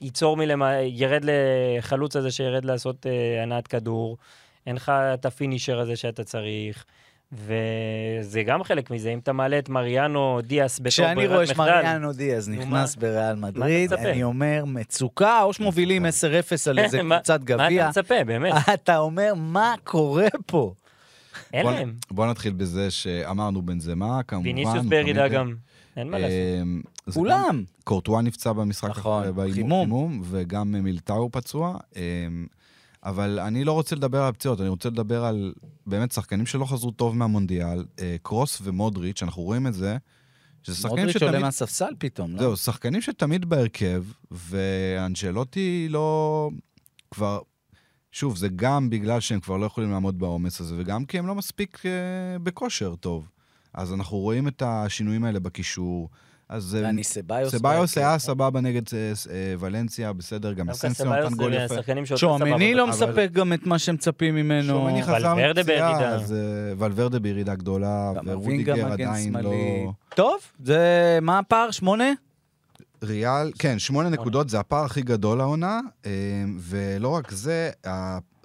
שייצור 0.00 0.36
מלמעלה, 0.36 0.80
ירד 0.82 1.22
לחלוץ 1.24 2.16
הזה 2.16 2.30
שירד 2.30 2.64
לעשות 2.64 3.06
אה, 3.06 3.42
הנעת 3.42 3.66
כדור, 3.66 4.16
אין 4.66 4.76
לך 4.76 4.88
את 5.14 5.26
הפינישר 5.26 5.80
הזה 5.80 5.96
שאתה 5.96 6.24
צריך, 6.24 6.84
וזה 7.32 8.42
גם 8.42 8.64
חלק 8.64 8.90
מזה. 8.90 9.10
אם 9.10 9.18
אתה 9.18 9.32
מעלה 9.32 9.58
את 9.58 9.68
מריאנו 9.68 10.40
דיאס 10.42 10.78
בתור 10.80 10.88
כשאני 10.90 11.14
ברירת 11.14 11.32
רואה 11.32 11.44
מחדל, 11.44 11.54
שמריאנו 11.82 12.12
דיאז 12.12 12.48
נו, 12.48 12.56
נכנס 12.56 12.96
מה? 12.96 13.00
בריאל 13.00 13.34
מדריד? 13.36 13.92
אני 13.92 14.22
אומר, 14.22 14.62
מצוקה, 14.66 15.42
או 15.42 15.52
שמובילים 15.52 16.06
10-0 16.06 16.08
על 16.70 16.78
איזה 16.84 17.02
מה- 17.02 17.16
קבוצת 17.16 17.40
מה 17.40 17.46
גביע. 17.46 17.82
אתה 17.82 18.00
מצפה, 18.00 18.24
באמת? 18.24 18.52
אתה 18.74 18.98
אומר, 18.98 19.32
מה 19.36 19.74
קורה 19.84 20.26
פה? 20.46 20.72
אין 21.52 21.62
בוא- 21.62 21.72
להם. 21.72 21.94
בוא 22.10 22.26
נתחיל 22.26 22.52
בזה 22.52 22.90
שאמרנו 22.90 23.62
בנזמה, 23.62 24.22
כמובן. 24.22 24.46
ויניסיוס 24.46 24.86
בירידה 24.86 25.20
תמיד- 25.28 25.32
גם. 25.32 25.54
אין 25.96 26.10
מה 26.10 26.18
לעשות. 26.18 26.32
אמ, 26.62 26.82
כולם. 27.14 27.64
קורטואה 27.84 28.22
נפצע 28.22 28.52
במשחק 28.52 28.90
נכון, 28.90 29.20
אחרי- 29.22 29.32
באימון- 29.32 29.54
חימום. 29.54 29.84
חימום, 29.84 30.20
וגם 30.24 30.72
מילטאו 30.72 31.28
פצוע. 31.32 31.76
אמ, 31.96 32.46
אבל 33.04 33.38
אני 33.40 33.64
לא 33.64 33.72
רוצה 33.72 33.96
לדבר 33.96 34.22
על 34.22 34.32
פציעות, 34.32 34.60
אני 34.60 34.68
רוצה 34.68 34.88
לדבר 34.88 35.24
על 35.24 35.52
באמת 35.86 36.12
שחקנים 36.12 36.46
שלא 36.46 36.64
חזרו 36.64 36.90
טוב 36.90 37.16
מהמונדיאל, 37.16 37.84
אה, 37.98 38.16
קרוס 38.22 38.58
ומודריץ', 38.64 39.22
אנחנו 39.22 39.42
רואים 39.42 39.66
את 39.66 39.74
זה, 39.74 39.96
שזה 40.62 40.76
שחקנים 40.76 40.98
מודריץ' 40.98 41.16
עולה 41.22 41.32
שתמיד... 41.32 41.44
מהספסל 41.44 41.90
פתאום, 41.98 42.32
לא? 42.32 42.38
זהו, 42.38 42.56
שחקנים 42.56 43.00
שתמיד 43.00 43.44
בהרכב, 43.44 44.04
ואנג'לוטי 44.30 45.86
לא... 45.90 46.50
כבר... 47.10 47.38
שוב, 48.14 48.36
זה 48.36 48.48
גם 48.56 48.90
בגלל 48.90 49.20
שהם 49.20 49.40
כבר 49.40 49.56
לא 49.56 49.66
יכולים 49.66 49.90
לעמוד 49.90 50.18
בעומס 50.18 50.60
הזה, 50.60 50.74
וגם 50.78 51.04
כי 51.04 51.18
הם 51.18 51.26
לא 51.26 51.34
מספיק 51.34 51.82
אה, 51.86 51.90
בכושר 52.38 52.94
טוב. 52.94 53.28
אז 53.74 53.92
אנחנו 53.92 54.16
רואים 54.16 54.48
את 54.48 54.62
השינויים 54.66 55.24
האלה 55.24 55.40
בקישור. 55.40 56.08
אז 56.48 56.76
אה, 56.76 56.86
ואני 56.86 57.04
סביוס. 57.04 57.54
סביוס. 57.54 57.98
היה 57.98 58.18
סבבה 58.18 58.60
נגד 58.60 58.82
אה, 58.94 59.12
אה, 59.30 59.54
ולנסיה, 59.58 60.12
בסדר, 60.12 60.52
גם 60.52 60.70
אסנסיו 60.70 61.06
נתן 61.06 61.20
סביוס 61.20 61.34
גול 61.34 61.52
זה 61.68 61.74
יפה. 62.04 62.16
שומני 62.16 62.74
לא 62.74 62.82
אבל- 62.82 62.90
מספק 62.90 63.28
גם 63.32 63.52
את 63.52 63.66
מה 63.66 63.78
שמצפים 63.78 64.34
ממנו. 64.34 64.66
שומני 64.66 65.02
חזר 65.02 65.34
מפציעה. 65.34 66.14
אז 66.14 66.32
אה, 66.32 66.38
ולוורדה 66.78 67.18
בירידה 67.18 67.54
גדולה, 67.54 68.12
ורודיגר 68.24 68.92
עדיין. 68.92 69.36
לא... 69.36 69.52
טוב, 70.08 70.36
זה... 70.64 71.18
מה 71.22 71.38
הפער? 71.38 71.70
שמונה? 71.70 72.12
ריאל, 73.04 73.52
כן, 73.58 73.78
שמונה 73.78 74.08
נקודות 74.08 74.48
זה 74.48 74.60
הפער 74.60 74.84
הכי 74.84 75.02
גדול 75.02 75.40
העונה, 75.40 75.80
אה, 76.06 76.10
ולא 76.58 77.08
רק 77.08 77.30
זה, 77.30 77.70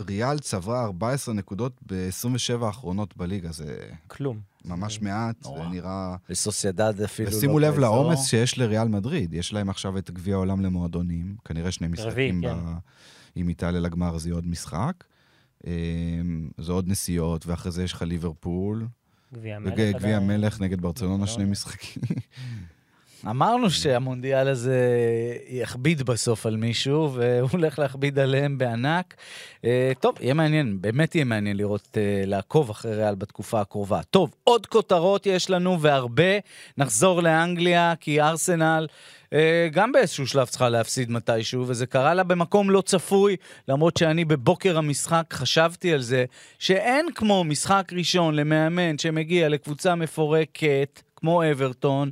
ריאל 0.02 0.40
צברה 0.40 0.84
14 0.84 1.34
נקודות 1.34 1.74
ב-27 1.86 2.66
האחרונות 2.66 3.18
בליגה, 3.18 3.52
זה 3.52 3.78
כלום. 4.08 4.40
ממש 4.66 5.02
מעט, 5.02 5.44
זה 5.44 5.64
נראה... 5.72 6.16
וסוסיידד 6.30 7.02
אפילו 7.02 7.30
לא 7.32 7.36
ושימו 7.36 7.60
לב 7.60 7.80
לעומס 7.80 8.28
שיש 8.28 8.58
לריאל 8.58 8.88
מדריד, 8.88 9.34
יש 9.34 9.54
להם 9.54 9.70
עכשיו 9.70 9.98
את 9.98 10.12
גביע 10.12 10.36
העולם 10.36 10.62
למועדונים, 10.62 11.36
כנראה 11.46 11.72
שני 11.72 11.88
משחקים 11.88 12.42
כן. 12.42 12.56
עם 13.36 13.50
איטליה 13.50 13.80
לגמר, 13.80 14.18
זה 14.18 14.30
יהיה 14.30 14.36
עוד 14.36 14.48
משחק. 14.48 15.04
אה, 15.68 15.72
זה 16.58 16.72
עוד 16.72 16.88
נסיעות, 16.88 17.46
ואחרי 17.46 17.72
זה 17.72 17.84
יש 17.84 17.94
לך 17.94 18.02
ליברפול. 18.02 18.88
גביע 19.34 19.56
המלך. 19.56 19.74
גביע 19.74 20.18
המלך 20.18 20.62
נגד 20.62 20.82
ברצלונה, 20.82 21.28
שני 21.28 21.46
משחקים. 21.46 22.04
אמרנו 23.26 23.70
שהמונדיאל 23.70 24.48
הזה 24.48 24.98
יכביד 25.50 26.04
בסוף 26.04 26.46
על 26.46 26.56
מישהו, 26.56 27.14
והוא 27.14 27.50
הולך 27.52 27.80
להכביד 27.80 28.20
עליהם 28.20 28.58
בענק. 28.58 29.16
אה, 29.66 29.92
טוב, 30.00 30.16
יהיה 30.22 30.34
מעניין, 30.34 30.82
באמת 30.82 31.16
יהיה 31.16 31.26
מעניין 31.26 31.58
לראות, 31.58 31.98
אה, 31.98 32.24
לעקוב 32.26 32.70
אחרי 32.70 32.96
ריאל 32.96 33.16
בתקופה 33.16 33.62
הקרובה. 33.62 34.02
טוב, 34.04 34.34
עוד 34.44 34.66
כותרות 34.66 35.26
יש 35.26 35.50
לנו 35.50 35.82
והרבה. 35.82 36.40
נחזור 36.78 37.22
לאנגליה, 37.22 37.94
כי 38.00 38.22
ארסנל... 38.22 38.88
אה, 39.34 39.68
גם 39.72 39.92
באיזשהו 39.92 40.28
שלב 40.28 40.48
צריכה 40.48 40.70
להפסיד 40.70 41.12
מתישהו, 41.12 41.64
וזה 41.68 41.86
קרה 41.86 42.14
לה 42.14 42.24
במקום 42.24 42.70
לא 42.70 42.82
צפוי, 42.82 43.36
למרות 43.68 43.98
שאני 43.98 44.26
בבוקר 44.26 44.78
המשחק 44.78 45.26
חשבתי 45.34 45.94
על 45.94 46.02
זה, 46.02 46.26
שאין 46.60 47.06
כמו 47.16 47.44
משחק 47.44 47.92
ראשון 47.98 48.36
למאמן 48.36 48.98
שמגיע 48.98 49.50
לקבוצה 49.50 49.96
מפורקת, 49.96 51.02
כמו 51.16 51.52
אברטון, 51.52 52.10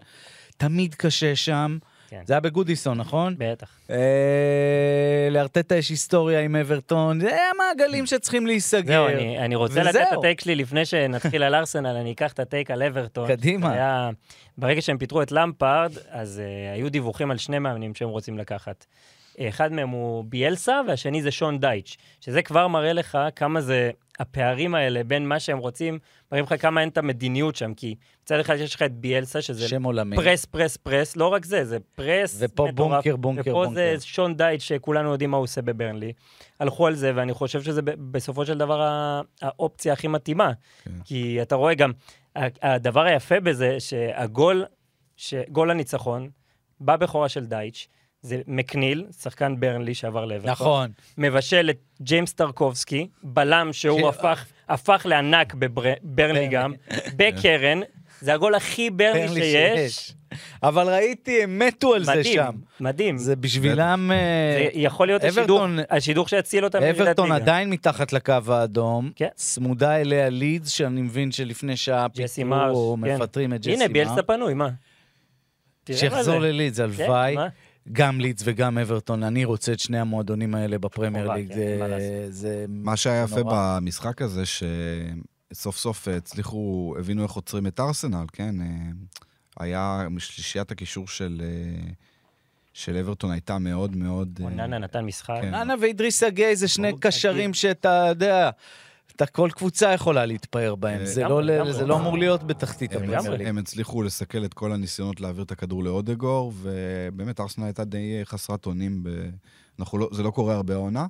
תמיד 0.58 0.96
קשה 0.96 1.36
שם. 1.36 1.78
כן. 2.10 2.22
זה 2.26 2.34
היה 2.34 2.40
בגודיסון, 2.40 2.98
נכון? 2.98 3.36
בטח. 3.38 3.80
אה, 3.90 5.28
לארטטה 5.32 5.76
יש 5.76 5.90
היסטוריה 5.90 6.40
עם 6.40 6.56
אברטון, 6.56 7.20
זה 7.20 7.38
המעגלים 7.56 8.06
שצריכים 8.06 8.48
להיסגר. 8.48 9.08
זהו, 9.08 9.08
אני, 9.08 9.40
אני 9.40 9.56
רוצה 9.56 9.74
וזהו. 9.74 9.90
לתת 9.90 10.02
את 10.12 10.18
הטייק 10.18 10.42
שלי 10.42 10.56
לפני 10.56 10.86
שנתחיל 10.86 11.44
על 11.44 11.56
ארסנל, 11.56 11.96
אני 11.96 12.12
אקח 12.12 12.34
את 12.34 12.40
הטייק 12.40 12.72
על 12.72 12.84
אברטון. 12.84 13.28
קדימה. 13.28 13.74
היה, 13.74 14.10
ברגע 14.58 14.82
שהם 14.82 14.98
פיטרו 14.98 15.22
את 15.22 15.32
למפארד, 15.32 15.92
אז 16.10 16.42
אה, 16.42 16.76
היו 16.76 16.90
דיווחים 16.90 17.32
על 17.32 17.38
שני 17.38 17.60
מאמנים 17.60 17.96
שהם 17.96 18.10
רוצים 18.10 18.38
לקחת. 18.38 18.86
אחד 19.42 19.72
מהם 19.72 19.90
הוא 19.90 20.26
ביאלסה, 20.28 20.82
והשני 20.88 21.22
זה 21.22 21.32
שון 21.32 21.60
דייץ', 21.60 21.98
שזה 22.22 22.42
כבר 22.42 22.68
מראה 22.68 22.94
לך 22.94 23.18
כמה 23.36 23.62
זה, 23.62 23.92
הפערים 24.20 24.76
האלה 24.76 25.04
בין 25.04 25.28
מה 25.28 25.40
שהם 25.40 25.58
רוצים, 25.58 26.00
מראים 26.32 26.46
לך 26.46 26.62
כמה 26.62 26.82
אין 26.82 26.90
את 26.90 26.98
המדיניות 26.98 27.56
שם, 27.56 27.74
כי 27.74 27.96
מצד 28.24 28.40
אחד 28.40 28.56
יש 28.56 28.76
לך 28.76 28.82
את 28.82 28.94
ביאלסה, 28.94 29.42
שזה 29.42 29.68
שם 29.68 29.84
עולמי. 29.84 30.16
press, 30.16 30.46
press, 30.46 30.78
press, 30.78 31.16
לא 31.16 31.28
רק 31.28 31.46
זה, 31.46 31.66
זה 31.66 31.78
press 31.96 32.38
ופה 32.40 32.68
מטורף, 32.68 32.76
בונקר, 32.76 33.16
בונקר, 33.16 33.42
ופה 33.42 33.52
בונקר. 33.52 33.74
זה 33.74 33.96
שון 34.00 34.38
דייץ', 34.38 34.62
שכולנו 34.62 35.12
יודעים 35.12 35.32
מה 35.32 35.38
הוא 35.38 35.44
עושה 35.44 35.62
בברנלי. 35.62 36.14
הלכו 36.60 36.88
על 36.88 36.96
זה, 36.96 37.12
ואני 37.16 37.34
חושב 37.34 37.62
שזה 37.62 37.82
בסופו 37.82 38.46
של 38.46 38.58
דבר 38.58 38.82
האופציה 39.42 39.94
הכי 39.94 40.08
מתאימה. 40.08 40.52
כן. 40.84 40.92
כי 41.06 41.42
אתה 41.42 41.56
רואה 41.56 41.74
גם, 41.74 41.92
הדבר 42.62 43.04
היפה 43.04 43.40
בזה, 43.40 43.80
שהגול, 43.80 44.66
גול 45.50 45.72
הניצחון, 45.72 46.30
בא 46.80 46.96
בכורה 46.96 47.30
של 47.30 47.46
דייץ', 47.46 47.88
זה 48.28 48.42
מקניל, 48.48 49.06
שחקן 49.22 49.60
ברנלי 49.60 49.94
שעבר 49.94 50.26
לעבר. 50.26 50.52
נכון. 50.52 50.92
מבשל 51.18 51.70
את 51.70 51.78
ג'יימס 52.02 52.34
טרקובסקי, 52.34 53.08
בלם 53.24 53.74
שהוא 53.74 54.12
ש... 54.12 54.16
הפך, 54.16 54.46
הפך 54.70 55.02
לענק 55.10 55.54
בברנלי 55.54 56.48
גם, 56.48 56.74
בקרן, 57.18 57.80
זה 58.22 58.34
הגול 58.34 58.56
הכי 58.56 58.90
ברנלי 58.90 59.42
שיש. 59.42 60.14
אבל 60.64 60.90
ראיתי, 60.90 61.44
הם 61.44 61.60
מתו 61.60 61.94
על 61.94 62.02
מדהים, 62.02 62.24
זה 62.24 62.30
שם. 62.30 62.56
מדהים. 62.80 63.18
זה 63.18 63.36
בשבילם... 63.36 64.12
זה 64.54 64.70
יכול 64.74 65.08
להיות 65.08 65.24
אברטון, 65.24 65.72
השידור, 65.80 65.96
השידור 65.98 66.28
שיציל 66.28 66.64
אותם. 66.64 66.84
אברטון 66.84 67.32
עדיין 67.32 67.70
מתחת 67.70 68.14
לקו 68.14 68.34
האדום. 68.48 69.12
כן. 69.16 69.28
צמודה 69.36 70.02
אליה 70.02 70.30
לידס, 70.30 70.70
שאני 70.70 71.02
מבין 71.02 71.32
שלפני 71.32 71.78
שעה 71.78 72.10
פיתרו, 72.10 72.98
כן. 73.04 73.16
מפטרים 73.16 73.54
את 73.54 73.62
ג'סי 73.62 73.70
מרש. 73.70 73.82
הנה, 73.82 73.94
ביאלסה 73.94 74.24
פנוי, 74.24 74.54
מה? 74.54 74.70
שיחזור 75.96 76.40
ללידס, 76.40 76.80
הלוואי. 76.80 77.36
כן, 77.88 77.94
גם 77.94 78.20
לידס 78.20 78.42
וגם 78.46 78.78
אברטון, 78.78 79.24
אני 79.24 79.46
רוצה 79.46 79.74
את 79.74 79.80
שני 79.80 80.00
המועדונים 80.00 80.56
האלה 80.56 80.80
בפרמייר 80.80 81.34
ליג. 81.34 81.54
כן, 81.54 81.80
זה 82.30 82.66
מה 82.70 82.96
שהיה 82.96 83.24
יפה 83.24 83.42
במשחק 83.46 84.22
הזה, 84.22 84.44
שסוף 84.46 85.78
סוף 85.78 86.08
הצליחו, 86.08 86.96
הבינו 87.00 87.24
איך 87.24 87.32
עוצרים 87.32 87.68
את 87.68 87.80
ארסנל, 87.80 88.26
כן? 88.34 88.56
היה, 89.60 90.08
שלישיית 90.18 90.72
הקישור 90.72 91.08
של... 91.08 91.42
של 92.74 92.98
אברטון 92.98 93.32
הייתה 93.32 93.58
מאוד 93.58 93.96
מאוד... 93.96 94.40
אוננה 94.44 94.78
נתן 94.78 95.06
משחק. 95.06 95.40
אוננה 95.44 95.74
ואידריסה 95.82 96.30
גיי 96.30 96.56
זה 96.56 96.68
שני 96.68 96.92
קשרים 97.00 97.54
שאתה 97.54 98.06
יודע... 98.10 98.50
אתה 99.18 99.26
כל 99.26 99.50
קבוצה 99.54 99.94
יכולה 99.94 100.26
להתפאר 100.26 100.76
בהם, 100.76 101.06
זה 101.06 101.24
לא, 101.24 101.72
זה 101.72 101.86
לא 101.86 102.00
אמור 102.00 102.18
להיות 102.18 102.44
בתחתית 102.44 102.96
הפרמייר 102.96 103.32
ליג. 103.32 103.48
הם 103.48 103.58
הצליחו 103.58 104.04
לסכל 104.04 104.46
את 104.46 104.54
כל 104.54 104.72
הניסיונות 104.72 105.22
להעביר 105.22 105.44
את 105.44 105.52
הכדור 105.52 105.84
לאודגור, 105.84 106.54
ובאמת 106.56 107.40
ארסנל 107.40 107.64
הייתה 107.66 107.84
די 107.84 108.22
חסרת 108.24 108.66
אונים, 108.66 109.04
לא, 109.80 110.10
זה 110.12 110.24
לא 110.24 110.32
קורה 110.32 110.56
הרבה 110.56 110.76
עונה. 110.76 111.06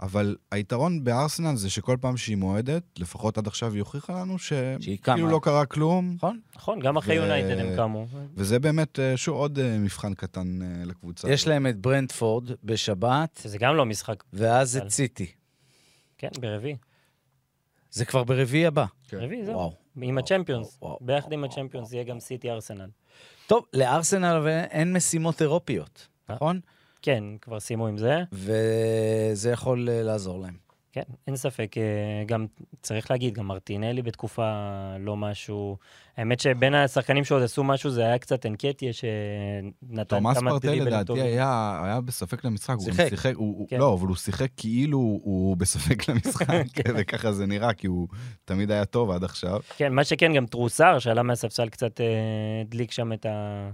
אבל 0.00 0.36
היתרון 0.52 1.04
בארסנל 1.04 1.56
זה 1.56 1.70
שכל 1.70 1.96
פעם 2.00 2.16
שהיא 2.16 2.36
מועדת, 2.36 2.82
לפחות 2.98 3.38
עד 3.38 3.46
עכשיו 3.46 3.72
היא 3.72 3.80
הוכיחה 3.80 4.20
לנו 4.20 4.38
שכאילו 4.38 5.28
לא 5.28 5.40
קרה 5.42 5.66
כלום. 5.66 6.14
נכון, 6.16 6.40
נכון, 6.56 6.80
גם 6.80 6.96
אחרי 6.96 7.14
יונייטד 7.14 7.58
הם 7.58 7.76
קמו. 7.76 8.06
וזה 8.34 8.58
באמת, 8.58 8.98
שוב, 9.16 9.36
עוד 9.36 9.58
מבחן 9.78 10.14
קטן 10.14 10.58
לקבוצה. 10.84 11.30
יש 11.30 11.46
להם 11.46 11.66
את 11.66 11.76
ברנדפורד 11.80 12.50
בשבת. 12.64 13.40
שזה 13.42 13.58
גם 13.58 13.76
לא 13.76 13.86
משחק. 13.86 14.24
ואז 14.32 14.76
את 14.76 14.90
סיטי. 14.90 15.26
כן, 16.18 16.28
ברביעי. 16.40 16.76
זה 17.90 18.04
כבר 18.04 18.24
ברביעי 18.24 18.66
הבא. 18.66 18.84
כן. 19.08 19.16
רביעי, 19.20 19.44
זהו. 19.44 19.54
וואו. 19.54 19.72
עם 20.02 20.18
הצ'מפיונס. 20.18 20.80
ביחד 21.00 21.32
עם 21.32 21.44
הצ'מפיונס 21.44 21.92
יהיה 21.92 22.04
גם 22.04 22.20
סיטי 22.20 22.50
ארסנל. 22.50 22.88
טוב, 23.46 23.64
לארסנל 23.74 24.48
אין 24.70 24.92
משימות 24.92 25.42
אירופיות, 25.42 26.06
נכון? 26.28 26.60
כן, 27.02 27.24
כבר 27.40 27.60
סיימו 27.60 27.86
עם 27.86 27.98
זה. 27.98 28.22
וזה 28.32 29.50
יכול 29.50 29.88
לעזור 29.90 30.40
להם. 30.40 30.67
כן, 30.98 31.12
אין 31.26 31.36
ספק. 31.36 31.74
גם, 32.26 32.46
צריך 32.82 33.10
להגיד, 33.10 33.34
גם 33.34 33.46
מרטינלי 33.46 34.02
בתקופה 34.02 34.52
לא 34.98 35.16
משהו... 35.16 35.76
האמת 36.16 36.40
שבין 36.40 36.74
השחקנים 36.74 37.24
שעוד 37.24 37.42
עשו 37.42 37.64
משהו 37.64 37.90
זה 37.90 38.04
היה 38.04 38.18
קצת 38.18 38.46
אנקטיה 38.46 38.92
שנתן 38.92 40.18
כמה 40.18 40.34
תומאס 40.34 40.38
פרטל 40.38 40.74
לדעתי 40.74 41.20
היה, 41.20 41.80
היה 41.84 42.00
בספק 42.00 42.44
למשחק. 42.44 42.76
שיחק. 42.80 43.00
הוא 43.00 43.08
שיחק 43.08 43.34
הוא, 43.36 43.68
כן. 43.68 43.78
לא, 43.78 43.94
אבל 43.94 44.06
הוא 44.06 44.16
שיחק 44.16 44.48
כאילו 44.56 44.98
הוא 44.98 45.56
בספק 45.56 46.08
למשחק, 46.08 46.64
וככה 46.96 47.32
זה 47.32 47.46
נראה, 47.46 47.72
כי 47.72 47.86
הוא 47.86 48.08
תמיד 48.44 48.70
היה 48.70 48.84
טוב 48.84 49.10
עד 49.10 49.24
עכשיו. 49.24 49.60
כן, 49.76 49.92
מה 49.92 50.04
שכן, 50.04 50.34
גם 50.34 50.46
טרוסר 50.46 50.98
שעלה 50.98 51.22
מהספסל 51.22 51.68
קצת 51.68 52.00
הדליק 52.64 52.90
שם 52.90 53.12
את, 53.12 53.26
ה... 53.26 53.70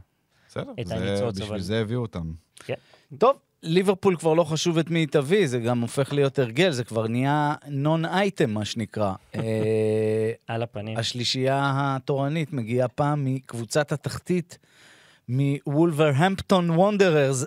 בסדר, 0.48 0.72
את 0.80 0.90
הניצוץ. 0.90 1.34
בשביל 1.34 1.48
אבל... 1.48 1.60
זה 1.60 1.80
הביאו 1.80 2.02
אותם. 2.02 2.32
כן. 2.64 2.74
טוב, 3.18 3.36
ליברפול 3.64 4.16
כבר 4.16 4.34
לא 4.34 4.44
חשוב 4.44 4.78
את 4.78 4.90
מי 4.90 4.98
היא 4.98 5.08
תביא, 5.10 5.46
זה 5.46 5.58
גם 5.58 5.80
הופך 5.80 6.12
להיות 6.12 6.38
הרגל, 6.38 6.70
זה 6.70 6.84
כבר 6.84 7.06
נהיה 7.06 7.54
נון 7.68 8.04
אייטם, 8.04 8.50
מה 8.50 8.64
שנקרא. 8.64 9.12
על 10.48 10.62
הפנים. 10.62 10.98
השלישייה 10.98 11.72
התורנית 11.74 12.52
מגיעה 12.52 12.88
פעם 12.88 13.24
מקבוצת 13.24 13.92
התחתית, 13.92 14.58
מוולברהמפטון 15.28 16.70
וונדררס, 16.70 17.44
3-0. 17.44 17.46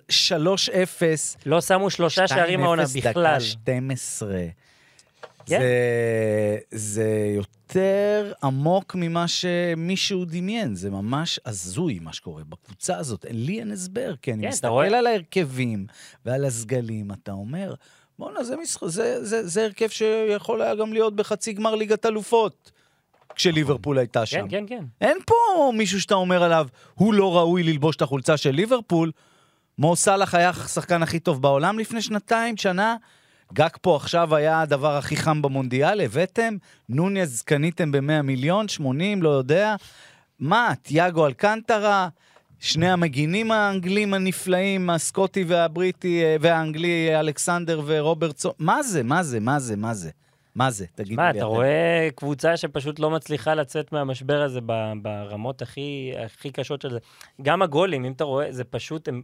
לא 1.45 1.61
שמו 1.61 1.89
שלושה 1.89 2.27
שערים 2.27 2.63
העונה 2.63 2.83
בכלל. 2.83 3.01
2-0 3.01 3.09
דקה 3.09 3.39
12. 3.39 4.37
כן. 5.47 5.59
זה, 5.59 6.57
זה 6.71 7.33
יותר 7.35 8.33
עמוק 8.43 8.95
ממה 8.95 9.27
שמישהו 9.27 10.25
דמיין, 10.25 10.75
זה 10.75 10.89
ממש 10.89 11.39
הזוי 11.45 11.99
מה 11.99 12.13
שקורה 12.13 12.43
בקבוצה 12.43 12.97
הזאת. 12.97 13.25
לי 13.29 13.59
אין 13.59 13.71
הסבר, 13.71 14.15
כי 14.21 14.33
אני 14.33 14.43
כן, 14.43 14.49
מסתכל 14.49 14.67
רואה... 14.67 14.97
על 14.97 15.07
ההרכבים 15.07 15.85
ועל 16.25 16.45
הסגלים, 16.45 17.11
אתה 17.11 17.31
אומר, 17.31 17.73
בואנה, 18.19 18.43
זה, 18.43 18.55
משח... 18.55 18.85
זה, 18.85 19.25
זה, 19.25 19.47
זה 19.47 19.63
הרכב 19.63 19.87
שיכול 19.87 20.61
היה 20.61 20.75
גם 20.75 20.93
להיות 20.93 21.15
בחצי 21.15 21.53
גמר 21.53 21.75
ליגת 21.75 22.05
אלופות. 22.05 22.71
כשליברפול 23.35 23.97
הייתה 23.97 24.25
שם. 24.25 24.47
כן, 24.47 24.47
כן, 24.49 24.65
כן. 24.67 24.83
אין 25.01 25.17
פה 25.25 25.71
מישהו 25.77 26.01
שאתה 26.01 26.15
אומר 26.15 26.43
עליו, 26.43 26.67
הוא 26.93 27.13
לא 27.13 27.37
ראוי 27.37 27.63
ללבוש 27.63 27.95
את 27.95 28.01
החולצה 28.01 28.37
של 28.37 28.51
ליברפול. 28.51 29.11
מו 29.77 29.95
סאלח 29.95 30.35
היה 30.35 30.49
השחקן 30.49 31.03
הכי 31.03 31.19
טוב 31.19 31.41
בעולם 31.41 31.79
לפני 31.79 32.01
שנתיים, 32.01 32.57
שנה. 32.57 32.95
גג 33.53 33.69
פה 33.81 33.95
עכשיו 33.95 34.35
היה 34.35 34.61
הדבר 34.61 34.97
הכי 34.97 35.15
חם 35.15 35.41
במונדיאל, 35.41 36.01
הבאתם, 36.01 36.57
נוניאז 36.89 37.41
קניתם 37.41 37.91
ב-100 37.91 38.21
מיליון, 38.23 38.67
80, 38.67 39.23
לא 39.23 39.29
יודע. 39.29 39.75
מה, 40.39 40.73
תיאגו 40.81 41.27
אלקנטרה, 41.27 42.07
שני 42.59 42.89
המגינים 42.89 43.51
האנגלים 43.51 44.13
הנפלאים, 44.13 44.89
הסקוטי 44.89 45.43
והבריטי, 45.43 46.23
אה, 46.23 46.35
והאנגלי 46.41 47.19
אלכסנדר 47.19 47.81
ורוברטסון, 47.85 48.51
מה 48.59 48.83
זה, 48.83 49.03
מה 49.03 49.23
זה, 49.23 49.39
מה 49.39 49.59
זה, 49.59 49.75
מה 49.75 49.93
זה? 49.93 50.09
מה 50.55 50.71
זה? 50.71 50.85
תגיד 50.95 51.09
לי. 51.09 51.15
מה, 51.15 51.29
אתה 51.29 51.45
רואה 51.45 52.07
קבוצה 52.15 52.57
שפשוט 52.57 52.99
לא 52.99 53.09
מצליחה 53.09 53.55
לצאת 53.55 53.91
מהמשבר 53.91 54.41
הזה 54.41 54.59
ברמות 55.01 55.61
הכי, 55.61 56.11
הכי 56.25 56.51
קשות 56.51 56.81
של 56.81 56.91
זה. 56.91 56.99
גם 57.41 57.61
הגולים, 57.61 58.05
אם 58.05 58.11
אתה 58.11 58.23
רואה, 58.23 58.51
זה 58.51 58.63
פשוט, 58.63 59.07
הם 59.07 59.21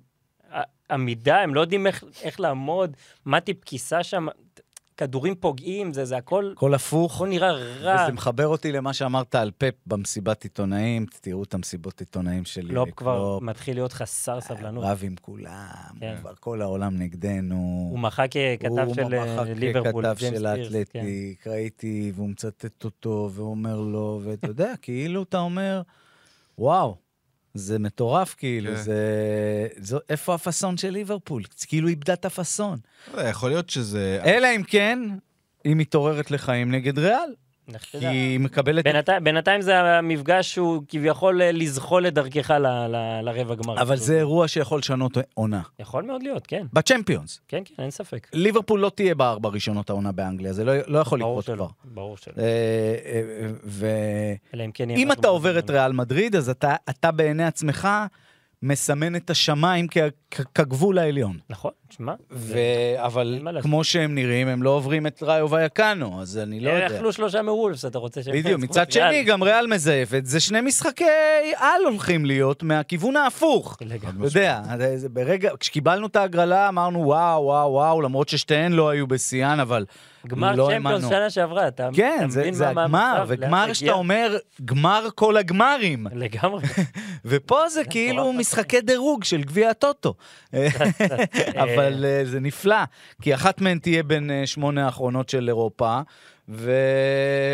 עמידה, 0.91 1.41
הם 1.41 1.53
לא 1.53 1.61
יודעים 1.61 1.87
איך, 1.87 2.03
איך 2.21 2.39
לעמוד, 2.39 2.97
מטיפ 3.25 3.63
כיסה 3.63 4.03
שם, 4.03 4.27
כדורים 4.97 5.35
פוגעים, 5.35 5.93
זה, 5.93 6.05
זה 6.05 6.17
הכל, 6.17 6.51
הכל 6.55 6.73
הפוך. 6.73 7.15
הכל 7.15 7.27
נראה 7.27 7.51
רע. 7.51 8.03
וזה 8.03 8.11
מחבר 8.11 8.47
אותי 8.47 8.71
למה 8.71 8.93
שאמרת 8.93 9.35
על 9.35 9.51
פפ 9.57 9.73
במסיבת 9.87 10.43
עיתונאים, 10.43 11.05
תראו 11.21 11.43
את 11.43 11.53
המסיבות 11.53 11.99
עיתונאים 11.99 12.45
שלי. 12.45 12.69
קלופ 12.69 12.89
כבר 12.95 13.39
מתחיל 13.39 13.75
להיות 13.75 13.93
חסר 13.93 14.41
סבלנות. 14.41 14.83
רב 14.83 14.99
עם 15.03 15.15
כולם, 15.21 15.93
כן. 15.99 16.15
כבר 16.21 16.33
כל 16.39 16.61
העולם 16.61 16.97
נגדנו. 16.97 17.87
הוא 17.91 17.99
מחק 17.99 18.27
ככתב 18.59 18.87
של 18.95 19.13
אה, 19.13 19.43
ליברפול, 19.55 20.05
כתב 20.05 20.15
ג'יימס 20.19 20.37
של 20.39 20.55
פירס, 20.55 20.87
כן. 20.89 20.99
האתלטיק, 20.99 21.47
ראיתי, 21.47 22.11
והוא 22.15 22.29
מצטט 22.29 22.85
אותו, 22.85 23.29
והוא 23.33 23.49
אומר 23.49 23.79
לו, 23.79 24.21
ואתה 24.23 24.47
יודע, 24.47 24.73
כאילו 24.81 25.23
אתה 25.23 25.39
אומר, 25.39 25.81
וואו, 26.57 26.97
זה 27.53 27.79
מטורף, 27.79 28.35
כאילו, 28.37 28.71
כן. 28.75 28.81
זה... 28.81 29.67
זו, 29.77 29.99
איפה 30.09 30.35
הפאסון 30.35 30.77
של 30.77 30.89
ליברפול? 30.89 31.43
כאילו 31.67 31.87
איבדה 31.87 32.13
את 32.13 32.25
הפאסון. 32.25 32.79
לא 33.13 33.21
יכול 33.21 33.49
להיות 33.49 33.69
שזה... 33.69 34.19
אלא 34.25 34.47
אם 34.55 34.63
כן, 34.63 34.99
היא 35.63 35.75
מתעוררת 35.75 36.31
לחיים 36.31 36.71
נגד 36.71 36.99
ריאל, 36.99 37.33
כי. 37.91 38.07
היא 38.07 38.39
מקבלת... 38.39 38.83
בינתיים, 38.83 39.23
בינתיים 39.23 39.61
זה 39.61 39.79
המפגש 39.79 40.53
שהוא 40.53 40.83
כביכול 40.87 41.41
אה, 41.41 41.51
לזחול 41.51 42.07
ל, 42.07 42.67
ל, 42.87 43.21
לרבע 43.21 43.55
גמר. 43.55 43.81
אבל. 43.81 43.95
זה 43.95 44.17
אירוע 44.17 44.47
שיכול 44.47 44.79
לשנות 44.79 45.17
עונה. 45.33 45.61
יכול 45.79 46.03
מאוד 46.03 46.23
להיות, 46.23 46.47
כן. 46.47 46.65
בצ'מפיונס. 46.73 47.41
כן, 47.47 47.61
כן, 47.65 47.83
אין 47.83 47.91
ספק. 47.91 48.27
ליברפול 48.33 48.79
לא 48.79 48.91
תהיה 48.95 49.15
בארבע 49.15 49.49
ראשונות 49.49 49.89
העונה 49.89 50.11
באנגליה, 50.11 50.53
זה 50.53 50.63
לא, 50.65 50.73
לא 50.87 50.99
יכול 50.99 51.19
לקרות 51.19 51.45
כבר. 51.45 51.67
ברור 51.85 52.17
שלא. 52.17 52.33
אה, 52.37 52.43
אה, 53.05 53.51
ואם 53.63 53.89
אלא 54.53 54.63
אם 54.63 54.71
כן 54.73 55.11
אתה 55.11 55.27
עובר 55.27 55.59
את. 55.59 55.69
ריאל 55.69 55.91
מדריד, 55.93 56.35
אז 56.35 56.49
אתה, 56.49 56.75
אתה 56.89 57.11
בעיני 57.11 57.43
עצמך 57.43 57.87
מסמן 58.63 59.15
את 59.15 59.29
השמיים 59.29 59.87
כ- 59.91 59.97
כ- 60.31 60.41
כגבול 60.55 60.97
העליון. 60.99 61.37
נכון, 61.49 61.71
שמע. 61.89 62.13
ו... 62.31 62.57
אבל. 62.97 63.59
כמו 63.61 63.83
שהם 63.83 64.15
נראים, 64.15 64.47
הם 64.47 64.63
לא 64.63 64.69
עוברים 64.69 65.07
את 65.07 65.23
ראיו 65.23 65.51
ויקאנו, 65.51 66.21
אז 66.21 66.37
אני 66.37 66.59
לא 66.59 66.69
יודע. 66.69 66.87
אכלו 66.97 67.13
שלושה 67.13 67.41
מוולפס, 67.41 67.85
אתה 67.85 67.97
רוצה 67.97 68.23
שהם... 68.23 68.33
בדיוק, 68.33 68.61
מצד? 68.61 68.91
שני, 68.91 69.23
גם 69.23 69.43
ריאל 69.43 69.67
מזייפת, 69.67 70.21
זה 70.25 70.39
שני 70.39 70.61
משחקי 70.61 71.05
על 71.55 71.81
הולכים 71.85 72.25
להיות 72.25 72.63
מהכיוון 72.63 73.15
ההפוך. 73.15 73.77
אתה 73.81 74.25
יודע, 74.25 74.61
ברגע, 75.11 75.49
כשקיבלנו 75.59 76.07
את 76.07 76.15
ההגרלה 76.15 76.69
אמרנו 76.69 76.99
וואו, 76.99 77.43
וואו, 77.43 77.71
וואו, 77.71 78.01
למרות 78.01 78.29
ששתיהן 78.29 78.71
לא 78.71 78.89
היו 78.89 79.07
בשיאן, 79.07 79.59
אבל 79.59 79.85
גמר 80.27 80.55
לא 80.55 80.69
צ'מפיונס. 80.71 81.09
שנה 81.09 81.29
שעברה, 81.29 81.67
אתה 81.67 81.89
כן, 81.93 82.17
אתה 82.19 82.29
זה, 82.29 82.41
מבין 82.41 82.53
זה 82.53 82.71
מה- 82.71 82.83
הגמר, 82.83 83.23
וגמר 83.27 83.73
שאתה? 83.73 83.91
אומר, 83.91 84.37
גמר 84.65 85.07
כל 85.15 85.37
הגמרים. 85.37 86.07
לגמרי. 86.13 86.63
ופה 87.25 87.69
זה 87.69 87.83
כאילו. 87.83 88.33
משחקי 88.33 88.81
דירוג 88.81 89.23
של 89.23 89.43
גביע 89.43 89.69
הטוטו. 89.69 90.13
אבל 91.63 92.05
אה, 92.05 92.21
זה 92.25 92.39
נפלא, 92.39 92.83
כי 93.21 93.33
אחת 93.33 93.61
מהן 93.61 93.79
תהיה 93.79 94.03
בין 94.03 94.31
אה, 94.31 94.47
שמונה 94.47 94.85
האחרונות 94.85 95.29
של 95.29 95.47
אירופה, 95.47 95.99
ו... 96.49 96.71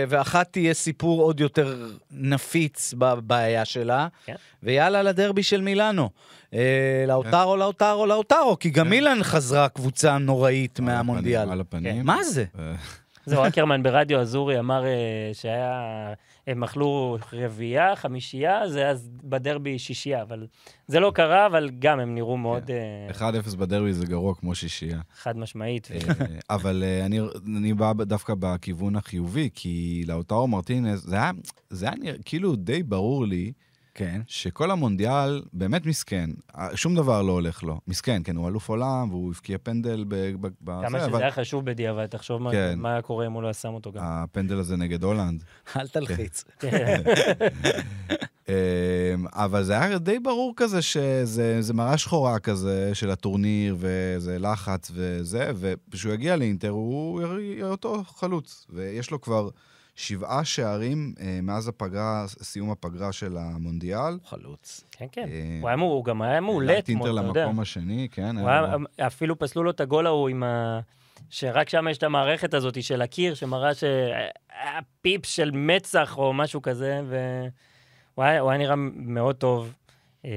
ואחת 0.08 0.48
תהיה 0.52 0.74
סיפור 0.74 1.22
עוד 1.22 1.40
יותר 1.40 1.88
נפיץ 2.12 2.94
בבעיה 2.98 3.66
שלה, 3.66 4.08
כן. 4.26 4.36
ויאללה 4.64 5.04
לדרבי 5.04 5.44
של 5.44 5.62
מילאנו. 5.62 6.10
אה, 6.54 7.06
לאוטרו, 7.08 7.58
לאוטרו, 7.58 8.06
לאוטרו, 8.06 8.58
כי 8.60 8.70
גם 8.70 8.90
מילאן 8.90 9.24
חזרה 9.24 9.70
קבוצה 9.70 10.18
נוראית 10.18 10.80
מהמונדיאל. 10.80 11.50
על 11.52 11.62
הפנים. 11.62 12.06
מה 12.06 12.24
זה? 12.24 12.46
אה, 13.30 13.36
זהו, 13.36 13.48
אקרמן 13.48 13.84
ברדיו 13.84 14.20
אזורי 14.20 14.60
אמר 14.60 14.86
אה, 14.86 15.30
שהיה, 15.34 16.14
הם 16.48 16.64
אכלו 16.64 17.18
רביעייה, 17.34 17.96
חמישייה, 17.96 18.70
זה 18.70 18.90
אז 18.90 19.10
בדרבי 19.24 19.80
שישייה, 19.80 20.22
אבל 20.22 20.48
זה 20.88 21.00
לא 21.00 21.12
קרה, 21.16 21.46
אבל 21.46 21.70
גם 21.80 22.00
הם 22.00 22.16
נראו 22.16 22.38
מאוד 22.38 22.72
אה, 23.20 23.32
1-0 23.52 23.56
בדרבי 23.56 23.94
זה 23.94 24.06
גרוע 24.06 24.36
כמו 24.36 24.56
שישייה. 24.56 25.02
חד 25.16 25.38
משמעית. 25.38 25.90
אה, 25.92 25.98
אבל 26.50 26.84
אה, 26.86 27.06
אני, 27.46 27.74
בא 27.74 27.94
דווקא 27.94 28.34
בכיוון 28.40 28.96
החיובי, 28.96 29.50
כי 29.54 30.04
לאוטרו 30.08 30.48
מרטינס, 30.48 31.06
זה 31.70 31.86
היה, 31.86 32.14
כאילו 32.26 32.56
די 32.56 32.84
ברור 32.84 33.26
לי 33.26 33.52
כן. 34.00 34.22
שכל 34.28 34.72
המונדיאל 34.72 35.42
באמת 35.54 35.86
מסכן, 35.86 36.30
אה, 36.58 36.78
שום 36.78 36.96
דבר 36.96 37.22
לא 37.22 37.32
הולך 37.32 37.64
לו. 37.64 37.80
מסכן, 37.88 38.22
כן, 38.26 38.36
הוא 38.36 38.48
אלוף 38.48 38.70
עולם, 38.70 39.10
והוא 39.10 39.32
הבקיע 39.32 39.58
פנדל 39.64 40.06
ב... 40.08 40.16
ב, 40.42 40.48
ב 40.64 40.72
כמה 40.82 40.90
זה, 40.90 40.98
שזה 40.98 41.06
אבל 41.06 41.22
היה 41.22 41.32
חשוב 41.32 41.66
בדיעבד, 41.66 42.06
תחשוב 42.06 42.42
מה- 42.42 42.52
כן. 42.52 42.80
מה 42.80 42.92
היה 42.92 43.02
קורה 43.02 43.26
אם 43.28 43.32
הוא 43.32 43.42
לא 43.42 43.48
היה 43.48 43.54
שם 43.54 43.74
אותו 43.74 43.92
גם. 43.92 44.02
הפנדל 44.04 44.60
הזה 44.60 44.78
נגד 44.78 45.04
הולנד. 45.04 45.44
אל 45.78 45.88
תלחיץ. 45.88 46.44
כן. 46.60 47.02
אמ, 48.50 48.54
אבל 49.34 49.64
זה 49.64 49.82
היה 49.82 49.98
די 49.98 50.20
ברור 50.20 50.54
כזה 50.56 50.82
שזה 50.82 51.62
זה 51.62 51.74
מראה 51.74 51.98
שחורה 51.98 52.40
כזה 52.40 52.92
של 52.94 53.10
הטורניר, 53.10 53.76
וזה 53.80 54.40
לחץ 54.40 54.92
וזה, 54.94 55.52
וכשהוא 55.56 56.14
יגיע 56.14 56.36
לאינטר 56.36 56.70
הוא 56.70 57.22
יהיה 57.40 57.66
אותו 57.66 58.04
חלוץ. 58.04 58.68
ויש 58.70 59.12
לו 59.12 59.22
כבר 59.22 59.50
שבעה 60.00 60.46
שערים 60.46 61.14
אה, 61.20 61.40
מאז 61.44 61.68
הפגרה, 61.68 62.26
סיום 62.28 62.72
הפגרה 62.72 63.12
של 63.12 63.38
המונדיאל. 63.38 64.18
חלוץ. 64.26 64.84
כן, 64.92 65.06
כן. 65.12 65.28
אה, 65.30 65.58
הוא 65.62 65.70
היה 65.70 65.78
הוא 65.78 66.06
גם 66.06 66.22
היה 66.22 66.42
מעולה 66.42 66.80
את 66.80 66.90
אינטר 66.90 67.04
אתמול, 67.04 67.20
אתה 67.20 67.28
יודע. 67.28 67.44
למקום 67.44 67.60
השני, 67.60 68.08
כן. 68.12 68.38
הוא 68.38 68.50
היה 68.50 68.76
היה, 68.98 69.08
אפילו 69.08 69.40
פסלו 69.40 69.64
לו 69.64 69.72
את 69.72 69.82
הגול 69.82 70.08
ההוא 70.08 70.30
עם 70.30 70.44
ה... 70.44 70.80
שרק 71.30 71.70
שם 71.70 71.88
יש 71.92 71.98
את 71.98 72.04
המערכת 72.04 72.54
הזאת 72.54 72.84
של 72.84 73.02
הקיר, 73.02 73.34
שמראה 73.34 73.74
שהיה 73.74 74.80
פיפס 75.02 75.30
של 75.30 75.52
מצח 75.54 76.18
או 76.18 76.34
משהו 76.34 76.62
כזה, 76.62 77.02
והוא 77.08 78.24
היה, 78.24 78.40
הוא 78.40 78.50
היה 78.50 78.58
נראה 78.60 78.76
מאוד 78.96 79.36
טוב. 79.36 79.74
אה, 80.26 80.32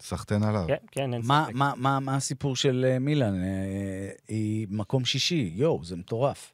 סחטיין 0.00 0.42
עליו. 0.42 0.64
כן, 0.66 0.76
כן, 0.90 1.14
אין 1.14 1.22
מה, 1.24 1.44
ספק. 1.46 1.54
מה, 1.54 1.72
מה, 1.76 2.00
מה 2.00 2.16
הסיפור 2.16 2.56
של 2.56 2.86
אה, 2.88 2.98
מילאן? 2.98 3.42
אה, 3.44 4.10
היא 4.28 4.66
מקום 4.70 5.04
שישי, 5.04 5.52
יואו, 5.54 5.84
זה 5.84 5.96
מטורף. 5.96 6.52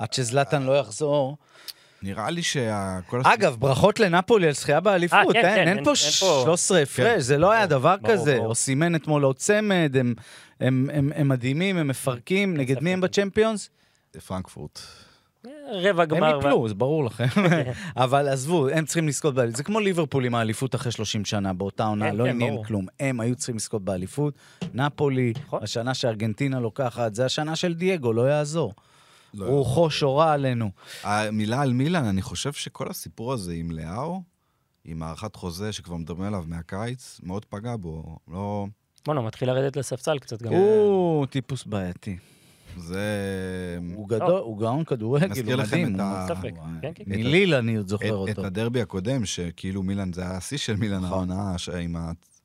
עד 0.00 0.12
שזלאטן 0.12 0.62
לא 0.62 0.78
יחזור. 0.78 1.36
נראה 2.02 2.30
לי 2.30 2.42
שכל... 2.42 3.20
אגב, 3.24 3.56
ברכות 3.58 4.00
לנפולי 4.00 4.46
על 4.46 4.52
זכייה 4.52 4.80
באליפות, 4.80 5.18
אה, 5.18 5.32
כן, 5.32 5.48
אין, 5.48 5.54
כן, 5.54 5.68
אין 5.68 5.68
אין- 5.76 5.84
פה 5.84 5.90
אין 5.90 5.96
פה- 5.96 6.42
13 6.44 6.82
הפרש, 6.82 7.06
כן. 7.14 7.20
זה 7.20 7.38
לא 7.38 7.50
היה 7.52 7.66
דבר 7.66 7.96
ברור, 8.02 8.12
כזה. 8.16 8.34
ברור. 8.36 8.46
אוסימן 8.46 8.94
אתמול 8.94 9.22
עוד 9.22 9.36
צמד, 9.36 9.92
הם- 10.00 10.14
הם- 10.60 10.90
הם 10.92 11.12
הם 11.16 11.28
מדהימים, 11.28 11.76
הם 11.76 11.88
מפרקים. 11.88 12.56
נגד. 12.56 12.82
מי 12.82 12.92
הם 12.92 13.00
בצ'מפיונס? 13.00 13.70
פרנקפורט. 14.26 14.78
אה, 15.46 15.50
רבע 15.72 16.02
הם 16.02 16.08
גמר. 16.08 16.38
יפלו, 16.38 16.68
זה 16.68 16.74
ברור 16.74 17.04
לכם. 17.04 17.26
אבל 17.96 18.28
עזבו, 18.28 18.68
הם 18.68 18.84
צריכים 18.84 19.08
לזכות 19.08 19.34
באליפות. 19.34 19.56
זה 19.56 19.64
כמו 19.64 19.80
ליברפול 19.80 20.24
עם 20.24 20.34
האליפות 20.34 20.74
אחרי 20.74 20.92
30 20.92 21.24
שנה, 21.24 21.52
באותה 21.52 21.84
עונה, 21.84 22.10
כן, 22.10 22.16
לא 22.16 22.24
כן, 22.24 22.30
עניין. 22.30 22.64
כלום. 22.64 22.86
הם 23.00 23.20
היו 23.20 23.36
צריכים 23.36 23.56
לזכות 23.56 23.82
באליפות. 23.84 24.34
נפולי, 24.74 25.32
נכון. 25.46 25.62
השנה 25.62 25.94
שארגנטינה 25.94 26.60
לוקחת, 26.60 27.14
זה 27.14 27.24
השנה 27.24 27.56
של 27.56 27.74
דייגו, 27.74 28.12
לא 28.12 28.22
יעזור. 28.30 28.74
לא 29.34 29.44
רוחו 29.44 29.90
שורה 29.90 30.32
עלינו. 30.32 30.70
המילה 31.02 31.62
על 31.62 31.72
מילאן, 31.72 32.04
אני 32.04 32.22
חושב 32.22 32.52
שכל 32.52 32.90
הסיפור 32.90 33.32
הזה 33.32 33.52
עם 33.52 33.70
לאהו, 33.70 34.22
עם 34.84 35.02
הארכת 35.02 35.36
חוזה 35.36 35.72
שכבר 35.72 35.96
מדברים 35.96 36.28
עליו 36.28 36.44
מהקיץ, 36.46 37.20
מאוד 37.22 37.44
פגע 37.44 37.76
בו. 37.76 38.18
לא... 38.28 38.66
בוא'נה, 39.06 39.20
מתחיל 39.20 39.48
לרדת 39.48 39.76
לספסל 39.76 40.18
קצת 40.18 40.42
גם. 40.42 40.52
הוא 40.52 41.26
טיפוס 41.26 41.64
בעייתי. 41.64 42.16
זה... 42.76 43.78
הוא 43.94 44.08
גדול, 44.08 44.40
הוא 44.40 44.58
גאון 44.58 44.84
כדורגל, 44.84 45.52
הוא 45.52 45.62
מדהים. 45.62 45.96
כן, 45.96 46.44
כן, 46.82 46.92
כן. 46.94 47.04
מליל 47.06 47.54
אני 47.54 47.76
עוד 47.76 47.88
זוכר 47.88 48.24
את, 48.24 48.28
את 48.30 48.38
אותו. 48.38 48.46
הדרבי 48.46 48.80
הקודם, 48.80 49.26
שכאילו 49.26 49.82
מילאן 49.82 50.12
זה 50.12 50.20
היה 50.20 50.36
השיא 50.36 50.58
של 50.58 50.76
מילאן 50.76 51.04
נכון. 51.04 51.30
העונה. 51.30 51.56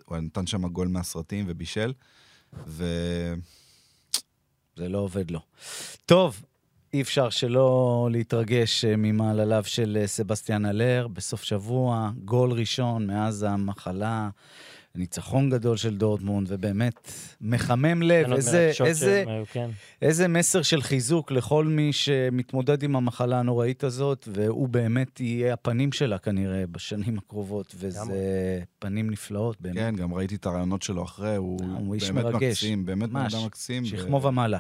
הוא 0.06 0.18
נתן 0.18 0.48
שם 0.48 0.68
גול 0.68 0.88
מהסרטים 0.88 1.46
ובישל. 1.48 1.94
ו... 2.68 2.86
זה 4.76 4.90
לא 4.90 4.98
עובד 4.98 5.32
לו. 5.32 5.40
טוב, 6.06 6.42
אי 6.96 7.02
אפשר 7.02 7.30
שלא 7.30 8.10
להתרגש 8.12 8.86
אה, 8.86 8.96
ממעלליו 8.96 9.64
של 9.66 9.98
אה, 10.02 10.08
סבסטיאן 10.08 10.66
אלר. 10.66 11.08
בסוף 11.08 11.44
שבוע, 11.44 12.12
גול 12.26 12.52
ראשון 12.52 13.08
מאז 13.08 13.44
המחלה, 13.44 14.30
ניצחון 14.96 15.50
גדול 15.50 15.78
של 15.78 15.98
דורטמונד, 15.98 16.48
ובאמת 16.50 17.12
מחמם 17.42 18.02
לב, 18.02 18.24
תקנות 18.24 18.38
איזה, 18.38 18.72
איזה, 18.86 19.24
שהם 19.26 19.36
היו, 19.36 19.44
כן. 19.52 19.70
איזה 20.02 20.28
מסר 20.28 20.62
של 20.62 20.82
חיזוק 20.82 21.32
לכל 21.32 21.66
מי 21.66 21.94
שמתמודד 21.94 22.84
עם 22.84 22.96
המחלה 22.96 23.40
הנוראית 23.40 23.84
הזאת, 23.84 24.28
והוא 24.32 24.70
באמת 24.70 25.20
יהיה 25.20 25.54
הפנים 25.54 25.92
שלה 25.92 26.18
כנראה 26.18 26.68
בשנים 26.72 27.18
הקרובות, 27.18 27.76
וזה 27.78 28.00
לגמרי. 28.00 28.18
פנים 28.80 29.10
נפלאות, 29.10 29.62
באמת. 29.62 29.76
כן, 29.76 29.96
גם 29.96 30.14
ראיתי 30.14 30.36
את 30.36 30.46
הרעיונות 30.46 30.82
שלו 30.82 31.04
אחרי, 31.04 31.36
הוא, 31.36 31.60
אה, 31.62 31.78
הוא 31.78 31.96
איש 31.96 32.12
באמת 32.12 32.24
מרגש. 32.24 32.44
מקסים, 32.44 32.86
באמת 32.86 33.10
אדם 33.10 33.46
מקסים. 33.46 33.86
שכמו 33.86 34.22
ומעלה. 34.22 34.60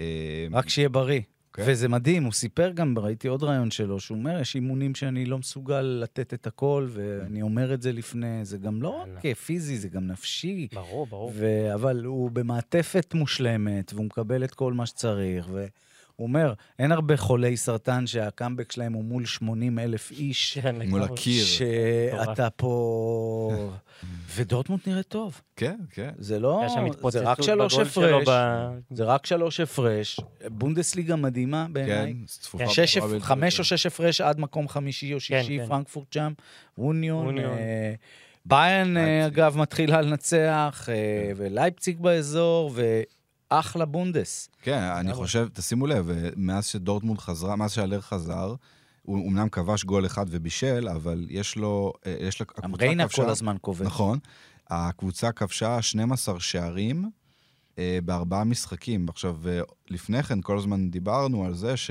אה, 0.00 0.46
רק 0.52 0.68
שיהיה 0.68 0.88
בריא. 0.88 1.20
כן. 1.54 1.62
וזה 1.66 1.88
מדהים, 1.88 2.24
הוא 2.24 2.32
סיפר 2.32 2.70
גם, 2.70 2.98
ראיתי 2.98 3.28
עוד 3.28 3.42
רעיון 3.42 3.70
שלו, 3.70 4.00
שהוא 4.00 4.18
אומר, 4.18 4.40
יש 4.40 4.54
אימונים 4.54 4.94
שאני 4.94 5.24
לא 5.24 5.38
מסוגל 5.38 5.80
לתת 5.80 6.34
את 6.34 6.46
הכל, 6.46 6.88
ואני 6.90 7.42
אומר 7.42 7.74
את 7.74 7.82
זה 7.82 7.92
לפני, 7.92 8.44
זה 8.44 8.58
גם 8.58 8.82
לא 8.82 8.88
רק 8.88 9.36
פיזי, 9.36 9.78
זה 9.78 9.88
גם 9.88 10.06
נפשי. 10.06 10.68
ברור, 10.72 11.06
ברור. 11.06 11.32
ו... 11.34 11.74
אבל 11.74 12.04
הוא 12.04 12.30
במעטפת 12.30 13.14
מושלמת, 13.14 13.92
והוא 13.94 14.04
מקבל 14.04 14.44
את 14.44 14.54
כל 14.54 14.72
מה 14.72 14.86
שצריך, 14.86 15.48
הוא 16.16 16.26
אומר, 16.26 16.52
אין 16.78 16.92
הרבה 16.92 17.16
חולי 17.16 17.56
סרטן 17.56 18.06
שהקאמבק 18.06 18.72
שלהם 18.72 18.92
הוא 18.92 19.04
מול 19.04 19.26
80 19.26 19.78
אלף 19.78 20.10
איש, 20.10 20.58
כן, 20.58 20.82
מול. 20.88 21.02
הקיר. 21.02 21.44
שאתה 21.44 22.50
פה... 22.50 23.52
ודורטמונד 24.36 24.80
נראית 24.86 25.08
טוב. 25.08 25.40
כן, 25.56 25.76
כן. 25.90 26.10
זה 26.18 26.38
לא... 26.38 26.66
זה 27.08 27.20
רק 27.20 27.42
שלוש 27.42 27.78
הפרש. 27.78 28.28
זה 28.90 29.04
רק 29.04 29.26
שלוש 29.26 29.60
הפרש. 29.60 30.20
בונדסליגה 30.48 31.16
מדהימה 31.16 31.66
בעיניי. 31.72 32.14
כן, 32.14 32.24
צפופה 32.26 32.68
שש, 32.68 32.98
חמש. 33.20 33.58
או 33.58 33.64
שש 33.64 33.86
הפרש 33.86 34.20
עד 34.20 34.40
מקום 34.40 34.68
חמישי 34.68 35.14
או 35.14 35.20
שישי, 35.20 35.58
כן. 35.58 35.66
פרנקפורט 35.66 36.12
שם, 36.12 36.32
אוניון. 36.78 37.38
אה, 37.38 37.94
ביין, 38.44 38.96
אה. 38.96 39.26
אגב, 39.26 39.56
מתחילה 39.58 40.00
לנצח, 40.00 40.88
אה, 40.88 40.94
כן. 40.94 41.32
ולייפציג 41.36 42.00
באזור, 42.00 42.70
ואחלה 43.56 43.84
בונדס. 43.84 44.48
כן, 44.62 44.82
אני. 44.82 45.14
חושב, 45.14 45.48
תשימו 45.52 45.86
לב, 45.86 46.10
מאז 46.36 46.66
שדורטמונד 46.66 47.18
חזרה, 47.18 47.56
מאז 47.56 47.72
שהלר 47.72 48.00
חזר, 48.00 48.54
הוא 49.02 49.28
אמנם 49.28 49.48
כבש 49.48 49.84
גול 49.84 50.06
אחד 50.06 50.26
ובישל, 50.28 50.88
אבל 50.88 51.26
יש 51.30 51.56
לו, 51.56 51.92
אה, 52.06 52.16
יש 52.20 52.40
לו, 52.40 52.46
גם 52.62 52.74
ריינה 52.74 53.08
כל 53.08 53.30
הזמן 53.30 53.56
כובש. 53.60 53.86
נכון. 53.86 54.18
הקבוצה 54.70 55.32
כבשה 55.32 55.82
12 55.82 56.40
שערים 56.40 57.10
אה, 57.78 57.98
בארבעה 58.04 58.44
משחקים. 58.44 59.06
עכשיו, 59.08 59.36
אה, 59.48 59.60
לפני 59.90 60.22
כן 60.22 60.40
כל 60.40 60.58
הזמן 60.58 60.90
דיברנו 60.90 61.44
על 61.44 61.54
זה 61.54 61.76
ש... 61.76 61.90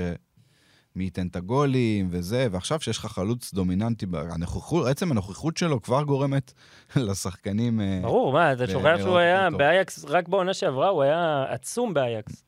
מי 0.95 1.03
ייתן 1.03 1.27
את 1.27 1.35
הגולים 1.35 2.07
וזה, 2.11 2.47
ועכשיו 2.51 2.79
שיש 2.81 2.97
לך 2.97 3.05
חלוץ 3.05 3.53
דומיננטי, 3.53 4.05
הנוכחות, 4.13 4.87
עצם 4.87 5.11
הנוכחות 5.11 5.57
שלו 5.57 5.81
כבר 5.81 6.03
גורמת 6.03 6.53
לשחקנים... 6.95 7.81
אה, 7.81 7.99
ברור, 8.01 8.33
מה, 8.33 8.53
אתה 8.53 8.67
שוכח 8.67 8.95
שהוא 8.97 9.17
היה. 9.17 9.49
באייקס, 9.49 10.05
רק 10.05 10.27
בעונה 10.27 10.53
שעברה 10.53 10.89
הוא 10.89 11.03
היה 11.03 11.45
עצום 11.49 11.93
באייקס. 11.93 12.43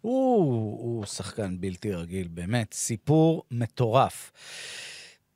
הוא, 0.00 0.78
הוא 0.80 1.06
שחקן 1.06 1.60
בלתי 1.60 1.92
רגיל, 1.92 2.28
באמת, 2.30 2.72
סיפור 2.72 3.42
מטורף. 3.50 4.32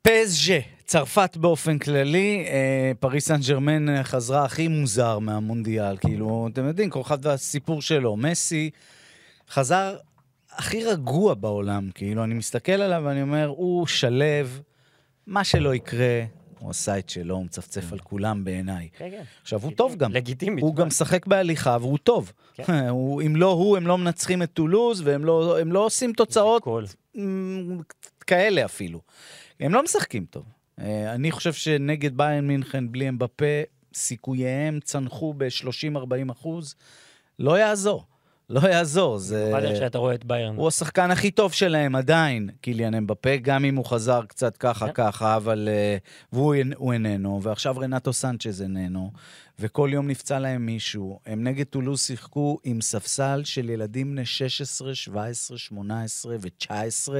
פז'ה, 0.01 0.59
צרפת 0.85 1.37
באופן 1.37 1.79
כללי, 1.79 2.45
אה, 2.47 2.91
פריס 2.99 3.27
סן 3.27 3.39
ג'רמן 3.47 4.03
חזרה 4.03 4.45
הכי 4.45 4.67
מוזר 4.67 5.19
מהמונדיאל, 5.19 5.97
כאילו, 5.97 6.49
אתם 6.53 6.65
יודעים, 6.65 6.89
כל 6.89 7.01
אחד 7.01 7.25
והסיפור 7.25 7.81
שלו. 7.81 8.15
מסי 8.15 8.69
חזר 9.49 9.97
הכי 10.57 10.85
רגוע 10.85 11.33
בעולם, 11.33 11.89
כאילו, 11.95 12.23
אני 12.23 12.33
מסתכל 12.33 12.71
עליו 12.71 13.01
ואני 13.05 13.21
אומר, 13.21 13.47
הוא 13.47 13.87
שלב, 13.87 14.61
מה 15.27 15.43
שלא 15.43 15.75
יקרה, 15.75 16.23
הוא 16.59 16.69
עשה 16.69 16.99
את 16.99 17.09
שלו, 17.09 17.35
הוא 17.35 17.45
מצפצף 17.45 17.93
על 17.93 17.99
כולם 17.99 18.43
בעיניי. 18.43 18.89
כן, 18.97 19.09
כן. 19.11 19.23
עכשיו, 19.41 19.61
הוא 19.61 19.71
טוב 19.71 19.95
גם. 19.95 20.11
לגיטימית. 20.11 20.63
הוא 20.63 20.75
גם 20.75 20.87
משחק 20.87 21.27
בהליכה 21.27 21.77
והוא 21.81 21.97
טוב. 21.97 22.31
כן. 22.53 22.87
הוא, 22.89 23.21
אם 23.21 23.35
לא 23.35 23.51
הוא, 23.51 23.77
הם 23.77 23.87
לא 23.87 23.97
מנצחים 23.97 24.43
את 24.43 24.53
טולוז, 24.53 25.01
והם 25.01 25.25
לא, 25.25 25.57
לא 25.65 25.85
עושים 25.85 26.13
תוצאות 26.13 26.63
כאלה 28.27 28.65
אפילו. 28.65 29.01
הם 29.59 29.73
לא 29.73 29.83
משחקים 29.83 30.25
טוב. 30.29 30.43
אה, 30.79 31.13
אני 31.13 31.31
חושב 31.31 31.53
שנגד 31.53 32.17
ביין 32.17 32.47
מינכן 32.47 32.91
בלי 32.91 33.09
אמבפה, 33.09 33.61
סיכוייהם 33.93 34.79
צנחו 34.79 35.33
ב-30-40 35.37 36.31
אחוז. 36.31 36.75
לא 37.39 37.59
יעזור. 37.59 38.05
לא 38.49 38.69
יעזור. 38.69 39.17
זה... 39.17 39.43
במיוחד 39.45 39.63
איך 39.65 39.77
שאתה 39.77 39.97
רואה 39.97 40.13
את 40.15 40.25
ביירן. 40.25 40.55
הוא 40.55 40.67
השחקן 40.67 41.11
הכי 41.11 41.31
טוב 41.31 41.51
שלהם 41.53 41.95
עדיין, 41.95 42.49
קיליאן 42.61 42.93
אמבפה, 42.95 43.35
גם 43.41 43.65
אם 43.65 43.75
הוא 43.75 43.85
חזר 43.85 44.21
קצת 44.27 44.57
ככה 44.57 44.85
כן. 44.87 44.91
ככה, 44.93 45.35
אבל... 45.35 45.69
אה, 45.71 45.97
והוא 46.33 46.55
אינ- 46.55 46.73
הוא 46.77 46.93
איננו, 46.93 47.39
ועכשיו 47.43 47.77
רנטו 47.77 48.13
סנצ'ז 48.13 48.61
איננו, 48.61 49.11
וכל 49.59 49.89
יום 49.93 50.07
נפצע 50.07 50.39
להם 50.39 50.65
מישהו. 50.65 51.19
הם 51.25 51.43
נגד 51.43 51.65
טולוז 51.65 52.01
שיחקו 52.01 52.59
עם 52.63 52.81
ספסל 52.81 53.41
של 53.43 53.69
ילדים 53.69 54.11
בני 54.11 54.25
16, 54.25 54.95
17, 54.95 55.57
18 55.57 56.35
ו-19. 56.39 56.67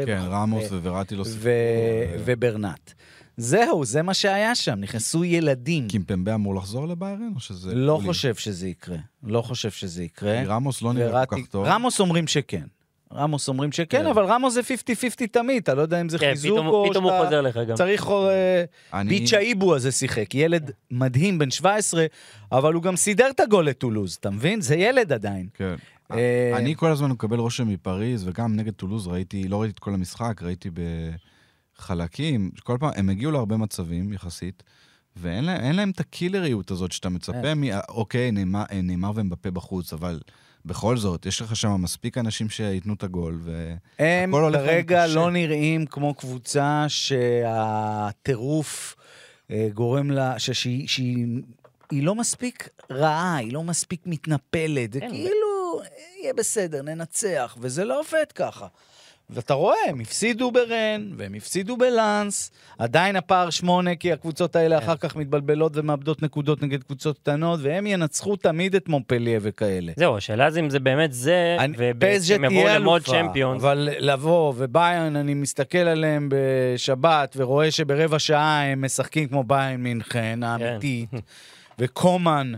כן, 0.06 0.20
רמוס 0.30 0.72
ווראטי 0.72 1.16
לא 1.16 1.24
שיחקו. 1.26 1.40
ו- 1.42 2.16
וברנט. 2.26 2.92
זהו, 3.38 3.86
זה 3.86 4.02
מה 4.02 4.14
שהיה 4.14 4.56
שם, 4.56 4.76
נכנסו 4.80 5.24
ילדים. 5.24 5.88
קימפמבה 5.88 6.36
אמור 6.36 6.56
לחזור 6.56 6.88
לביירן, 6.88 7.32
או 7.36 7.40
שזה... 7.40 7.76
לא 7.76 7.94
גולים? 7.96 8.08
חושב 8.08 8.36
שזה 8.36 8.68
יקרה. 8.68 8.98
לא 9.24 9.42
חושב 9.42 9.72
שזה 9.72 10.04
יקרה. 10.04 10.38
כי 10.42 10.46
רמוס 10.46 10.82
לא 10.82 10.94
נראה 10.94 11.26
כל 11.26 11.36
כך 11.42 11.48
טוב. 11.48 11.66
רמוס 11.66 12.00
אומרים 12.00 12.28
שכן. 12.28 12.64
רמוס 13.14 13.48
אומרים 13.48 13.72
שכן, 13.72 13.98
כן. 14.00 14.06
אבל 14.06 14.24
רמוס 14.26 14.54
זה 14.54 14.62
50-50 14.62 14.64
תמיד, 15.32 15.64
אתה 15.64 15.74
לא 15.74 15.82
יודע 15.82 16.02
אם 16.02 16.10
זה 16.10 16.18
כן, 16.20 16.30
חיזוק 16.32 16.52
פתאום- 16.52 16.68
או 16.68 16.86
פתאום 16.90 17.04
הוא 17.04 17.12
שאתה 17.12 17.24
חוזר 17.26 17.42
לך 17.42 17.58
גם. 17.68 17.76
צריך... 17.76 18.08
אה, 18.08 18.64
אני- 18.94 19.10
ביצ'ה 19.10 19.38
איבו 19.40 19.76
הזה 19.76 19.92
שיחק, 19.92 20.36
ילד 20.36 20.72
מדהים, 20.92 21.38
בן 21.40 21.52
17, 21.52 22.06
אבל 22.52 22.74
הוא 22.74 22.84
גם 22.84 22.96
סידר 22.96 23.28
את 23.30 23.40
הגול 23.40 23.66
לטולוז, 23.70 24.18
אתה 24.20 24.30
מבין? 24.30 24.62
זה 24.62 24.76
ילד 24.76 25.12
עדיין. 25.14 25.48
כן. 25.54 25.76
אה, 26.12 26.52
אני 26.58 26.76
כל 26.76 26.92
הזמן 26.92 27.12
מקבל 27.12 27.40
רושם 27.40 27.68
מפריז, 27.68 28.28
וגם 28.28 28.56
נגד 28.56 28.74
טולוז 28.74 29.08
ראיתי, 29.08 29.48
לא 29.48 29.62
ראיתי 29.62 29.74
את 29.74 29.80
כל 29.80 29.94
המשחק, 29.94 30.42
ראיתי 30.44 30.70
בחלקים. 31.78 32.52
כל 32.64 32.78
פעם, 32.80 32.92
הם 32.96 33.10
הגיעו 33.10 33.32
להרבה 33.32 33.58
מצבים 33.58 34.14
יחסית, 34.14 34.64
ואין 35.16 35.44
להם, 35.44 35.62
אין 35.62 35.76
להם 35.76 35.90
את 35.90 36.00
הקילריות 36.00 36.72
הזאת 36.72 36.92
שאתה 36.92 37.10
מצפה 37.10 37.50
אין. 37.50 37.62
מ... 37.62 37.64
אוקיי, 37.90 38.32
נאמר, 38.32 38.64
נאמר 38.84 39.12
ומבפה 39.16 39.52
בחוץ, 39.52 39.94
אבל 39.94 40.20
בכל 40.66 40.98
זאת, 40.98 41.26
יש 41.26 41.42
לך 41.42 41.56
שם 41.56 41.82
מספיק 41.82 42.18
אנשים 42.18 42.50
שייתנו 42.50 42.94
את 42.94 43.04
הגול, 43.04 43.40
ו... 43.44 43.74
הם 44.00 44.34
הכל 44.34 44.44
הולך 44.44 44.56
להם 44.62 44.68
כרגע. 44.68 45.08
לא 45.08 45.32
נראים 45.32 45.86
כמו 45.86 46.14
קבוצה 46.14 46.86
שהטירוף 46.88 48.96
אה, 49.52 49.68
גורם 49.74 50.12
לה, 50.12 50.40
ש- 50.40 50.52
שהיא... 50.52 50.88
שהיא 50.88 51.28
היא 51.92 52.04
לא 52.04 52.16
מספיק 52.16 52.70
רעה, 52.92 53.36
היא 53.36 53.54
לא 53.54 53.64
מספיק 53.64 54.02
מתנפלת, 54.06 54.94
זה 54.94 55.00
כן, 55.00 55.10
כאילו, 55.10 55.82
יהיה 56.22 56.34
בסדר, 56.34 56.82
ננצח, 56.82 57.58
וזה 57.60 57.86
לא 57.86 58.00
עובד 58.00 58.32
ככה. 58.36 58.68
ואתה 59.30 59.54
רואה, 59.54 59.76
הם 59.88 60.00
הפסידו 60.00 60.52
ברן, 60.52 61.10
והם 61.18 61.34
הפסידו 61.34 61.78
בלאנס, 61.78 62.52
עדיין 62.78 63.16
הפער 63.16 63.50
שמונה, 63.50 63.96
כי 63.96 64.12
הקבוצות 64.12 64.56
האלה 64.56 64.80
כן. 64.80 64.84
אחר 64.84 64.96
כך 64.96 65.16
מתבלבלות 65.16 65.72
ומאבדות 65.76 66.22
נקודות 66.22 66.62
נגד 66.62 66.84
קבוצות 66.84 67.18
קטנות, 67.18 67.60
והם 67.64 67.88
ינצחו 67.88 68.36
תמיד 68.36 68.76
את 68.76 68.90
מונפליה 68.90 69.40
וכאלה. 69.42 69.92
זהו, 69.96 70.18
השאלה 70.18 70.52
זה 70.52 70.60
אם 70.60 70.70
זה 70.70 70.80
באמת 70.80 71.14
זה, 71.14 71.58
ובעצם 71.78 72.44
יבואו 72.44 72.68
למוד 72.68 73.02
צ'מפיונס. 73.02 73.62
אבל 73.62 73.90
לבוא, 74.00 74.54
וביירן, 74.58 75.16
אני 75.16 75.34
מסתכל 75.34 75.78
עליהם 75.78 76.30
בשבת, 76.32 77.34
ורואה 77.38 77.72
שברבע 77.72 78.20
שעה 78.20 78.64
הם 78.64 78.86
משחקים 78.86 79.28
כמו 79.28 79.44
ביירן 79.44 79.82
מינכן, 79.82 80.40
האמיתית, 80.44 81.10
וקומן 81.80 82.54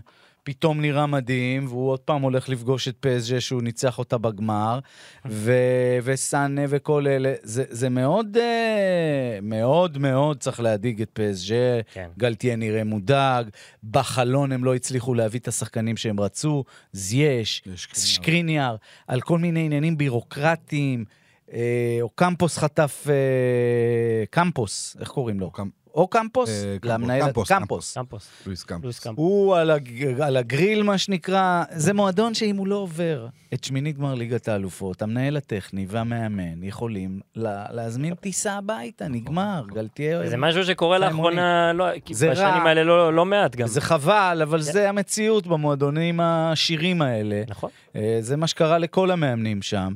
פתאום 0.47 0.81
נראה 0.81 1.07
מדהים, 1.07 1.67
והוא 1.67 1.89
עוד 1.89 1.99
פעם 1.99 2.21
הולך 2.21 2.49
לפגוש 2.49 2.87
את 2.87 2.95
פסג'ה 2.99 3.41
שהוא 3.41 3.61
ניצח 3.61 3.99
אותה 3.99 4.17
בגמר, 4.17 4.79
ו- 5.25 5.97
וסאנה 6.03 6.61
וכל 6.69 7.07
אלה, 7.07 7.33
זה, 7.43 7.63
זה 7.69 7.89
מאוד, 7.89 8.37
אה, 8.37 9.39
מאוד 9.41 9.97
מאוד 9.97 10.39
צריך 10.39 10.59
להדאיג 10.59 11.01
את 11.01 11.09
פסג'ה. 11.13 11.79
כן. 11.93 12.09
גלתיה 12.17 12.55
נראה 12.55 12.83
מודאג, 12.83 13.49
בחלון 13.83 14.51
הם 14.51 14.63
לא 14.63 14.75
הצליחו 14.75 15.13
להביא 15.13 15.39
את 15.39 15.47
השחקנים 15.47 15.97
שהם 15.97 16.19
רצו, 16.19 16.63
זייש, 16.91 17.63
יש 17.65 17.87
שקריניאר, 17.93 18.75
על 19.07 19.21
כל 19.21 19.39
מיני 19.39 19.65
עניינים 19.65 19.97
בירוקרטיים, 19.97 21.05
אה, 21.53 21.97
או 22.01 22.09
קמפוס 22.09 22.57
חטף, 22.57 23.05
אה, 23.09 24.25
קמפוס, 24.29 24.97
איך 24.99 25.09
קוראים 25.09 25.39
לו? 25.39 25.51
או 25.97 26.07
קמפוס? 26.07 26.49
אה, 26.49 26.77
קמפוס, 26.79 26.91
למנהל- 26.91 27.21
קמפוס, 27.25 27.51
קמפוס. 27.97 27.97
לואיס 28.45 28.63
קמפוס. 28.63 29.07
הוא 29.15 29.55
על, 29.55 29.71
הג... 29.71 30.21
על 30.21 30.37
הגריל, 30.37 30.83
מה 30.83 30.97
שנקרא, 30.97 31.63
זה 31.71 31.93
מועדון 31.93 32.33
שאם 32.33 32.57
הוא 32.57 32.67
לא 32.67 32.75
עובר 32.75 33.27
את 33.53 33.63
שמינית 33.63 33.97
גמר 33.97 34.13
ליגת 34.13 34.47
האלופות, 34.47 35.01
המנהל 35.01 35.37
הטכני 35.37 35.85
והמאמן 35.89 36.63
יכולים 36.63 37.19
לה... 37.35 37.65
להזמין 37.71 38.15
טיסה 38.15 38.53
הביתה, 38.53 39.07
נגמר, 39.07 39.63
גלתיה... 39.73 40.27
זה 40.29 40.37
משהו 40.37 40.63
שקורה 40.65 40.97
לאחרונה, 40.97 41.73
לא, 41.73 41.85
בשנים. 42.09 42.37
האלה 42.65 42.83
לא 42.83 43.13
לא 43.13 43.25
מעט 43.25 43.55
גם. 43.55 43.67
זה 43.67 43.81
חבל, 43.81 44.39
אבל 44.43 44.57
כן. 44.57 44.71
זה 44.71 44.89
המציאות 44.89 45.47
במועדונים 45.47 46.19
השירים 46.19 47.01
האלה. 47.01 47.43
נכון. 47.47 47.69
אה, 47.95 48.17
זה 48.21 48.37
מה 48.37 48.47
שקרה 48.47 48.77
לכל 48.77 49.11
המאמנים 49.11 49.61
שם. 49.61 49.93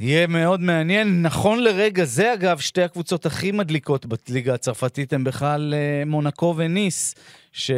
יהיה 0.00 0.26
מאוד 0.26 0.60
מעניין. 0.60 1.22
נכון 1.22 1.64
לרגע 1.64 2.04
זה, 2.04 2.34
אגב, 2.34 2.58
שתי 2.58 2.82
הקבוצות 2.82 3.26
הכי 3.26 3.52
מדליקות 3.52 4.06
בליגה 4.06 4.54
הצרפתית 4.54 5.12
הן 5.12 5.24
בכלל 5.24 5.74
אה, 5.74 6.02
מונקו 6.06 6.54
וניס, 6.56 7.14
ש... 7.52 7.70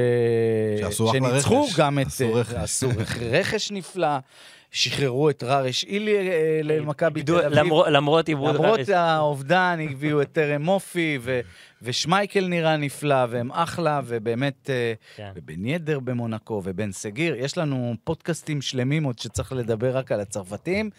שניצחו 1.12 1.64
רכש. 1.64 1.78
גם 1.78 1.99
את... 1.99 2.07
עשו 2.07 2.24
אה, 2.24 2.40
רכש. 2.40 2.55
עשו 2.55 2.88
רכש 3.30 3.70
נפלא, 3.70 4.18
שחררו 4.71 5.31
את 5.31 5.43
ררש 5.43 5.85
אילי 5.85 6.16
אה, 6.18 6.61
למכבי 6.62 7.23
תל 7.23 7.35
אביב. 7.37 7.59
למרות- 7.59 7.87
למרות 7.91 8.29
עיבוד 8.29 8.55
למרות 8.55 8.75
רריס. 8.75 8.89
האובדן, 8.89 9.79
הביאו 9.91 10.23
את 10.23 10.33
טרם 10.33 10.62
מופי, 10.62 11.18
ו- 11.21 11.41
ושמייקל 11.83 12.47
נראה 12.49 12.77
נפלא, 12.77 13.27
והם 13.31 13.53
אחלה, 13.53 14.01
ובאמת, 14.05 14.71
אה, 14.71 14.93
כן. 15.16 15.31
ובן 15.35 15.66
ידר 15.66 16.01
במונקו, 16.01 16.62
ובן 16.64 16.93
סגיר. 16.93 17.35
יש 17.37 17.59
לנו 17.59 17.95
פודקאסטים 18.05 18.62
שלמים 18.62 19.05
עוד 19.05 19.18
שצריך 19.18 19.53
לדבר 19.53 19.97
רק 19.97 20.12
על 20.12 20.21
הצרפתים, 20.21 20.91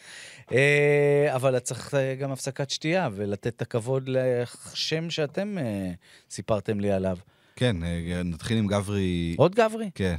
אה, 0.51 1.27
אבל 1.35 1.59
צריך 1.59 1.93
גם 2.19 2.31
הפסקת 2.31 2.69
שתייה, 2.69 3.09
ולתת 3.13 3.47
את 3.47 3.61
הכבוד 3.61 4.09
לשם 4.09 5.09
שאתם 5.09 5.57
סיפרתם 6.29 6.79
לי 6.79 6.91
עליו. 6.91 7.17
כן, 7.55 7.75
נתחיל 8.25 8.57
עם 8.57 8.67
גברי... 8.67 9.35
עוד 9.37 9.55
גברי? 9.55 9.89
כן. 9.95 10.15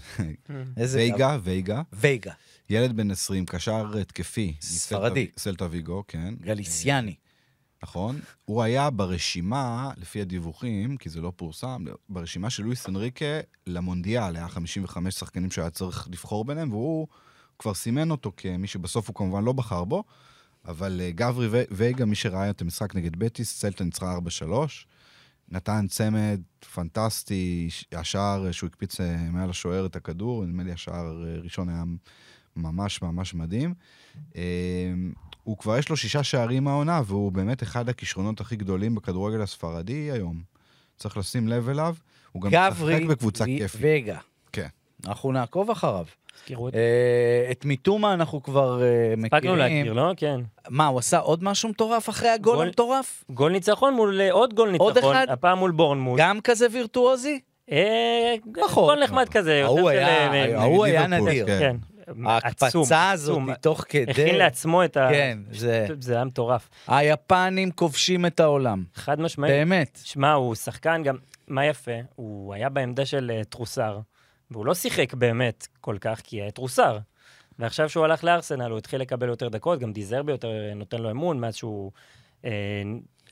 איזה 0.76 0.98
וייגה, 0.98 1.38
וייגה. 1.42 1.82
וייגה. 1.92 2.32
ילד 2.72 2.96
בן 2.96 3.10
20, 3.10 3.46
קשר 3.46 3.98
התקפי. 3.98 4.54
ספרדי. 4.60 5.26
סלטה 5.36 5.66
ויגו, 5.70 6.04
כן. 6.08 6.34
גליסיאני. 6.40 7.14
נכון. 7.82 8.20
הוא 8.44 8.62
היה 8.62 8.90
ברשימה, 8.90 9.90
לפי 9.96 10.20
הדיווחים, 10.20 10.96
כי 10.96 11.08
זה 11.08 11.20
לא 11.20 11.32
פורסם, 11.36 11.84
ברשימה 12.08 12.50
של 12.50 12.62
לואיס 12.62 12.88
אנריקה 12.88 13.24
למונדיאל, 13.66 14.36
היה 14.36 14.48
55 14.48 15.14
שחקנים 15.14 15.50
שהיה 15.50 15.70
צריך 15.70 16.08
לבחור 16.10 16.44
ביניהם, 16.44 16.72
והוא 16.72 17.06
כבר 17.58 17.74
סימן 17.74 18.10
אותו 18.10 18.32
כמי 18.36 18.66
שבסוף 18.66 19.08
הוא 19.08 19.14
כמובן 19.14 19.44
לא 19.44 19.52
בחר 19.52 19.84
בו, 19.84 20.04
אבל 20.64 21.00
אה, 21.00 21.10
גברי 21.10 21.48
וייגה, 21.70 22.04
מי 22.04 22.14
שראה 22.14 22.50
את 22.50 22.60
המשחק 22.60 22.94
נגד 22.94 23.16
בטיס, 23.16 23.60
סלטה 23.60 23.84
ניצחה 23.84 24.18
4-3. 24.48 24.50
נתן 25.48 25.86
צמד 25.88 26.40
פנטסטי, 26.74 27.68
השער 27.92 28.52
שהוא 28.52 28.68
הקפיץ 28.68 29.00
אה, 29.00 29.16
מעל 29.30 29.50
השוער 29.50 29.86
את 29.86 29.96
הכדור, 29.96 30.44
נדמה 30.44 30.62
לי 30.62 30.72
השער 30.72 31.06
הראשון 31.38 31.68
היה 31.68 31.84
ממש 32.56 33.02
ממש 33.02 33.34
מדהים. 33.34 33.74
אה, 34.36 34.42
הוא 35.44 35.58
כבר 35.58 35.78
יש 35.78 35.88
לו 35.88 35.96
שישה 35.96 36.22
שערים 36.22 36.64
מהעונה, 36.64 37.00
והוא 37.06 37.32
באמת 37.32 37.62
אחד 37.62 37.88
הכישרונות 37.88 38.40
הכי 38.40 38.56
גדולים 38.56 38.94
בכדורגל 38.94 39.42
הספרדי 39.42 40.10
היום. 40.12 40.42
צריך 40.96 41.16
לשים 41.16 41.48
לב 41.48 41.68
אליו. 41.68 41.94
הוא 42.32 42.42
גם 42.42 42.50
משחק 42.70 43.02
בקבוצה 43.08 43.44
כיפית. 43.44 43.62
גברי 43.80 44.00
וגה. 44.02 44.18
כן. 44.52 44.66
אנחנו 45.06 45.32
נעקוב 45.32 45.70
אחריו. 45.70 46.04
תזכירו 46.34 46.68
את... 46.68 46.74
אה, 46.74 47.48
את 47.50 47.64
מיטומה 47.64 48.14
אנחנו 48.14 48.42
כבר 48.42 48.82
אה, 48.82 48.88
מכירים. 49.16 49.24
הספקנו 49.24 49.56
להכיר, 49.56 49.92
לא? 49.92 50.12
כן. 50.16 50.40
מה, 50.68 50.86
הוא 50.86 50.98
עשה 50.98 51.18
עוד 51.18 51.44
משהו 51.44 51.68
מטורף 51.68 52.08
אחרי 52.08 52.28
הגול 52.28 52.54
גול- 52.56 52.66
המטורף? 52.66 53.24
גול 53.30 53.52
ניצחון 53.52 53.94
מול 53.94 54.20
אה, 54.20 54.32
עוד 54.32 54.54
גול 54.54 54.74
עוד 54.76 54.92
ניצחון. 54.94 55.16
אחד? 55.16 55.26
הפעם 55.28 55.58
מול 55.58 55.70
בורנמוט. 55.70 56.20
גם 56.20 56.40
כזה 56.40 56.66
וירטואוזי? 56.72 57.40
אה, 57.72 58.34
פחות. 58.60 58.94
גול 58.94 59.04
נחמד 59.04 59.28
כזה. 59.28 59.62
ההוא 59.64 59.88
היה- 60.84 61.06
נדיר. 61.06 61.46
ההקפצה 62.26 63.10
הזאת 63.10 63.32
עצום. 63.32 63.54
תוך 63.54 63.84
כדי... 63.88 64.10
הכין 64.10 64.34
לעצמו 64.34 64.84
את 64.84 64.96
ה... 64.96 65.08
כן, 65.10 65.38
זה... 65.50 65.86
זה 66.00 66.14
היה 66.14 66.24
מטורף. 66.24 66.68
היפנים 66.88 67.70
כובשים 67.70 68.26
את 68.26 68.40
העולם. 68.40 68.84
חד 68.94 69.20
משמעית. 69.20 69.52
באמת. 69.52 69.98
שמע, 70.04 70.32
הוא 70.32 70.54
שחקן 70.54 71.02
גם, 71.02 71.16
מה 71.48 71.66
יפה? 71.66 71.92
הוא 72.14 72.54
היה 72.54 72.68
בעמדה 72.68 73.06
של 73.06 73.30
אה, 73.34 73.44
תרוסר, 73.44 73.98
והוא 74.50 74.66
לא 74.66 74.74
שיחק 74.74 75.14
באמת 75.14 75.66
כל 75.80 75.96
כך, 76.00 76.20
כי 76.24 76.42
היה 76.42 76.50
תרוסר. 76.50 76.98
ועכשיו 77.58 77.88
שהוא 77.88 78.04
הלך 78.04 78.24
לארסנל, 78.24 78.70
הוא 78.70 78.78
התחיל 78.78 79.00
לקבל 79.00 79.28
יותר 79.28 79.48
דקות, 79.48 79.78
גם 79.78 79.92
דיזרבי 79.92 80.32
יותר 80.32 80.48
אה, 80.48 80.74
נותן 80.74 80.98
לו 80.98 81.10
אמון, 81.10 81.40
מאז 81.40 81.54
שהוא... 81.54 81.92
אה, 82.44 82.50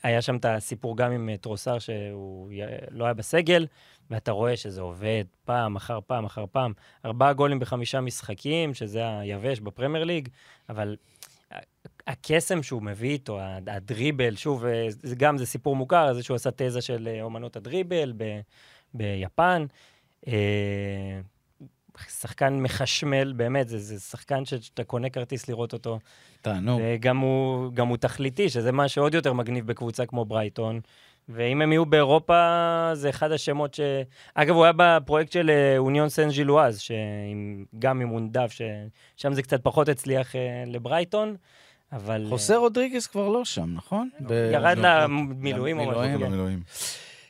היה 0.03 0.21
שם 0.21 0.35
את 0.35 0.45
הסיפור 0.45 0.97
גם 0.97 1.11
עם 1.11 1.29
אה, 1.29 1.37
טרוסר, 1.37 1.79
שהוא 1.79 2.51
לא 2.91 3.05
היה 3.05 3.13
בסגל, 3.13 3.67
ואתה 4.11 4.31
רואה 4.31 4.57
שזה 4.57 4.81
עובד 4.81 5.23
פעם 5.45 5.75
אחר 5.75 5.99
פעם 6.07 6.25
אחר 6.25 6.45
פעם. 6.51 6.73
ארבעה 7.05 7.33
גולים 7.33 7.59
בחמישה 7.59 8.01
משחקים, 8.01 8.73
שזה 8.73 9.19
היבש 9.19 9.59
בפרמייר 9.59 10.03
ליג, 10.03 10.29
אבל 10.69 10.95
הקסם 12.07 12.63
שהוא 12.63 12.81
מביא 12.81 13.09
איתו, 13.09 13.39
הדריבל, 13.67 14.35
שוב, 14.35 14.65
אה, 14.65 14.87
זה 14.89 15.15
גם 15.15 15.37
זה 15.37 15.45
סיפור 15.45 15.75
מוכר, 15.75 16.13
זה 16.13 16.23
שהוא 16.23 16.35
עשה 16.35 16.49
תזה 16.55 16.81
של 16.81 17.07
אה, 17.07 17.21
אומנות 17.21 17.55
הדריבל 17.55 18.13
ב, 18.17 18.39
ביפן. 18.93 19.65
אה, 20.27 20.33
שחקן 22.07 22.59
מחשמל, 22.59 23.33
באמת, 23.33 23.67
זה, 23.67 23.79
זה 23.79 23.99
שחקן 23.99 24.45
שאתה 24.45 24.83
קונה 24.83 25.09
כרטיס 25.09 25.49
לראות 25.49 25.73
אותו. 25.73 25.99
תענוג. 26.41 26.81
וגם 26.83 27.17
הוא, 27.17 27.71
הוא 27.79 27.97
תכליתי, 27.97 28.49
שזה 28.49 28.71
מה 28.71 28.87
שעוד 28.87 29.13
יותר 29.13 29.33
מגניב 29.33 29.67
בקבוצה 29.67 30.05
כמו 30.05 30.25
ברייטון. 30.25 30.79
ואם 31.33 31.61
הם 31.61 31.71
יהיו 31.71 31.85
באירופה, 31.85 32.89
זה 32.93 33.09
אחד 33.09 33.31
השמות 33.31 33.73
ש... 33.73 33.79
אגב, 34.35 34.55
הוא 34.55 34.63
היה 34.63 34.73
בפרויקט 34.75 35.31
של 35.31 35.49
אה, 35.49 35.77
אוניון 35.77 36.09
סן 36.09 36.29
ז'ילואז, 36.29 36.81
גם 37.79 38.01
עם 38.01 38.07
אונדב, 38.07 38.51
ששם 38.51 39.33
זה 39.33 39.41
קצת 39.41 39.63
פחות 39.63 39.89
הצליח 39.89 40.35
אה, 40.35 40.63
לברייטון, 40.67 41.35
אבל... 41.91 42.23
אה, 42.25 42.29
חוסה 42.29 42.57
רודריגס 42.57 43.07
כבר 43.07 43.29
לא 43.29 43.45
שם, 43.45 43.73
נכון? 43.73 44.09
ב- 44.19 44.49
ירד 44.53 44.77
לא, 44.77 45.03
למילואים 45.03 45.79
או 45.79 45.85
משהו. 45.91 46.01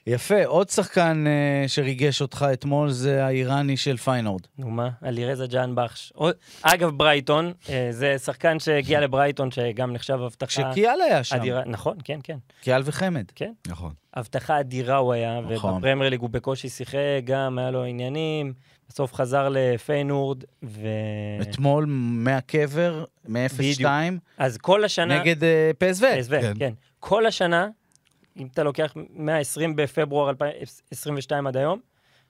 כן. 0.06 0.12
יפה. 0.12 0.46
עוד 0.46 0.70
שחקן 0.70 1.24
אה, 1.28 1.68
שריגש 1.68 2.22
אותך 2.22 2.46
אתמול 2.54 2.90
זה 2.90 3.26
האיראני 3.26 3.78
של 3.78 3.98
פיינורד. 3.98 4.42
נו 4.58 4.70
מה, 4.70 4.90
אלירזה 5.06 5.48
ג'אן 5.48 5.72
בחש. 5.76 6.12
עוד- 6.16 6.36
אגב, 6.62 6.90
ברייטון, 6.90 7.54
אה, 7.70 7.88
זה 7.92 8.18
שחקן 8.18 8.60
שהגיע 8.60 9.00
לברייטון, 9.02 9.52
שגם 9.52 9.94
נחשב 9.94 10.20
הבטחה 10.22 10.48
כשקיאל 10.72 11.02
היה 11.02 11.24
שם. 11.24 11.36
אדירה. 11.36 11.62
נכון, 11.66 11.98
כן, 12.04 12.20
כן. 12.24 12.38
קיאל 12.62 12.82
וחמד. 12.86 13.26
נכון. 13.68 13.94
הבטחה 14.14 14.60
אדירה 14.60 14.98
הוא 14.98 15.14
היה, 15.14 15.40
נכון. 15.52 15.74
ובפרמייר 15.74 16.10
ליג 16.10 16.20
הוא 16.22 16.30
בקושי 16.30 16.70
שיחק, 16.70 16.98
גם 17.24 17.58
היה 17.60 17.72
לו 17.72 17.84
עניינים, 17.84 18.54
בסוף 18.90 19.14
חזר 19.14 19.50
לפיינורד, 19.52 20.44
ו... 20.64 20.88
אתמול 21.42 21.86
מהקבר, 21.88 23.04
מ-0-2, 23.28 23.86
אז 24.38 24.58
כל 24.58 24.84
השנה... 24.84 25.20
נגד 25.20 25.44
אה, 25.44 25.72
פסו. 25.78 26.06
PSV, 26.06 26.42
כן. 26.42 26.54
כן. 26.60 26.74
כל 27.00 27.26
השנה, 27.26 27.68
אם 28.38 28.48
אתה 28.54 28.64
לוקח 28.64 28.94
מה-20 29.10 29.62
בפברואר 29.76 30.30
2022 30.30 31.48
עד 31.48 31.58
היום, 31.58 31.80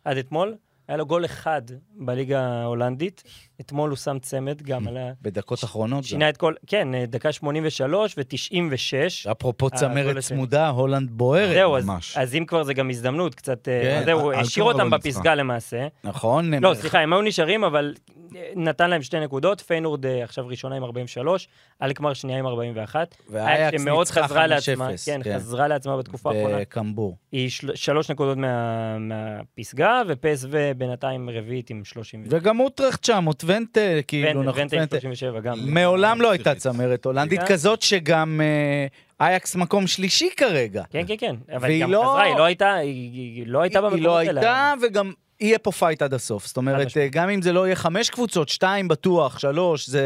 עד 0.03 0.17
אתמול, 0.17 0.55
היה 0.87 0.97
לו 0.97 1.05
גול 1.05 1.25
אחד 1.25 1.61
בליגה 1.93 2.41
ההולנדית. 2.41 3.23
אתמול 3.62 3.89
הוא 3.89 3.97
שם 3.97 4.20
צמד, 4.20 4.62
גם 4.62 4.88
על 4.88 4.97
ה... 4.97 5.12
בדקות 5.22 5.64
אחרונות. 5.64 6.03
שינה 6.03 6.30
את 6.30 6.38
כל... 6.38 6.53
כן, 6.68 6.95
אה, 6.95 7.05
דקה 7.07 7.32
83 7.32 8.16
ו-96. 8.18 9.32
אפרופו 9.32 9.68
הגול 9.68 9.80
צמרת. 9.80 10.18
צמודה, 10.18 10.70
הולנד 10.70 11.09
בוערת. 11.12 11.53
זהו, 11.53 11.78
אז, 11.78 11.86
ממש. 11.86 12.18
אז 12.18 12.36
אם 12.36 12.45
כבר 12.45 12.64
זה 12.64 12.74
גם 12.74 12.89
הזדמנות, 12.89 13.36
קצת... 13.36 13.68
אה, 13.68 13.82
כן, 13.82 14.01
זהו, 14.05 14.32
השאיר 14.32 14.66
אותם 14.66 14.91
לא. 14.91 14.97
בפסגה 14.97 15.36
למעשה. 15.36 15.88
נכון? 16.03 16.53
לא, 16.53 16.74
סליחה, 16.74 16.99
הם 16.99 17.14
היו 17.14 17.22
נשארים, 17.22 17.64
אבל 17.64 17.93
אה, 18.36 18.51
נתן 18.55 18.89
להם 18.89 19.01
שתי 19.01 19.20
נקודות. 19.20 19.62
פיינורד 19.62 20.05
אה, 20.05 20.24
עכשיו 20.24 20.47
ראשונה 20.47 20.76
עם 20.76 20.84
43, 20.84 21.47
אלקמר 21.82 22.14
שנייה 22.14 22.39
עם 22.39 22.47
41. 22.47 23.16
ואייקס 23.30 23.82
שמאוד 23.82 23.99
ניצחה 23.99 24.24
חזרה 24.24 24.45
5-0, 24.45 24.47
לעצמה, 24.47 24.89
כן, 25.05 25.22
כן. 25.24 25.36
חזרה 25.36 25.68
לעצמה 25.68 25.97
בתקופה 25.97 26.32
האחרונה. 26.32 26.59
בקמבור. 26.59 27.18
היא 27.32 27.49
של, 27.49 27.76
שלוש 27.76 28.12
נקודות 28.12 28.38
מה, 28.38 28.97
מהפסגה, 28.97 30.01
ופסו 30.07 30.47
בינתיים 30.78 31.30
רביעית 31.30 31.70
עם 31.70 31.84
30. 31.86 32.24
וגם 32.30 32.59
אוטרכט 32.59 33.03
שם, 33.03 33.26
או 33.51 33.63
טוונטה, 33.63 34.01
כאילו, 34.07 34.43
נכון, 34.43 34.61
ונטה 34.61 34.75
עם 34.75 34.81
ונטה. 34.81 34.99
37 34.99 35.39
גם. 35.39 35.59
מעולם 35.65 36.21
לא 36.21 36.31
הייתה 36.31 36.55
צמרת 36.55 37.05
הולנדית 37.05 37.41
כזאת 37.47 37.81
שגם 37.81 38.41
אה, 38.43 38.87
אייאקס 39.27 39.55
מקום 39.55 39.87
שלישי 39.87 40.29
כרגע. 40.37 40.83
כן, 40.89 41.03
כן, 41.07 41.15
כן. 41.19 41.35
אבל 41.55 41.61
והיא 41.67 41.83
גם 41.83 41.91
לא- 41.91 41.99
חזרה, 41.99 42.23
היא 42.23 42.35
לא 42.35 42.43
הייתה, 42.43 42.73
היא, 42.73 43.11
היא 43.11 43.47
לא 43.47 43.61
הייתה 43.61 43.79
היא 43.79 43.83
במקומות 43.85 44.05
לא 44.05 44.17
האלה. 44.17 44.41
הייתה, 44.41 44.73
וגם 44.81 45.11
יהיה 45.39 45.59
פה 45.59 45.71
פייט 45.71 46.01
עד 46.01 46.13
הסוף. 46.13 46.47
זאת 46.47 46.57
אומרת. 46.57 46.87
גם 47.11 47.29
אם 47.29 47.41
זה 47.41 47.53
לא 47.53 47.65
יהיה 47.65 47.75
חמש 47.75 48.09
קבוצות, 48.09 48.49
שתיים 48.49 48.87
בטוח, 48.87 49.39
שלוש, 49.39 49.89
זה, 49.89 50.03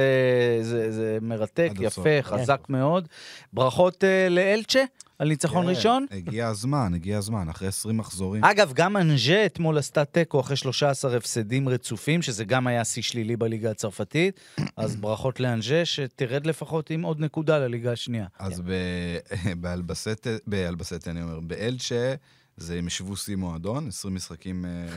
זה, 0.61 0.91
זה 0.91 1.17
מרתק, 1.21 1.71
עד 1.77 1.85
הסוף. 1.85 2.05
יפה, 2.05 2.21
חזק 2.29 2.61
מאוד. 2.69 3.07
ברכות 3.53 4.03
אה, 4.03 4.27
לאלצ'ה 4.29 4.83
על 5.19 5.27
ניצחון 5.27 5.63
כן, 5.65 5.69
ראשון. 5.69 6.05
הגיע 6.11 6.47
הזמן, 6.47 6.93
הגיע 6.93 7.17
הזמן, 7.17 7.49
אחרי 7.49 7.67
20 7.67 7.97
מחזורים. 7.97 8.43
אגב, 8.43 8.73
גם 8.73 8.97
אנג'ה 8.97 9.45
אתמול 9.45 9.77
עשתה 9.77 10.05
תיקו 10.05 10.39
אחרי 10.39 10.55
13 10.55 11.17
הפסדים 11.17 11.69
רצופים, 11.69 12.21
שזה 12.21 12.45
גם 12.45 12.67
היה 12.67 12.85
שיא 12.85 13.03
שלילי 13.03 13.35
בליגה 13.35 13.71
הצרפתית. 13.71 14.39
אז 14.77 14.95
ברכות 14.95 15.39
לאנג'ה, 15.39 15.85
שתרד 15.85 16.45
לפחות 16.45 16.89
עם 16.89 17.01
עוד 17.01 17.19
נקודה 17.19 17.57
לליגה 17.59 17.91
השנייה. 17.91 18.25
אז 18.39 18.61
ב- 18.65 19.17
באלבסט, 19.61 20.27
באלבסט 20.47 21.07
אני 21.07 21.21
אומר, 21.21 21.39
באלצ'ה, 21.39 22.15
זה 22.57 22.77
הם 22.77 22.87
ישבו 22.87 23.15
שיא 23.15 23.35
מועדון, 23.35 23.87
20 23.87 24.15
משחקים 24.15 24.65
אה, 24.65 24.87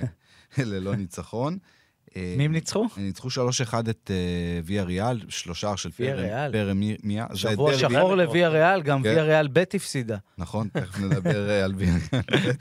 ללא 0.64 0.94
ניצחון. 0.96 1.58
אה, 2.16 2.34
מי 2.36 2.44
הם 2.44 2.52
ניצחו? 2.52 2.86
הם 2.96 3.02
ניצחו 3.02 3.28
3-1 3.28 3.30
את 3.90 4.10
אה, 4.10 4.16
ויה 4.64 4.82
ריאל, 4.84 5.20
שלושה 5.28 5.76
של 5.76 5.90
פרם- 5.90 6.80
מיה. 7.02 7.26
שבוע 7.34 7.78
שחור 7.78 8.14
לוויה 8.14 8.48
ריאל, 8.48 8.82
גם 8.82 9.02
כן. 9.02 9.08
ויה 9.08 9.22
ריאל 9.22 9.48
ב' 9.52 9.58
הפסידה. 9.74 10.16
נכון, 10.38 10.68
תכף 10.72 10.98
נדבר 10.98 11.50
אה, 11.50 11.64
על 11.64 11.74
ויה 11.76 11.94
ריאל. 12.12 12.52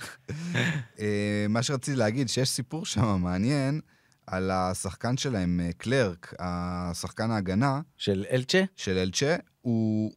אה, 1.00 1.46
מה 1.50 1.64
שרציתי 1.64 1.98
להגיד, 1.98 2.30
שיש 2.30 2.50
סיפור 2.50 2.86
שם 2.86 3.22
מעניין 3.22 3.80
על 4.28 4.52
השחקן 4.52 5.18
שלהם, 5.18 5.60
אה, 5.64 5.70
קלרק, 5.78 6.34
השחקן 6.40 7.32
ההגנה 7.32 7.82
של 7.98 8.26
אלצ'ה? 8.32 8.64
של 8.76 8.98
אלצ'ה, 8.98 9.36
הוא, 9.62 10.12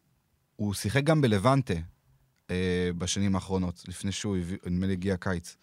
שיחק 0.74 1.04
גם 1.04 1.20
בלבנטה 1.20 1.74
אה, 2.50 2.56
בשנים 2.98 3.34
האחרונות, 3.34 3.82
לפני 3.88 4.12
שהוא, 4.12 4.36
נדמה 4.66 4.86
לי, 4.86 4.92
הגיע 4.92 5.14
הקיץ. 5.14 5.56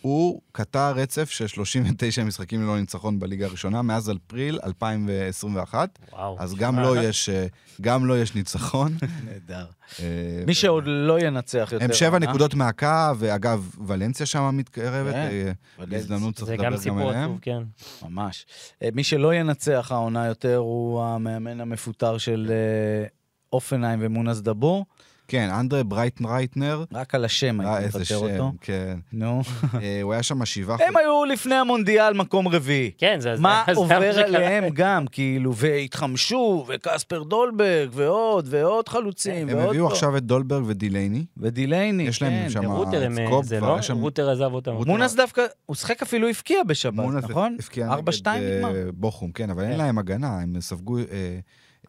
הוא 0.00 0.40
קטע 0.52 0.90
רצף 0.90 1.30
של 1.30 1.46
39 1.46 2.24
משחקים 2.24 2.62
ללא 2.62 2.80
ניצחון 2.80 3.18
בליגה 3.18 3.46
הראשונה, 3.46 3.82
מאז 3.82 4.12
אפריל 4.26 4.58
2021, 4.64 5.98
וואו. 6.12 6.36
אז 6.38 6.54
גם 6.54 6.78
לו 6.78 6.96
יש, 6.96 7.28
אה, 7.28 7.46
גם 7.80 8.06
לו 8.06 8.16
יש 8.16 8.34
ניצחון. 8.34 8.96
נהדר. 9.24 9.66
אה, 10.00 10.42
מי 10.46 10.54
שעוד 10.54 10.84
לא 10.86 11.20
ינצח 11.20 11.68
יותר... 11.72 11.84
הם 11.84 11.92
שבע? 11.92 12.18
נקודות 12.18 12.54
מהקו, 12.54 12.86
ואגב, 13.18 13.74
ולנסיה 13.86 14.26
שם 14.26 14.50
מתקרבת, 14.52 15.12
כן, 15.12 15.52
אה. 15.78 15.86
בהזדמנות 15.86 16.34
צריך 16.34 16.46
זה 16.46 16.52
לדבר 16.52 16.66
גם 16.66 16.72
גם 16.72 16.78
סיפור 16.78 17.08
עליהם. 17.08 17.24
עצוב, 17.24 17.38
כן. 17.42 17.62
ממש. 18.02 18.46
מי 18.94 19.04
שלא 19.04 19.34
ינצח 19.34 19.88
העונה 19.92 20.26
יותר 20.26 20.56
הוא 20.56 21.02
המאמן 21.02 21.60
המפוטר 21.60 22.18
של 22.18 22.52
הופנהיים 23.52 23.98
ומונס 24.02 24.40
דבור. 24.40 24.86
כן, 25.30 25.50
אנדרה 25.50 25.82
ברייטנרייטר. 25.82 26.84
רק 26.92 27.14
על 27.14 27.24
השם 27.24 27.60
אה, 27.60 27.76
הייתי 27.76 27.86
איזה 27.86 27.98
מפטר 27.98 28.18
שם, 28.18 28.24
אותו. 28.24 28.52
כן. 28.60 28.98
נו. 29.12 29.42
אה, 29.82 30.02
הוא 30.02 30.12
היה 30.12 30.22
שם 30.22 30.44
שבעה 30.44 30.76
הם 30.86 30.96
היו 30.96 31.24
לפני 31.24 31.54
המונדיאל 31.54 32.14
מקום 32.14 32.48
רביעי. 32.48 32.90
כן, 32.98 33.16
זה... 33.20 33.34
מה 33.38 33.64
עובר. 33.74 34.18
עליהם 34.24 34.64
גם, 34.72 35.06
כאילו, 35.06 35.54
והתחמשו, 35.54 36.64
וקספר 36.68 37.22
דולברג, 37.22 37.90
ועוד, 37.92 38.46
ועוד 38.50 38.88
חלוצים, 38.88 39.48
הם 39.48 39.56
ועוד... 39.56 39.68
הביאו 39.68 39.86
פה. 39.86 39.92
עכשיו 39.92 40.16
את 40.16 40.22
דולברג 40.22 40.64
ודילייני. 40.66 41.24
ודילייני, 41.36 42.02
יש 42.02 42.22
להם 42.22 42.32
כן. 42.32 42.50
שם 42.50 42.64
רוטר 42.64 43.04
הם... 43.04 43.16
סקופ, 43.26 43.46
זה 43.46 43.60
לא? 43.60 43.82
שם- 43.82 43.98
רוטר 43.98 44.30
עזב 44.30 44.52
אותם. 44.52 44.72
מונס 44.86 45.14
דווקא, 45.14 45.44
הוא 45.66 45.76
שיחק 45.76 46.02
אפילו 46.02 46.28
הבקיע 46.28 46.62
בשבת, 46.62 46.94
מונס 46.94 47.24
נכון? 47.24 47.56
הבקיע 47.60 47.88
4-2 47.88 47.92
נגד, 47.92 48.28
נגמר. 48.56 48.76
אה, 48.76 48.82
בוכום, 48.94 49.32
כן, 49.32 49.50
אבל 49.50 49.62
אין 49.62 49.72
כן. 49.72 49.78
להם 49.78 49.98
הגנה, 49.98 50.40
הם 50.40 50.60
ספגו... 50.60 50.98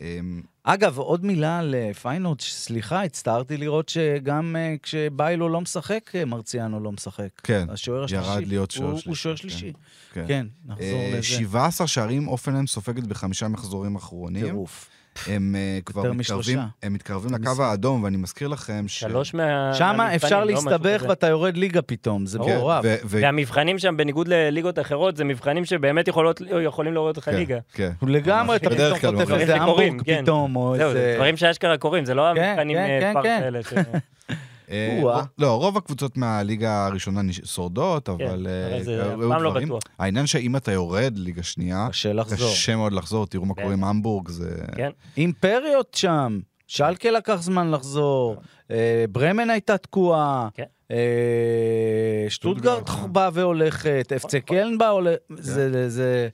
אה, 0.02 0.20
אגב, 0.64 0.98
עוד 0.98 1.26
מילה 1.26 1.60
על 1.60 1.76
אה, 1.76 1.92
סליחה, 2.40 3.04
הצטערתי 3.04 3.58
לראות 3.58 3.90
שגם 3.90 4.56
אה, 4.60 4.76
כשביילו 4.84 5.50
לא 5.50 5.62
משחק, 5.62 6.12
אה, 6.16 6.26
מרציאנו 6.26 6.80
לא 6.80 6.92
משחק. 6.92 7.30
כן, 7.44 7.68
השוער 7.70 8.04
השלישי. 8.04 8.26
ירד 8.26 8.48
להיות 8.48 8.72
שוער 8.72 8.92
שלישי, 8.92 9.10
הוא 9.10 9.16
שוער 9.16 9.36
כן. 9.36 9.42
שלישי. 9.42 9.74
כן. 10.14 10.26
כן, 10.28 10.48
נחזור 10.66 10.86
אה, 10.86 11.10
לזה. 11.14 11.24
17 11.24 11.88
שערים 11.88 12.28
אופנהיים 12.28 12.68
סופגת 12.68 13.04
בחמישה 13.04 13.48
מחזורים 13.48 13.96
אחרונים. 13.96 14.46
טירוף. 14.46 14.90
הם 15.28 15.56
אה, 15.56 15.80
כבר 15.86 16.02
מתקרבים, 16.02 16.20
משלושה. 16.20 16.66
הם 16.84 16.94
מתקרבים 16.94 17.34
לקו. 17.34 17.64
האדום, 17.64 18.04
ואני 18.04 18.18
מזכיר 18.18 18.48
לכם 18.48 18.88
ש... 18.88 19.00
שלוש 19.00 19.34
מה... 19.34 19.74
שם 19.74 20.02
אפשר 20.16 20.40
לא 20.40 20.46
להסתבך. 20.46 21.04
ואתה 21.10 21.28
יורד 21.28 21.58
ליגה 21.58 21.82
פתאום, 21.82 22.26
זה 22.26 22.40
כן, 22.40 22.56
מטורף. 22.58 22.86
והמבחנים 23.04 23.80
שם, 23.80 23.98
בניגוד 23.98 24.28
לליגות 24.28 24.80
אחרות, 24.80 25.18
זה 25.18 25.24
מבחנים 25.24 25.66
שבאמת 25.66 26.08
יכולות, 26.08 26.42
יכולים 26.66 26.94
להוריד 26.94 27.16
אותך 27.16 27.26
כן, 27.26 27.36
ליגה. 27.36 27.58
כן. 27.74 27.92
לגמרי, 28.02 28.56
אתה 28.56 28.70
פתאום 28.70 29.00
חוטף. 29.00 29.32
איזה 29.32 29.56
המבורג 29.56 30.02
כן. 30.06 30.22
פתאום, 30.24 30.56
או 30.56 30.76
איזה... 30.76 31.14
דברים 31.16 31.38
שאשכרה 31.38 31.78
קורים, 31.78 32.06
זה 32.06 32.14
לא 32.14 32.28
המבחנים 32.28 32.78
אה, 32.78 33.12
פארק 33.14 33.26
כן. 33.26 33.40
האלה. 33.44 33.60
אה, 34.72 35.22
לא, 35.38 35.56
רוב 35.58 35.78
הקבוצות 35.78 36.18
מהליגה 36.18 36.86
הראשונה 36.86 37.22
שורדות, 37.44 38.10
אבל... 38.10 38.48
אה, 38.50 38.76
אבל 38.76 38.84
זה 38.84 39.04
היו 39.04 39.14
אף 39.14 39.30
פעם 39.30 39.44
לא. 39.44 39.54
בטוח. 39.54 39.84
העניין 40.00 40.28
שאם 40.28 40.56
אתה 40.56 40.72
יורד 40.72 41.14
ליגה 41.18 41.44
שנייה, 41.44 41.88
קשה 41.90 42.14
לחזור. 42.14 42.52
קשה 42.52 42.76
מאוד 42.76 42.94
לחזור, 42.94 43.28
תראו 43.28 43.46
מה 43.46 43.54
קורה 43.54 43.74
עם 43.74 43.84
המבורג, 43.84 44.30
זה... 44.30 44.56
כן. 44.76 44.90
אימפריות 45.18 45.94
שם, 45.94 46.40
שלקה 46.68 47.12
לקח 47.12 47.36
זמן 47.42 47.72
לחזור, 47.72 48.36
אה, 48.72 49.06
ברמן 49.12 49.50
הייתה 49.50 49.78
תקועה, 49.78 50.50
כן. 50.54 50.64
אה, 50.92 52.26
שטוטגרט, 52.30 52.90
באה 53.12 53.30
והולכת, 53.34 54.12
אפצה 54.16 54.40
קלן 54.40 54.78
באה 54.78 54.90
הולכת, 54.90 55.22
כן. 55.28 55.36
זה... 55.42 55.90
זה- 55.90 56.30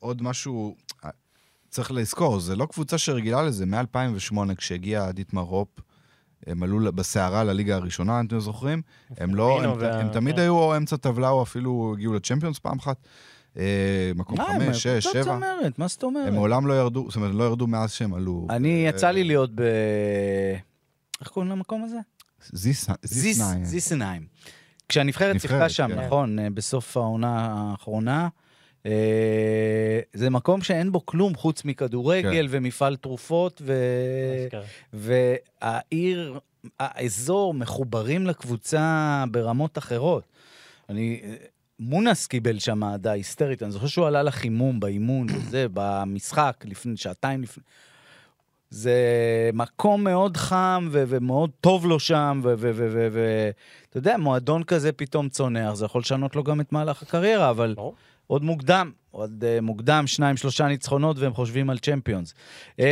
ועוד 0.00 0.22
משהו, 0.22 0.76
אה, 1.04 1.10
צריך 1.68 1.92
לזכור, 1.92 2.40
זה 2.40 2.56
לא 2.56 2.66
קבוצה 2.66 2.98
שרגילה 2.98 3.42
לזה. 3.42 3.66
מ-2008, 3.66 4.54
כשהגיע 4.56 5.10
דיטמר 5.10 5.42
הופ, 5.42 5.68
הם 6.46 6.62
עלו 6.62 6.92
בסערה 6.92 7.44
לליגה 7.44 7.76
הראשונה, 7.76 8.20
אם 8.20 8.26
אתם 8.26 8.38
זוכרים. 8.40 8.82
הם 9.16 9.34
לא, 9.34 9.62
הם, 9.62 9.70
וה- 9.78 10.00
הם 10.00 10.08
תמיד 10.08 10.34
כן. 10.34 10.40
היו 10.40 10.52
או 10.58 10.76
אמצע 10.76 10.96
טבלה, 10.96 11.28
או 11.28 11.42
אפילו 11.42 11.92
הגיעו 11.96 12.14
לצ'מפיונס 12.14 12.58
פעם 12.58 12.78
אחת. 12.78 12.96
אה, 13.58 14.12
מקום 14.14 14.38
מה, 14.38 14.44
הם 14.48 14.60
חמש, 14.66 14.82
שש, 14.82 15.04
שבע. 15.04 15.22
צמרת, 15.24 15.78
מה 15.78 15.88
זאת 15.88 16.02
אומרת? 16.02 16.28
הם 16.28 16.34
מעולם 16.34 16.66
לא 16.66 16.74
ירדו, 16.74 17.06
זאת 17.08 17.16
אומרת, 17.16 17.34
לא 17.34 17.44
ירדו 17.44 17.66
מאז 17.66 17.92
שהם 17.92 18.14
עלו. 18.14 18.46
אני, 18.50 18.84
אה, 18.84 18.88
יצא 18.90 19.10
לי 19.10 19.24
להיות 19.24 19.50
ב... 19.54 19.62
איך 21.20 21.28
קוראים 21.28 21.50
למקום 21.50 21.84
הזה? 21.84 21.98
זיס, 22.52 22.86
זיס 23.02 23.40
ניים. 23.40 23.64
זיסנהיים. 23.64 24.26
כשהנבחרת 24.88 25.40
שיחקה 25.40 25.68
שם, 25.68 25.88
כן. 25.88 26.06
נכון, 26.06 26.38
אה, 26.38 26.50
בסוף 26.50 26.96
העונה 26.96 27.48
האחרונה. 27.54 28.28
אה, 28.86 30.00
זה 30.12 30.30
מקום 30.30 30.62
שאין 30.62 30.92
בו 30.92 31.06
כלום 31.06 31.34
חוץ 31.34 31.64
מכדורגל 31.64 32.46
ומפעל 32.50 32.96
תרופות, 32.96 33.62
ו... 33.64 33.74
אשכרה. 34.46 34.62
והעיר, 34.92 36.38
האזור 36.78 37.54
מחוברים 37.54 38.26
לקבוצה 38.26 39.24
ברמות 39.30 39.78
אחרות. 39.78 40.24
אני, 40.88 41.20
מונס 41.78 42.26
קיבל 42.26 42.58
שם 42.58 42.84
אהדה 42.84 43.12
היסטרית, 43.12 43.62
אני 43.62 43.70
זוכר 43.70 43.86
שהוא 43.86 44.06
עלה 44.06 44.22
לחימום 44.22 44.80
באימון 44.80 45.26
וזה, 45.34 45.66
במשחק, 45.72 46.64
לפני, 46.64 46.96
שעתיים 46.96 47.42
לפני. 47.42 47.64
זה 48.70 49.00
מקום 49.52 50.04
מאוד 50.04 50.36
חם 50.36 50.88
ו- 50.92 51.04
ומאוד 51.08 51.50
טוב 51.60 51.86
לו 51.86 52.00
שם, 52.00 52.40
ואתה 52.44 53.98
יודע, 53.98 54.16
מועדון 54.16 54.64
כזה 54.64 54.92
פתאום 54.92 55.28
צונח, 55.28 55.74
זה 55.74 55.84
יכול 55.84 56.00
לשנות 56.00 56.36
לו 56.36 56.42
גם 56.44 56.60
את 56.60 56.72
מהלך 56.72 57.02
הקריירה, 57.02 57.50
אבל 57.50 57.74
ברור. 57.76 57.94
עוד 58.26 58.44
מוקדם, 58.44 58.90
עוד 59.10 59.44
uh, 59.44 59.60
מוקדם, 59.60 60.06
שניים, 60.06 60.36
שלושה 60.36 60.68
ניצחונות, 60.68 61.18
והם 61.18 61.34
חושבים 61.34 61.70
על 61.70 61.78
צ'מפיונס. 61.78 62.34
Uh, 62.72 62.82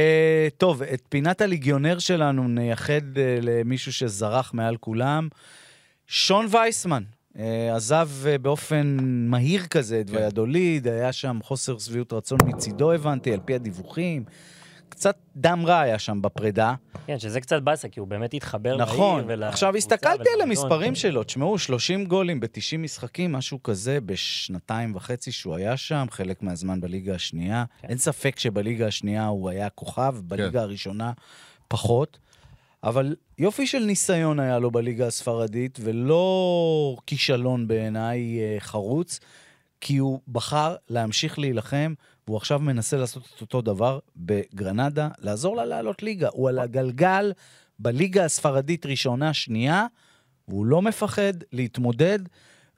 טוב, 0.56 0.82
את 0.82 1.02
פינת 1.08 1.40
הליגיונר 1.40 1.98
שלנו 1.98 2.48
נייחד 2.48 3.00
uh, 3.14 3.18
למישהו 3.42 3.92
שזרח 3.92 4.54
מעל 4.54 4.76
כולם. 4.76 5.28
שון 6.06 6.46
וייסמן. 6.50 7.02
uh, 7.34 7.38
עזב 7.74 8.08
uh, 8.24 8.38
באופן 8.38 8.96
מהיר 9.02 9.66
כזה 9.66 10.00
את 10.00 10.10
כן. 10.10 10.16
ויאדוליד, 10.16 10.88
היה 10.88 11.12
שם 11.12 11.38
חוסר 11.42 11.78
שביעות 11.78 12.12
רצון 12.12 12.38
מצידו, 12.46 12.92
הבנתי, 12.92 13.32
על 13.32 13.40
פי 13.44 13.54
הדיווחים. 13.54 14.24
קצת 14.92 15.16
דם 15.36 15.62
רע 15.66 15.80
היה 15.80 15.98
שם 15.98 16.22
בפרידה. 16.22 16.74
כן, 17.06 17.18
שזה 17.18 17.40
קצת 17.40 17.62
באסה, 17.62 17.88
כי 17.88 18.00
הוא 18.00 18.08
באמת 18.08 18.34
התחבר 18.34 18.76
לעיר 18.76 18.92
נכון. 18.92 19.30
עכשיו, 19.42 19.76
הסתכלתי 19.76 20.28
על. 20.34 20.40
המספרים 20.40 20.94
שלו. 20.94 21.22
תשמעו, 21.22 21.58
30 21.58 22.04
גולים 22.04 22.40
ב-90 22.40 22.78
משחקים, 22.78 23.32
משהו 23.32 23.62
כזה, 23.62 24.00
בשנתיים 24.00 24.96
וחצי 24.96 25.32
שהוא 25.32 25.56
היה 25.56 25.76
שם, 25.76 26.06
חלק 26.10 26.42
מהזמן 26.42 26.80
בליגה 26.80 27.14
השנייה. 27.14 27.64
כן. 27.80 27.88
אין 27.88 27.98
ספק 27.98 28.38
שבליגה 28.38 28.86
השנייה 28.86 29.26
הוא 29.26 29.50
היה 29.50 29.70
כוכב, 29.70 30.14
בליגה 30.22 30.62
הראשונה 30.62 31.12
פחות. 31.68 32.18
אבל 32.84 33.16
יופי 33.38 33.66
של 33.66 33.84
ניסיון 33.84 34.40
היה 34.40 34.58
לו 34.58 34.70
בליגה 34.70 35.06
הספרדית, 35.06 35.78
ולא 35.82 36.96
כישלון 37.06 37.68
בעיניי 37.68 38.38
אה, 38.40 38.56
חרוץ, 38.60 39.20
כי 39.80 39.96
הוא 39.96 40.20
בחר 40.28 40.74
להמשיך 40.88 41.38
להילחם, 41.38 41.94
והוא 42.26 42.36
עכשיו 42.36 42.58
מנסה 42.58 42.96
לעשות 42.96 43.22
את 43.36 43.40
אותו 43.40 43.62
דבר 43.62 43.98
בגרנדה, 44.16 45.08
לעזור 45.18 45.56
לה 45.56 45.64
לעלות 45.64 46.02
ליגה. 46.02 46.28
הוא 46.32 46.48
על 46.48 46.58
הגלגל 46.58 47.32
בליגה 47.78 48.24
הספרדית 48.24 48.86
ראשונה, 48.86 49.32
שנייה, 49.32 49.86
והוא 50.48 50.66
לא 50.66 50.82
מפחד 50.82 51.32
להתמודד. 51.52 52.18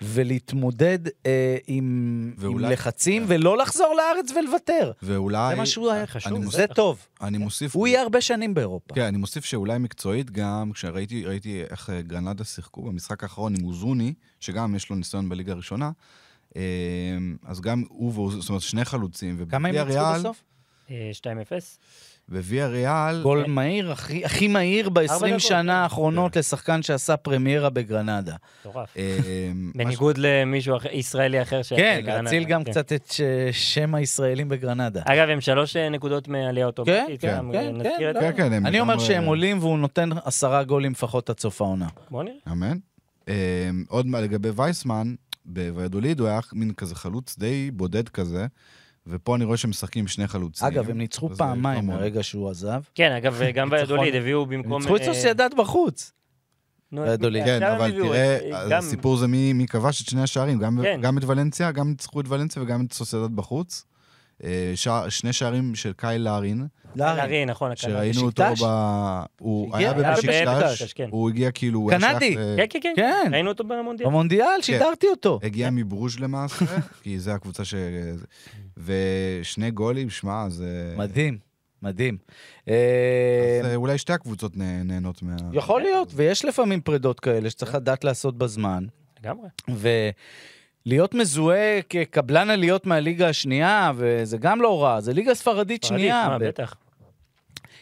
ולהתמודד 0.03 0.99
אה, 1.27 1.57
עם, 1.67 1.85
עם 1.85 2.33
ואולי- 2.39 2.73
לחצים, 2.73 3.25
ולא 3.29 3.59
לחזור 3.59 3.95
לארץ 3.97 4.31
ולוותר. 4.31 4.93
ואולי... 5.03 5.51
זה 5.51 5.57
מה 5.57 5.67
שהוא 5.67 5.91
היה 5.91 6.07
חשוב, 6.07 6.35
אני 6.35 6.47
זה 6.47 6.67
טוב. 6.67 7.07
אני 7.21 7.39
מוסיף... 7.39 7.77
הוא 7.77 7.87
יהיה 7.87 8.03
הרבה 8.03 8.21
שנים 8.21 8.55
באירופה. 8.55 8.95
כן, 8.95 9.05
אני 9.05 9.17
מוסיף 9.17 9.45
שאולי 9.45 9.79
מקצועית 9.79 10.31
גם, 10.31 10.71
כשראיתי 10.75 11.25
ראיתי 11.25 11.63
איך 11.71 11.91
אה, 11.91 12.03
גרנדה 12.03 12.45
שיחקו 12.45 12.83
במשחק 12.83 13.23
האחרון 13.23 13.55
עם 13.55 13.65
אוזוני, 13.65 14.15
שגם 14.41 14.75
יש 14.75 14.91
לו 14.91 14.97
ניסיון 14.97 15.29
בליגה 15.29 15.53
הראשונה, 15.53 15.91
אז 17.47 17.61
גם 17.61 17.85
הוא 17.89 18.33
זאת 18.33 18.49
אומרת, 18.49 18.63
שני 18.63 18.85
חלוצים. 18.85 19.47
כמה 19.49 19.69
הם 19.69 19.75
ניצחו 19.75 19.91
וויה 19.91 20.15
בסוף? 20.19 20.43
אה, 20.91 21.11
2-0. 21.15 21.25
וויה 22.29 22.69
ריאל... 22.69 23.23
גול 23.23 23.45
מהיר, 23.47 23.93
הכי, 23.93 24.25
הכי 24.25 24.49
מהיר 24.49 24.85
ארבע 24.85 25.03
ב-20 25.03 25.27
דקות, 25.27 25.41
שנה 25.41 25.63
כן. 25.63 25.69
האחרונות 25.69 26.37
לשחקן 26.37 26.83
שעשה 26.83 27.17
פרמיירה 27.17 27.71
בגרנדה. 27.71 28.35
מטורף. 28.61 28.89
אה, 28.97 29.19
מה 29.55 29.71
בניגוד 29.75 30.19
למישהו 30.19 30.77
ישראלי 30.93 31.43
אחר 31.43 31.63
ש... 31.63 31.73
כן, 31.73 32.01
להציל 32.07 32.45
גם 32.45 32.65
כן. 32.65 32.71
קצת 32.71 32.93
את 32.93 33.13
ש- 33.13 33.21
שם 33.53 33.95
הישראלים 33.95 34.49
בגרנדה. 34.49 35.03
אגב, 35.05 35.29
הם 35.29 35.41
שלוש 35.41 35.77
אה, 35.77 35.89
נקודות 35.89 36.29
מעלייה 36.29 36.67
אוטומטית. 36.67 37.21
כן, 37.21 37.45
כן, 37.53 37.77
נזכיר 37.77 38.13
כן. 38.13 38.21
כן, 38.21 38.37
כן, 38.37 38.67
אני 38.67 38.81
אומר 38.81 38.99
שהם 38.99 39.25
עולים 39.25 39.59
והוא 39.59 39.79
נותן 39.79 40.11
עשרה 40.25 40.65
גולים 40.65 40.93
לפחות 40.93 41.31
עד 41.31 41.41
סוף 41.41 41.61
העונה. 41.61 41.89
בוא 42.11 42.23
נראה. 42.23 42.37
אמן. 42.53 42.79
אה, 43.29 43.71
עוד 43.89 44.07
מה 44.07 44.21
לגבי 44.21 44.49
וייסמן, 44.57 45.15
בוויאדוליד 45.45 46.21
הוא 46.21 46.29
היה 46.29 46.41
מין 46.53 46.73
כזה 46.73 46.95
חלוץ 46.95 47.39
די 47.39 47.71
בודד 47.71 48.09
כזה, 48.09 48.47
ופה 49.07 49.37
אני 49.37 49.45
רואה 49.45 49.57
שהם 49.57 49.71
משחקים 49.71 50.01
עם 50.01 50.09
שני 50.09 50.27
חלוצים. 50.29 50.67
אגב, 50.67 50.91
הם 50.91 50.99
ניצחו 50.99 51.31
פעמיים. 51.37 51.87
מהרגע 51.87 52.23
שהוא 52.23 52.51
עזב. 52.51 52.83
כן, 52.95 53.13
אגב, 53.13 53.41
גם. 53.55 53.71
בידוליד 53.71 54.15
הביאו 54.15 54.47
במקום... 54.47 54.81
ניצחו 54.83 54.97
את 54.97 55.01
אה, 55.01 55.07
סוסיידד 55.07 55.51
בחוץ. 55.59 56.13
נו, 56.93 57.03
בידוליד. 57.05 57.45
כן, 57.45 57.63
הם 57.63 57.77
אבל 57.77 57.91
תראה, 57.93 58.39
גם- 58.71 58.79
הסיפור 58.79 59.17
זה 59.17 59.27
מי 59.27 59.53
מי 59.53 59.67
כבש 59.67 60.03
את 60.03 60.07
שני 60.07 60.23
השערים, 60.23 60.59
גם 60.59 60.79
כן. 60.83 61.01
גם 61.03 61.19
את 61.19 61.25
ולנסיה, 61.25 61.73
גם 61.73 61.89
ניצחו 61.89 62.21
את 62.21 62.29
ולנסיה 62.29 62.63
וגם 62.63 62.85
את 62.85 62.93
סוסיידד 62.93 63.37
בחוץ. 63.37 63.85
אה, 64.45 64.73
שני 65.09 65.33
שערים 65.33 65.75
של 65.75 65.93
קייל 65.93 66.23
לארין, 66.23 66.67
לארי, 66.97 67.45
נכון, 67.45 67.71
הקנדי. 67.71 67.93
שראינו 67.93 68.21
אותו? 68.21 68.43
ב... 68.65 69.23
הוא 69.41 69.77
היה 69.77 69.93
בבשקטש, 69.93 70.49
בבשקטש, 70.49 70.93
כן. 70.93 71.09
הוא 71.11 71.29
הגיע 71.31 71.51
כאילו... 71.51 71.81
הוא 71.81 71.91
קנדי. 71.91 72.35
ל- 72.37 72.57
כן, 72.57 72.67
כן, 72.71 72.79
כן. 72.83 72.93
כן, 72.97 73.31
ראינו 73.33 73.49
אותו 73.51 73.65
במונדיאל. 73.65 74.09
במונדיאל 74.09 74.47
שידרתי 74.63 75.07
אותו. 75.09 75.41
הגיע 75.43 75.71
מברוז' 75.71 76.19
למעשה, 76.19 76.65
כי 77.03 77.19
זו 77.19 77.31
הקבוצה 77.31 77.65
ש... 77.65 77.75
ושני 78.77 79.71
גולים, 79.71 80.11
שמע, 80.11 80.49
זה... 80.49 80.95
מדהים, 80.97 81.39
מדהים. 81.83 82.17
אז 82.67 82.73
אה, 83.65 83.71
אה, 83.71 83.75
אולי 83.75 83.99
שתי 83.99 84.13
הקבוצות 84.13 84.57
נה- 84.57 84.83
נהנות 84.83 85.23
מה... 85.23 85.37
יכול 85.53 85.81
להיות, 85.83 86.13
ויש 86.15 86.45
לפעמים 86.45 86.81
פרידות 86.81 87.21
כאלה 87.21 87.51
שצריך 87.51 87.75
לדעת 87.75 88.05
לעשות 88.05 88.39
בזמן. 88.39 88.85
לגמרי. 89.25 89.49
ולהיות 90.87 91.15
מזוהה 91.15 91.81
כקבלן 91.89 92.51
עליות 92.51 92.87
מהליגה 92.87 93.29
השנייה, 93.29 93.93
וזה 93.97 94.39
גם 94.39 94.61
לא 94.61 94.83
רע, 94.85 95.01
זה 95.01 95.13
ליגה 95.13 95.35
ספרדית 95.35 95.85
שנייה. 95.85 96.23
אה, 96.33 96.39
ב- 96.39 96.45
בטח. 96.45 96.75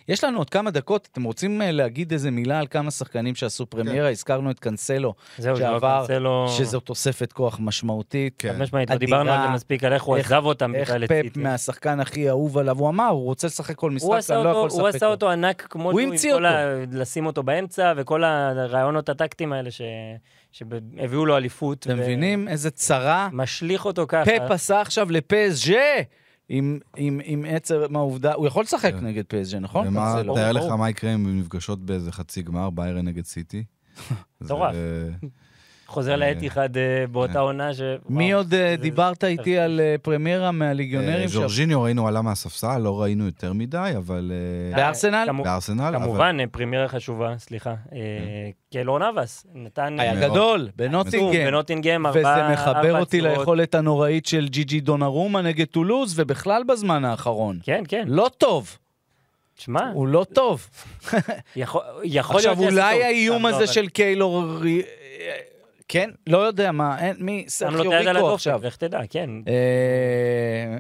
יש 0.09 0.25
לנו 0.25 0.39
עוד 0.39 0.51
כמה 0.51 0.71
דקות, 0.71 1.09
אתם 1.13 1.23
רוצים 1.23 1.63
אה, 1.63 1.71
להגיד 1.73 2.13
איזה 2.13 2.31
מילה 2.31 2.59
על 2.59 2.67
כמה 2.67 2.91
שחקנים 2.91 3.35
שעשו 3.35 3.67
פרמיירה? 3.67 4.11
הזכרנו 4.11 4.51
את 4.51 4.59
קאנסלו, 4.59 5.15
זהו, 5.39 5.57
זה 5.57 5.63
לא 5.63 5.69
שעבר, 5.69 6.05
קאנסלו... 6.09 6.47
שזו 6.59 6.81
תוספת 6.81 7.33
כוח 7.33 7.59
משמעותית. 7.61 8.35
כן. 8.39 8.63
משמעית, 8.63 8.91
לא. 8.91 8.97
דיברנו 8.97 9.33
על 9.33 9.47
זה 9.47 9.55
מספיק, 9.55 9.85
על 9.85 9.93
איך 9.93 10.03
הוא 10.03 10.17
איך- 10.17 10.27
עזב 10.33 10.45
אותם 10.45 10.75
איך 10.75 10.89
בכלל 10.89 11.05
את 11.05 11.09
פפ 11.09 11.23
סיטי. 11.23 11.41
מהשחקן 11.41 12.01
הכי 12.01 12.29
אהוב 12.29 12.59
עליו, 12.59 12.79
הוא 12.79 12.89
אמר, 12.89 13.09
הוא 13.09 13.25
רוצה 13.25 13.47
לשחק 13.47 13.75
כל 13.77 13.91
משחק, 13.91 14.09
אני 14.31 14.45
לא 14.45 14.49
יכול 14.49 14.67
לשחק 14.67 14.81
הוא 14.81 14.89
עשה 14.89 15.07
אותו 15.07 15.31
ענק 15.31 15.67
כמו 15.71 15.91
הוא 15.91 16.01
המציא 16.01 16.33
כל 16.33 16.47
אותו. 16.47 16.57
ה... 16.57 16.85
לשים 16.93 17.27
אותו 17.27 17.43
באמצע, 17.43 17.93
וכל 17.97 18.25
הרעיונות 18.25 19.09
הטקטיים 19.09 19.53
האלה 19.53 19.71
ש... 19.71 19.81
שהביאו 20.53 21.27
לו 21.27 21.37
אליפות. 21.37 21.79
אתם 21.79 21.91
ו- 21.93 21.97
מבינים 22.03 22.49
איזה 22.49 22.71
צרה? 22.71 23.29
משליך 23.33 23.85
אותו 23.85 24.05
ככה. 24.09 24.25
פפ 24.25 24.51
עשה 24.51 24.81
עכשיו 24.81 25.11
לפסג' 25.11 25.75
עם, 26.55 26.79
עם, 26.97 27.21
עם 27.25 27.45
עצם 27.49 27.97
העובדה, 27.97 28.35
הוא 28.35 28.47
יכול 28.47 28.63
לשחק 28.63 28.95
כן. 28.95 29.07
נגד 29.07 29.25
פסג', 29.29 29.59
נכון? 29.59 29.89
ומה, 29.89 30.13
קאנסלו? 30.15 30.35
תאר. 30.35 30.53
לך 30.53 30.65
מה 30.65 30.91
יקרה 30.91 31.15
אם 31.15 31.27
הם 31.27 31.41
נפגשות 31.41 31.87
באיזה 31.87 32.13
חצי 32.13 32.43
גמר, 32.43 32.71
ביירן 32.71 33.05
נגד 33.05 33.25
סיטי. 33.25 33.65
מטורף. 34.41 34.75
חוזר 35.93 36.17
לאתיחד 36.17 36.77
אה, 36.77 37.05
באותה 37.13 37.33
כן. 37.33 37.39
עונה 37.39 37.75
ש... 37.75 37.81
מי 38.09 38.33
עוד 38.33 38.55
אה, 38.55 38.75
דיברת 38.77 39.25
איתי 39.25 39.59
על 39.59 39.81
אה, 39.81 39.95
פרמיירה 40.03 40.51
מהליגיונרים? 40.51 41.29
ז'ורג'יניו 41.29 41.83
ראינו 41.83 42.09
עלה 42.09 42.23
מהספסל, 42.23 42.79
לא 42.79 43.03
ראינו 43.03 43.27
יותר 43.27 43.53
מדי, 43.53 43.93
אבל... 43.97 44.33
בארסנל? 44.75 45.29
בארסנל, 45.45 45.93
אבל... 45.97 46.05
כמובן, 46.05 46.37
פרימיירה 46.51 46.89
חשובה, 46.89 47.35
סליחה. 47.39 47.75
אה, 47.93 47.99
קיילור 48.71 48.99
נאבס, 48.99 49.47
נתן... 49.55 50.01
היה. 50.01 50.29
גדול, 50.29 50.61
עצום, 50.61 50.73
בנוטינגם. 50.77 51.47
בנוטינגם, 51.47 52.07
וזה. 52.11 52.49
מחבר 52.53 52.77
ארבע 52.77 52.99
אותי. 52.99 53.21
ליכולת 53.21 53.75
הנוראית 53.75 54.27
של 54.27 54.49
ג'י 54.49 54.65
ג'י 54.65 54.81
דונרומה 54.81 55.43
נגד 55.43 55.67
טולוז, 55.67 56.21
ובכלל 56.21 56.63
בזמן 56.69 57.05
האחרון. 57.05 57.59
כן, 57.63 57.83
כן. 57.89 58.05
לא 58.07 58.31
טוב, 58.39 58.79
שמע, 59.57 59.91
הוא 59.95 60.07
לא 60.07 60.27
טוב. 60.33 60.69
יכול 61.57 61.83
להיות... 62.03 62.31
עכשיו, 62.35 62.59
אולי. 62.59 63.03
האיום 63.05 63.43
לא, 63.43 63.49
הזה 63.49 63.57
אבל- 63.57 63.67
של 63.67 63.89
קיילור... 63.89 64.45
אה, 65.97 66.07
כן? 66.07 66.11
לא 66.27 66.39
יודע 66.39 66.73
מה, 66.73 66.99
אין, 66.99 67.17
מי, 67.19 67.45
סרחיו 67.49 67.91
ריקו 67.91 68.35
עכשיו. 68.35 68.61
לך 68.65 68.77
תדע, 68.77 69.01
כן. 69.11 69.31
אה, 69.49 70.79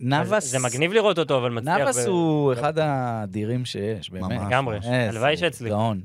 נאבס... 0.00 0.44
זה 0.44 0.58
מגניב 0.58 0.92
לראות 0.92 1.18
אותו, 1.18 1.38
אבל 1.38 1.50
מצליח. 1.50 1.78
נאבס 1.78 2.06
ו- 2.06 2.10
הוא 2.10 2.52
אחד 2.52 2.78
האדירים 2.78 3.64
שיש, 3.64 4.10
באמת. 4.10 4.22
ממש. 4.24 4.42
לגמרי, 4.46 4.76
איזה 4.76 5.08
הלוואי 5.08 5.36
שיצליח. 5.36 5.72
גאון. 5.72 6.00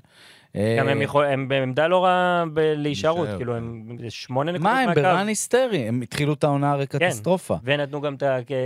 גם 0.55 0.87
אה, 0.87 0.91
הם 0.91 1.01
יכול- 1.01 1.25
הם 1.25 1.47
בעמדה 1.47 1.87
לא 1.87 2.03
רעה 2.05 2.43
ב- 2.53 2.59
להישארות, 2.59 3.17
להישאר, 3.19 3.37
כאילו, 3.37 3.53
כן. 3.53 3.57
הם 3.57 3.97
שמונה 4.09 4.51
נקודות 4.51 4.63
מה, 4.71 4.79
הם 4.79 4.87
מהקו. 4.89 5.01
ברן 5.01 5.27
היסטרי, 5.27 5.87
הם 5.87 6.01
התחילו 6.01 6.33
את 6.33 6.43
העונה 6.43 6.71
הרי 6.71 6.87
קטסטרופה. 6.87 7.55
ונתנו 7.63 8.01
גם 8.01 8.15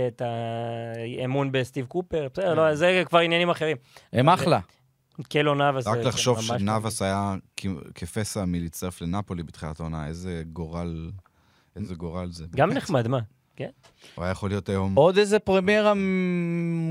את 0.08 0.22
האמון 0.22 1.52
בסטיב 1.52 1.86
קופר, 1.86 2.28
בסדר, 2.32 2.50
כן. 2.50 2.56
לא, 2.56 2.74
זה 2.74 3.02
כבר 3.06 3.18
עניינים 3.18 3.50
אחרים. 3.50 3.76
הם 4.12 4.28
אחלה. 4.28 4.58
קלו 5.22 5.54
נאבס... 5.54 5.86
רק 5.86 5.98
לחשוב 5.98 6.42
שנאבס 6.42 7.02
היה 7.02 7.36
כפסע 7.94 8.44
מלהצטרף 8.44 9.00
לנפולי 9.00 9.42
בתחילת 9.42 9.80
העונה, 9.80 10.06
איזה 10.06 10.42
גורל, 10.52 11.10
איזה 11.76 11.94
גורל 11.94 12.30
זה. 12.30 12.46
גם. 12.56 12.70
נחמד, 12.70 13.08
מה? 13.08 13.20
הוא 14.14 14.24
היה 14.24 14.30
יכול 14.32 14.50
להיות 14.50 14.68
היום... 14.68 14.94
עוד 14.94 15.18
איזה 15.18 15.38
פרמיירה 15.38 15.92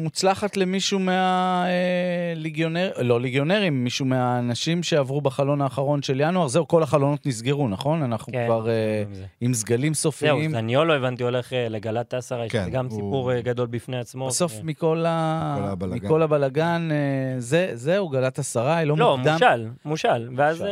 מוצלחת 0.03 0.57
למישהו 0.57 0.99
מהליגיונר, 0.99 2.91
לא 3.01 3.21
ליגיונרים, 3.21 3.83
מישהו 3.83 4.05
מהאנשים 4.05 4.83
שעברו 4.83 5.21
בחלון 5.21 5.61
האחרון 5.61 6.01
של 6.01 6.21
ינואר. 6.21 6.47
זהו, 6.47 6.67
כל 6.67 6.83
החלונות 6.83 7.25
נסגרו, 7.25 7.67
נכון? 7.67 8.03
אנחנו 8.03 8.33
כן, 8.33 8.45
כבר 8.47 8.69
אה. 8.69 9.03
עם 9.41 9.53
סגלים 9.53 9.93
זהו, 9.93 10.01
סופיים. 10.01 10.51
זניולו 10.51 10.93
הבנתי 10.93 11.23
הולך 11.23 11.53
אה, 11.53 11.69
לגלת 11.69 12.13
אסרה, 12.13 12.49
כן, 12.49 12.61
שזה 12.61 12.69
גם 12.69 12.85
הוא- 12.85 12.95
סיפור 12.95 13.31
אה, 13.31 13.41
גדול 13.41 13.67
בפני 13.67 13.97
עצמו. 13.99 14.27
בסוף 14.27 14.53
ו- 14.55 14.63
מכל 14.63 15.05
ה- 15.07 15.55
מכל 15.59 15.67
הבלגן. 15.69 16.05
מכל 16.05 16.21
הבלגן, 16.21 16.89
אה, 16.91 16.95
זה- 17.41 17.69
זהו, 17.73 18.09
גלת 18.09 18.39
עשרה, 18.39 18.83
לא 18.83 18.97
לא, 18.97 19.17
מוקדם. 19.17 19.33
מושל, 19.33 19.67
מושל, 19.85 20.29
ואז. 20.35 20.61
אה, 20.61 20.67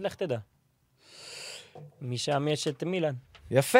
לך 0.00 0.14
תדע. 0.14 0.38
משם 2.02 2.48
יש 2.50 2.68
את 2.68 2.84
מילאן. 2.84 3.14
יפה. 3.50 3.78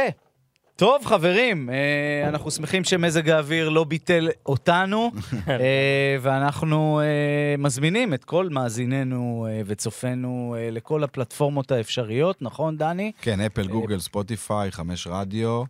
טוב, 0.78 1.04
חברים, 1.06 1.70
אה, 1.70 2.28
אנחנו 2.28 2.50
שמחים 2.50 2.84
שמזג 2.84 3.30
האוויר 3.30 3.68
לא 3.68 3.84
ביטל 3.84 4.28
אותנו, 4.46 5.10
אה, 5.48 6.16
ואנחנו 6.20 7.00
אה, 7.00 7.56
מזמינים 7.58 8.14
את 8.14 8.24
כל 8.24 8.48
מאזיננו 8.50 9.46
וצופינו 9.66 10.56
לכל 10.72 11.04
הפלטפורמות 11.04 11.72
האפשריות, 11.72 12.42
נכון, 12.42 12.76
דני? 12.76 13.12
כן, 13.22 13.40
אפל, 13.40 13.66
גוגל, 13.66 13.98
ספוטיפיי, 13.98 14.72
חמש 14.72 15.06
רדיו, 15.10 15.62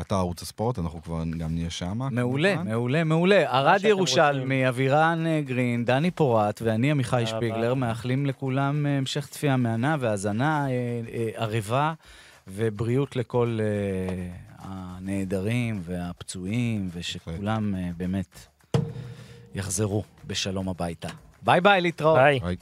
אתר 0.00 0.16
ערוץ 0.16 0.42
הספורט, 0.42 0.78
אנחנו 0.78 1.02
כבר 1.02 1.22
גם 1.38 1.54
נהיה 1.54 1.70
שם. 1.70 1.98
מעולה, 2.10 2.54
כמובן. 2.54 2.70
מעולה, 2.70 3.04
מעולה. 3.04 3.50
ארד 3.58 3.78
שאתם 3.78 3.88
ירושלמי, 3.88 4.68
אבירן 4.68 5.24
גרין, 5.44 5.84
דני 5.84 6.10
פורט 6.10 6.62
ואני 6.64 6.90
עמיחי. 6.90 7.22
שפיגלר 7.26 7.74
מאחלים 7.74 8.26
לכולם 8.26 8.86
המשך 8.86 9.26
צפייה 9.26 9.56
מהנה 9.56 9.96
והאזנה 10.00 10.66
אה, 10.66 10.72
אה, 11.12 11.28
הרבה 11.34 11.92
בריאות 12.50 13.16
לכל 13.16 13.58
אה, 13.60 14.28
הנעדרים 14.58 15.80
והפצועים, 15.84 16.88
ושכולם 16.92 17.74
אה, 17.74 17.90
באמת 17.96 18.46
יחזרו 19.54 20.04
בשלום 20.26 20.68
הביתה. 20.68 21.08
ביי 21.42 21.60
ביי, 21.60 21.80
להתראות. 21.80 22.18
ביי. 22.18 22.40
ביי. 22.40 22.56